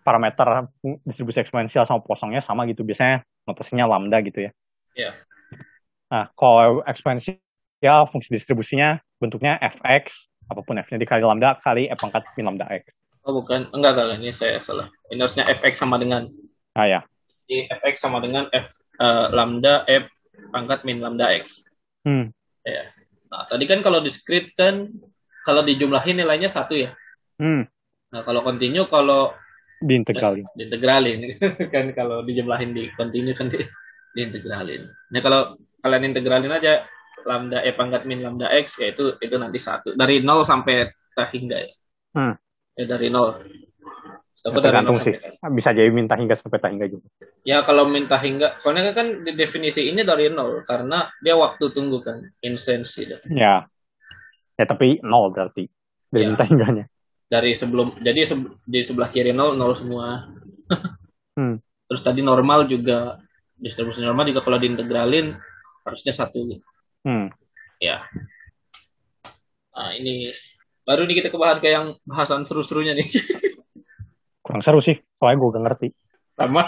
[0.07, 0.71] parameter
[1.03, 4.51] distribusi eksponensial sama kosongnya sama gitu biasanya notasinya lambda gitu ya
[4.97, 5.13] Yeah.
[6.09, 12.25] Nah, kalau eksponensial fungsi distribusinya bentuknya fx, apa pun f-nya dikali lambda kali f pangkat
[12.33, 12.89] min lambda x.
[13.23, 14.89] Oh bukan, enggak enggak ini saya salah.
[15.13, 16.25] Ini harusnya fx sama dengan
[16.73, 16.99] ah ya.
[17.45, 20.09] Jadi fx sama dengan f uh, lambda f
[20.49, 21.61] pangkat min lambda x.
[22.01, 22.33] Hmm.
[22.65, 22.89] Ya.
[23.29, 24.89] Nah tadi kan kalau diskrit kan
[25.45, 26.91] kalau dijumlahin nilainya satu ya.
[27.37, 27.69] Hmm.
[28.09, 29.37] Nah kalau continue kalau
[29.85, 30.49] diintegralin.
[30.57, 31.19] Diintegralin
[31.73, 33.61] kan kalau dijumlahin di continue kan di,
[34.17, 34.89] diintegralin.
[35.13, 35.55] Nah kalau
[35.85, 36.83] kalian integralin aja
[37.25, 41.35] lambda e pangkat min lambda x ya itu itu nanti satu dari nol sampai tak
[41.35, 41.71] hingga ya.
[42.15, 42.35] Hmm.
[42.79, 43.43] Ya dari nol.
[44.39, 45.19] Tapi tergantung sih.
[45.51, 47.07] Bisa jadi minta hingga sampai tak hingga juga.
[47.43, 51.99] Ya kalau minta hingga, soalnya kan di definisi ini dari nol karena dia waktu tunggu
[51.99, 53.03] kan, insensi.
[53.27, 53.67] Ya.
[54.55, 55.67] Ya tapi nol berarti
[56.07, 56.29] dari ya.
[56.31, 56.85] minta hingganya.
[57.29, 58.35] Dari sebelum, jadi se
[58.65, 60.31] di sebelah kiri nol nol semua.
[61.37, 61.59] hmm.
[61.91, 63.19] Terus tadi normal juga
[63.59, 65.35] distribusi normal juga kalau diintegralin
[65.83, 66.47] harusnya satu
[67.05, 67.27] hmm.
[67.79, 68.03] ya.
[69.75, 70.35] Nah ini
[70.83, 73.07] baru nih kita kebahas kayak yang bahasan seru-serunya nih.
[74.45, 75.87] Kurang seru sih soalnya gue gak ngerti.
[76.35, 76.63] Sama.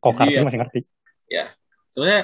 [0.00, 0.42] Kok ngerti ya.
[0.46, 0.80] masih ngerti.
[1.28, 1.44] Ya.
[1.92, 2.22] Sebenarnya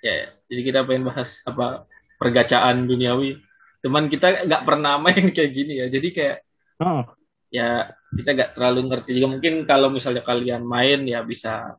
[0.00, 1.84] ya, ya jadi kita pengen bahas apa
[2.16, 3.40] pergacaan duniawi.
[3.80, 5.86] Cuman kita nggak pernah main kayak gini ya.
[5.88, 6.36] Jadi kayak
[6.84, 7.04] oh.
[7.52, 9.28] ya kita nggak terlalu ngerti juga.
[9.36, 11.76] Mungkin kalau misalnya kalian main ya bisa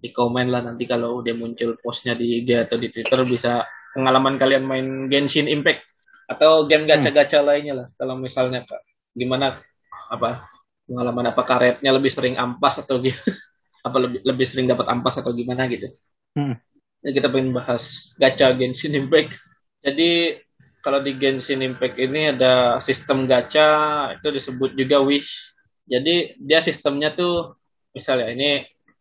[0.00, 4.40] di komen lah nanti kalau dia muncul postnya di IG atau di Twitter bisa pengalaman
[4.40, 5.84] kalian main Genshin Impact
[6.30, 7.46] atau game gacha-gacha hmm.
[7.46, 8.64] lainnya lah kalau misalnya
[9.12, 9.60] gimana
[10.08, 10.46] apa
[10.88, 13.02] pengalaman apa karetnya lebih sering ampas atau
[13.86, 15.92] apa lebih lebih sering dapat ampas atau gimana gitu
[16.38, 16.56] hmm.
[17.00, 19.36] Jadi kita pengen bahas gacha Genshin Impact
[19.80, 20.40] jadi
[20.80, 23.68] kalau di Genshin Impact ini ada sistem gacha
[24.16, 25.56] itu disebut juga wish
[25.90, 27.58] jadi dia sistemnya tuh
[27.90, 28.50] misalnya ini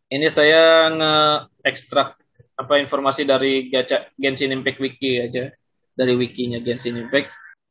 [0.09, 2.17] ini saya nge-ekstrak
[2.59, 5.47] apa informasi dari gacha Genshin Impact Wiki aja
[5.95, 7.29] dari wikinya Genshin Impact.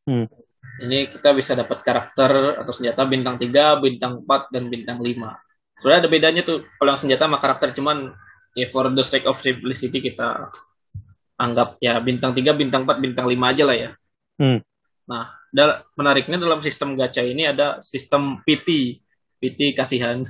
[0.08, 0.24] Hmm.
[0.78, 5.82] Ini kita bisa dapat karakter atau senjata bintang 3, bintang 4 dan bintang 5.
[5.82, 8.14] Sebenarnya ada bedanya tuh kalau yang senjata sama karakter cuman
[8.54, 10.50] ya for the sake of simplicity kita
[11.38, 13.90] anggap ya bintang 3, bintang 4, bintang 5 aja lah ya.
[14.38, 14.58] Hmm.
[15.08, 15.24] Nah,
[15.96, 19.00] menariknya dalam sistem gacha ini ada sistem PT,
[19.40, 20.22] PT kasihan.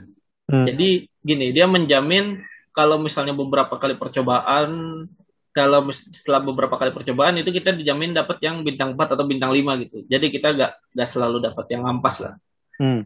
[0.48, 0.64] Hmm.
[0.64, 2.40] Jadi gini, dia menjamin
[2.72, 5.04] kalau misalnya beberapa kali percobaan,
[5.52, 9.82] kalau setelah beberapa kali percobaan itu kita dijamin dapat yang bintang 4 atau bintang 5
[9.84, 9.96] gitu.
[10.06, 12.34] Jadi kita gak, gak selalu dapat yang ampas lah.
[12.78, 13.02] Hmm.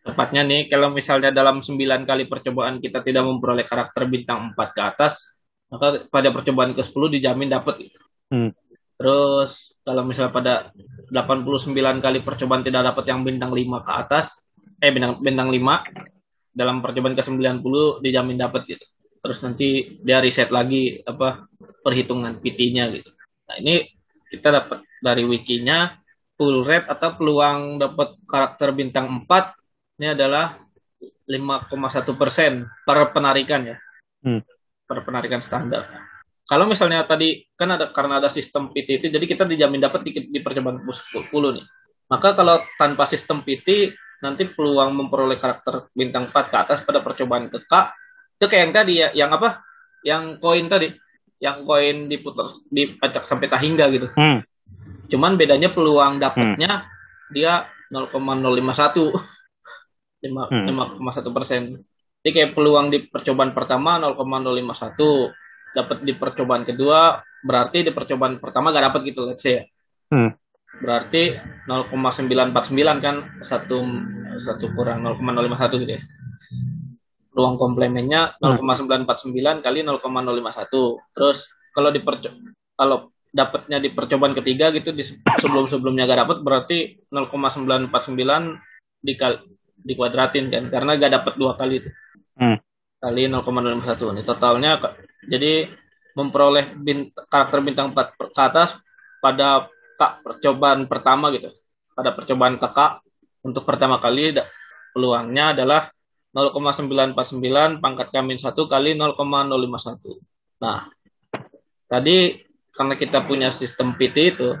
[0.00, 1.76] tepatnya nih kalau misalnya dalam 9
[2.08, 5.36] kali percobaan kita tidak memperoleh karakter bintang 4 ke atas
[5.70, 8.00] maka pada percobaan ke-10 dijamin dapat gitu.
[8.30, 8.50] Hmm.
[8.98, 10.54] Terus kalau misalnya pada
[11.10, 11.74] 89
[12.04, 14.34] kali percobaan tidak dapat yang bintang 5 ke atas
[14.80, 18.84] eh bintang bintang 5 dalam percobaan ke-90 dijamin dapat gitu.
[19.20, 21.46] Terus nanti dia riset lagi apa
[21.84, 23.10] perhitungan PT-nya gitu.
[23.46, 23.84] Nah, ini
[24.32, 25.92] kita dapat dari wikinya
[26.40, 30.56] full rate atau peluang dapat karakter bintang 4 ini adalah
[31.28, 33.76] 5,1 persen per penarikan ya.
[34.24, 34.40] Hmm.
[34.88, 35.86] Per penarikan standar.
[36.48, 40.10] Kalau misalnya tadi kan ada karena ada sistem PT itu, jadi kita dijamin dapat di,
[40.32, 41.66] di percobaan 10 nih.
[42.10, 47.48] Maka kalau tanpa sistem PT, nanti peluang memperoleh karakter bintang 4 ke atas pada percobaan
[47.48, 47.72] ke K,
[48.36, 49.64] itu kayak yang tadi ya, yang apa?
[50.00, 50.88] Yang koin tadi,
[51.40, 54.08] yang koin diputar, dipacak sampai tahingga gitu.
[54.16, 54.40] Hmm.
[55.10, 57.32] Cuman bedanya peluang dapatnya hmm.
[57.32, 59.40] dia 0,051.
[60.20, 61.80] 5,1 persen.
[62.20, 65.32] Jadi kayak peluang di percobaan pertama 0,051
[65.72, 69.62] dapat di percobaan kedua berarti di percobaan pertama gak dapat gitu let's say ya.
[70.12, 70.30] Hmm.
[70.78, 71.34] Berarti
[71.66, 73.82] 0,949 kan satu
[74.38, 76.02] satu kurang 0,051 gitu ya.
[77.34, 81.14] Ruang komplemennya 0,949 kali 0,051.
[81.14, 81.38] Terus
[81.74, 82.00] kalau di
[82.78, 86.78] kalau dapatnya di percobaan ketiga gitu di sebelum-sebelumnya gak dapat berarti
[87.14, 87.86] 0,949
[89.06, 89.46] dikal
[89.86, 91.90] dikuadratin kan karena gak dapat dua kali itu.
[92.40, 92.58] Hmm.
[93.00, 94.16] Kali 0,051.
[94.16, 94.70] Ini totalnya
[95.24, 95.68] jadi
[96.16, 98.76] memperoleh bint karakter bintang 4 ke atas
[99.22, 99.70] pada
[100.00, 101.52] kak percobaan pertama gitu.
[101.92, 103.04] Pada percobaan kakak
[103.44, 104.32] untuk pertama kali
[104.96, 105.92] peluangnya adalah
[106.32, 110.64] 0,949 pangkat kamin 1 kali 0,051.
[110.64, 110.88] Nah,
[111.90, 112.40] tadi
[112.72, 114.56] karena kita punya sistem PT itu,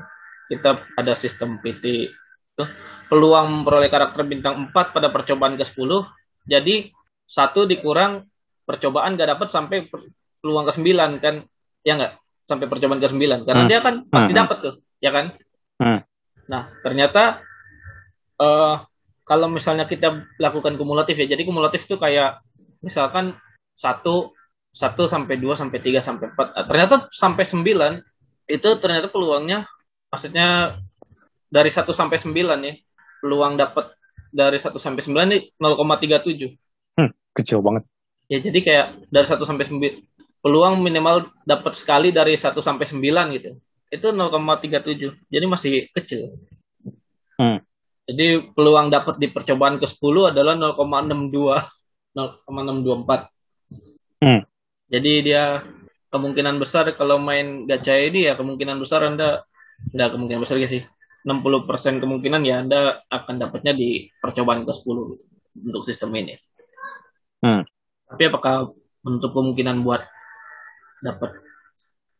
[0.52, 2.64] kita ada sistem PT itu,
[3.08, 5.90] peluang memperoleh karakter bintang 4 pada percobaan ke-10,
[6.44, 6.90] jadi
[7.30, 8.26] satu dikurang
[8.66, 9.86] percobaan gak dapat sampai
[10.42, 11.44] peluang ke sembilan kan
[11.84, 12.12] ya nggak
[12.48, 13.70] sampai percobaan ke sembilan karena hmm.
[13.70, 14.40] dia kan pasti hmm.
[14.40, 15.36] dapat tuh ya kan
[15.80, 16.00] hmm.
[16.46, 17.42] nah ternyata
[18.38, 18.84] uh,
[19.26, 22.40] kalau misalnya kita lakukan kumulatif ya jadi kumulatif tuh kayak
[22.84, 23.36] misalkan
[23.76, 24.36] satu
[24.70, 27.92] satu sampai dua sampai tiga sampai empat nah, ternyata sampai sembilan
[28.46, 29.66] itu ternyata peluangnya
[30.10, 30.78] maksudnya
[31.50, 32.74] dari satu sampai sembilan ya
[33.20, 33.96] peluang dapat
[34.30, 37.82] dari satu sampai sembilan ini 0,37 hmm, kecil banget
[38.30, 39.94] ya jadi kayak dari satu sampai sembilan
[40.40, 43.50] peluang minimal dapat sekali dari 1 sampai 9 gitu.
[43.90, 45.18] Itu 0,37.
[45.26, 46.38] Jadi masih kecil.
[47.34, 47.58] Hmm.
[48.06, 51.58] Jadi peluang dapat di percobaan ke-10 adalah 0,62
[52.14, 53.26] 0,624.
[54.20, 54.44] Hmm.
[54.92, 55.64] Jadi dia
[56.12, 59.48] kemungkinan besar kalau main gacha ini ya kemungkinan besar Anda
[59.96, 60.84] enggak kemungkinan besar ya sih.
[61.24, 64.96] 60% kemungkinan ya Anda akan dapatnya di percobaan ke-10
[65.72, 66.36] untuk sistem ini.
[67.40, 67.64] Hmm.
[68.12, 68.76] Tapi apakah
[69.08, 70.04] untuk kemungkinan buat
[71.00, 71.40] dapat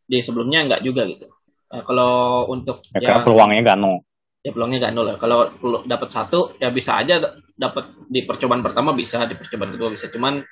[0.08, 1.28] di sebelumnya enggak juga gitu.
[1.70, 4.02] Nah, kalau untuk ya, ya peluangnya enggak nol.
[4.42, 5.16] Ya peluangnya enggak nol ya.
[5.22, 5.38] Kalau
[5.86, 7.22] dapat satu ya bisa aja
[7.54, 10.10] dapat di percobaan pertama bisa, di percobaan kedua bisa.
[10.10, 10.42] Cuman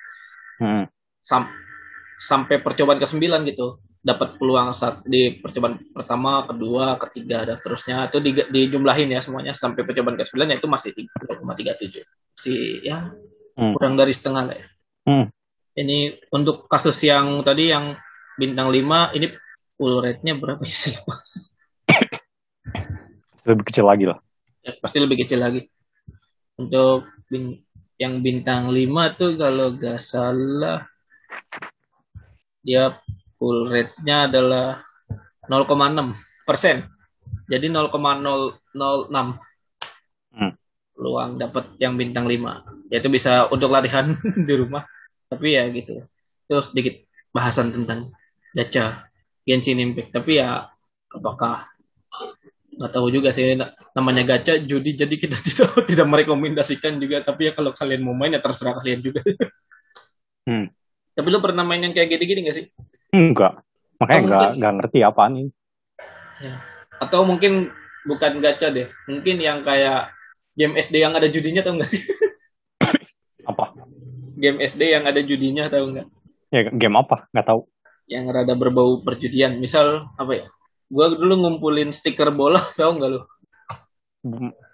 [0.63, 0.85] hmm.
[1.19, 1.51] sam
[2.19, 8.07] sampai percobaan ke sembilan gitu dapat peluang saat di percobaan pertama, kedua, ketiga dan terusnya
[8.07, 12.07] itu di, dijumlahin ya semuanya sampai percobaan ke sembilan ya itu masih 3,37.
[12.39, 12.55] Si
[12.87, 13.11] ya
[13.59, 13.75] hmm.
[13.75, 14.67] kurang dari setengah lah ya.
[15.11, 15.27] Hmm.
[15.75, 17.99] Ini untuk kasus yang tadi yang
[18.39, 19.27] bintang 5 ini
[19.79, 20.99] full rate-nya berapa sih?
[23.49, 24.19] lebih kecil lagi lah.
[24.61, 25.65] Ya, pasti lebih kecil lagi.
[26.59, 27.63] Untuk bin,
[27.97, 30.85] yang bintang 5 tuh kalau gak salah
[32.61, 33.01] dia
[33.41, 34.83] full rate-nya adalah
[35.49, 36.13] 0,6
[36.45, 36.85] persen.
[37.49, 37.97] Jadi 0,006
[40.37, 40.53] hmm.
[40.93, 42.93] peluang dapat yang bintang 5.
[42.93, 44.19] Ya itu bisa untuk latihan
[44.49, 44.85] di rumah.
[45.33, 46.05] Tapi ya gitu.
[46.45, 47.01] Terus sedikit
[47.33, 48.13] bahasan tentang
[48.53, 49.09] gacha
[49.49, 50.69] Genshin Impact tapi ya
[51.09, 51.73] apakah
[52.79, 53.57] nggak tahu juga sih.
[53.97, 57.25] Namanya gacha judi jadi kita tidak tidak merekomendasikan juga.
[57.25, 59.25] Tapi ya kalau kalian mau main ya terserah kalian juga.
[60.49, 60.73] Hmm.
[61.13, 62.67] tapi lu pernah main yang kayak gini-gini gak sih?
[63.13, 63.61] Enggak.
[64.01, 65.51] Makanya nggak nggak ngerti apa nih
[66.39, 66.55] ya.
[67.03, 67.69] atau mungkin
[68.07, 68.89] bukan gacha deh.
[69.11, 70.15] Mungkin yang kayak
[70.55, 71.91] game SD yang ada judinya tau nggak
[73.51, 73.65] apa?
[74.39, 76.07] Game SD yang ada judinya tau nggak?
[76.55, 77.27] Ya game apa?
[77.35, 77.61] Nggak tahu
[78.09, 79.61] yang rada berbau perjudian.
[79.61, 80.45] Misal apa ya?
[80.89, 83.21] Gua dulu ngumpulin stiker bola, tau nggak lu?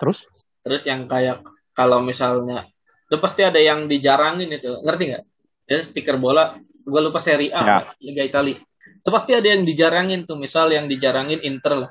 [0.01, 0.24] Terus?
[0.62, 1.44] Terus yang kayak
[1.74, 2.70] kalau misalnya
[3.05, 5.24] itu pasti ada yang dijarangin itu, ngerti nggak?
[5.69, 6.56] Ya stiker bola,
[6.86, 7.78] gua lupa seri A, ya.
[8.01, 8.56] Liga Italia.
[9.05, 11.90] Itu pasti ada yang dijarangin tuh, misal yang dijarangin Inter lah,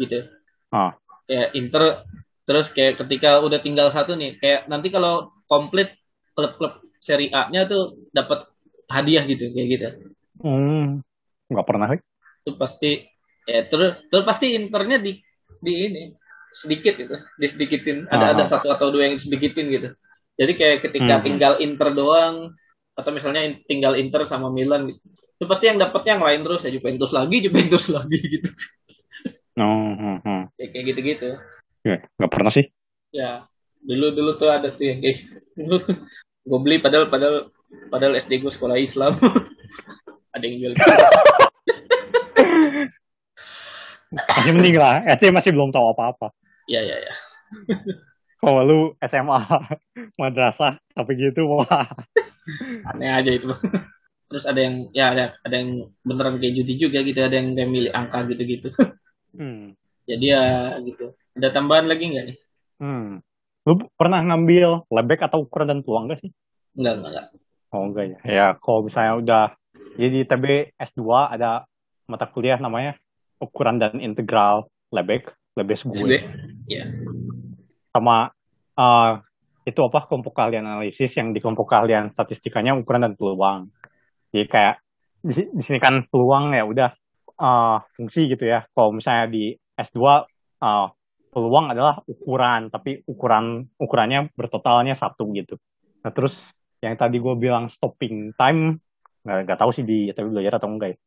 [0.00, 0.24] gitu.
[0.72, 0.96] Ah.
[1.28, 1.82] Kayak Inter
[2.44, 5.96] terus kayak ketika udah tinggal satu nih kayak nanti kalau komplit
[6.36, 8.44] klub-klub seri A-nya tuh dapat
[8.88, 9.88] hadiah gitu kayak gitu
[10.44, 11.00] Hmm,
[11.48, 11.88] nggak pernah.
[12.44, 13.00] Itu pasti
[13.44, 15.16] ya terus terus pasti internya di
[15.58, 16.02] di ini
[16.48, 18.32] sedikit gitu disedikitin ada Ah.
[18.32, 19.88] ada satu atau dua yang disedikitin gitu
[20.34, 21.24] jadi kayak ketika Hmm.
[21.24, 22.54] tinggal Inter doang
[22.94, 25.00] atau misalnya in- tinggal Inter sama Milan gitu
[25.34, 28.48] itu pasti yang dapetnya yang lain terus ya Juventus lagi Juventus lagi gitu
[29.54, 30.42] Oh, hmm, hmm.
[30.56, 31.28] ya, kayak gitu gitu
[31.84, 32.64] Ya, nggak pernah sih.
[33.10, 33.44] ya
[33.84, 35.20] dulu dulu tuh ada tuh yang kayak
[36.48, 37.52] gue beli padahal padahal
[37.90, 39.20] padahal SD gue sekolah Islam
[40.34, 40.72] ada yang jual.
[44.14, 45.02] Masih mending lah.
[45.16, 46.30] SD masih belum tahu apa-apa.
[46.64, 47.12] ya ya ya
[48.38, 49.40] Kalau lu SMA,
[50.16, 51.88] madrasah, tapi gitu, wah.
[52.92, 53.48] aneh aja itu
[54.24, 57.70] terus ada yang ya ada ada yang beneran kayak judi juga gitu ada yang kayak
[57.70, 58.68] milih angka gitu gitu
[59.32, 59.72] Hmm.
[60.04, 60.42] jadi ya
[60.80, 62.36] gitu ada tambahan lagi nggak nih
[62.76, 63.24] Hmm.
[63.64, 66.28] Lu pernah ngambil lebek atau ukuran dan peluang gak sih?
[66.74, 67.26] enggak enggak enggak
[67.70, 68.18] Oh enggak ya.
[68.24, 69.44] Ya kalau misalnya udah
[69.94, 71.02] jadi di TB S2
[71.38, 71.64] ada
[72.10, 72.98] mata kuliah namanya
[73.38, 76.20] ukuran dan integral lebek, lebek SD gue.
[76.70, 76.84] ya
[77.94, 78.30] Sama
[78.74, 79.12] eh,
[79.64, 83.70] itu apa kelompok keahlian analisis yang di kelompok keahlian statistikanya ukuran dan peluang.
[84.34, 84.76] Jadi kayak
[85.24, 86.90] di, di sini kan peluang ya udah
[87.38, 88.66] eh, fungsi gitu ya.
[88.74, 89.98] Kalau misalnya di S2
[90.62, 90.86] eh,
[91.34, 95.58] peluang adalah ukuran, tapi ukuran ukurannya bertotalnya satu gitu.
[96.02, 96.50] Nah terus
[96.84, 98.78] yang tadi gue bilang stopping time
[99.24, 100.98] nggak nggak tahu sih di tapi belajar atau enggak ya.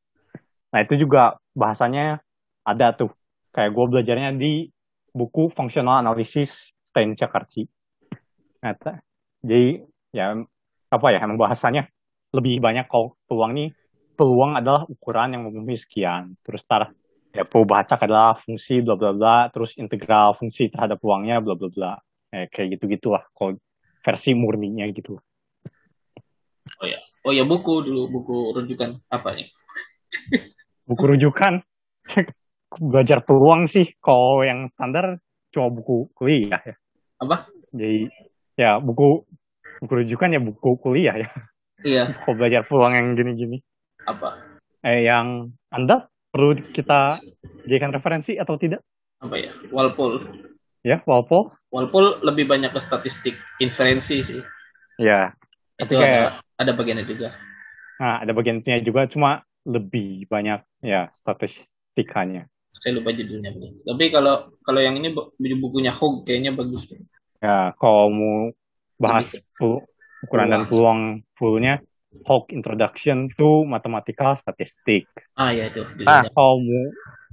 [0.74, 2.20] Nah itu juga bahasanya
[2.66, 3.14] ada tuh.
[3.54, 4.70] Kayak gue belajarnya di
[5.16, 7.66] buku Functional Analysis Stein Chakarchi.
[8.62, 8.74] Nah,
[9.42, 9.82] jadi
[10.14, 10.34] ya
[10.88, 11.90] apa ya emang bahasanya
[12.36, 13.70] lebih banyak kalau peluang nih
[14.18, 16.36] peluang adalah ukuran yang memenuhi sekian.
[16.42, 16.92] Terus tar
[17.34, 21.94] ya perubahan adalah fungsi bla bla bla, terus integral fungsi terhadap peluangnya bla bla bla.
[22.34, 23.56] Eh, kayak gitu gitulah kalau
[24.02, 25.22] versi murninya gitu.
[26.78, 29.48] Oh ya oh ya buku dulu buku rujukan apa nih
[30.84, 31.60] Buku rujukan
[32.92, 35.20] belajar peluang sih kalau yang standar
[35.50, 36.76] cuma buku kuliah ya.
[37.20, 38.08] apa Jadi
[38.56, 39.24] ya buku
[39.78, 41.30] buku rujukan ya buku kuliah ya.
[41.84, 43.60] iya Kalau belajar peluang yang gini-gini.
[44.04, 44.40] apa
[44.80, 47.20] Eh yang Anda perlu kita
[47.64, 48.80] jadikan referensi atau tidak?
[49.18, 50.22] apa ya Walpole
[50.86, 51.52] Ya, Walpole?
[51.68, 54.40] Walpole lebih banyak ke statistik inferensi sih
[54.96, 55.36] Ya.
[55.76, 57.30] itu Tapi kayak- ada bagiannya juga
[57.98, 62.46] Nah, ada bagian itunya juga cuma lebih banyak ya statistikanya.
[62.78, 63.58] saya lupa judulnya
[63.90, 66.86] tapi kalau kalau yang ini bu- bukunya Hogg kayaknya bagus
[67.42, 68.38] Ya, kalau mau
[69.02, 69.82] bahas pelu-
[70.26, 71.02] ukuran dan peluang
[71.38, 71.82] fullnya
[72.30, 75.10] Hawk Introduction to Mathematical Statistics.
[75.38, 76.86] ah ya itu Nah, kalau mau,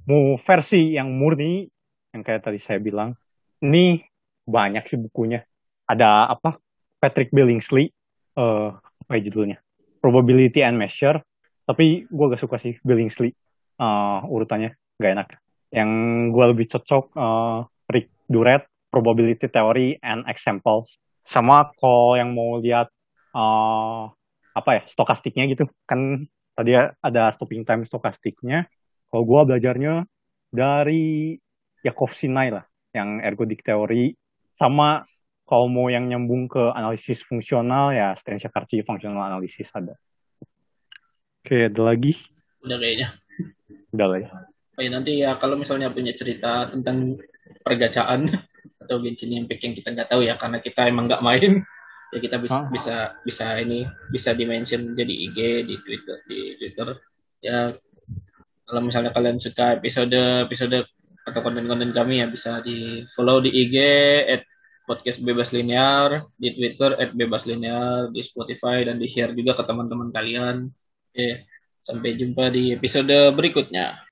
[0.08, 1.68] mau versi yang murni,
[2.12, 3.16] yang kayak tadi saya bilang,
[3.64, 4.00] ini
[4.44, 5.44] banyak sih bukunya.
[5.88, 6.56] Ada apa?
[7.00, 7.92] Patrick Billingsley,
[8.36, 8.68] eh
[9.04, 9.60] apa ya judulnya?
[10.00, 11.20] Probability and Measure.
[11.64, 13.32] Tapi gue gak suka sih Billingsley
[13.80, 15.28] eh, urutannya, gak enak.
[15.72, 15.90] Yang
[16.32, 17.58] gue lebih cocok eh,
[17.92, 20.96] Rick Duret, Probability Theory and Examples.
[21.24, 22.88] Sama kalau yang mau lihat
[23.36, 24.02] eh,
[24.54, 26.24] apa ya stokastiknya gitu, kan
[26.56, 28.68] tadi ada stopping time stokastiknya.
[29.10, 30.04] Kalau gue belajarnya
[30.50, 31.34] dari
[31.84, 32.64] Yakov Sinai lah,
[32.94, 34.14] yang ergodic theory,
[34.56, 35.02] sama
[35.44, 39.92] kalau mau yang nyambung ke analisis fungsional ya Stan Shakarchi functional analysis ada.
[41.44, 42.16] Oke, ada lagi?
[42.64, 43.08] udah kayaknya
[43.92, 44.28] Udah lah ya.
[44.74, 47.20] Oh ya nanti ya kalau misalnya punya cerita tentang
[47.60, 48.24] pergacaan
[48.82, 51.60] atau Genshin Impact yang kita nggak tahu ya karena kita emang nggak main
[52.16, 52.70] ya kita bisa Ah.
[52.72, 55.38] bisa bisa ini bisa dimention jadi IG
[55.68, 56.88] di Twitter di Twitter
[57.44, 57.76] ya
[58.64, 60.16] kalau misalnya kalian suka episode
[60.48, 60.88] episode
[61.24, 63.76] atau konten-konten kami ya bisa di follow di IG
[64.24, 64.42] at
[64.84, 69.64] podcast bebas linear di Twitter at bebas linear di Spotify dan di share juga ke
[69.64, 70.68] teman-teman kalian.
[71.10, 71.48] Oke
[71.84, 74.03] sampai jumpa di episode berikutnya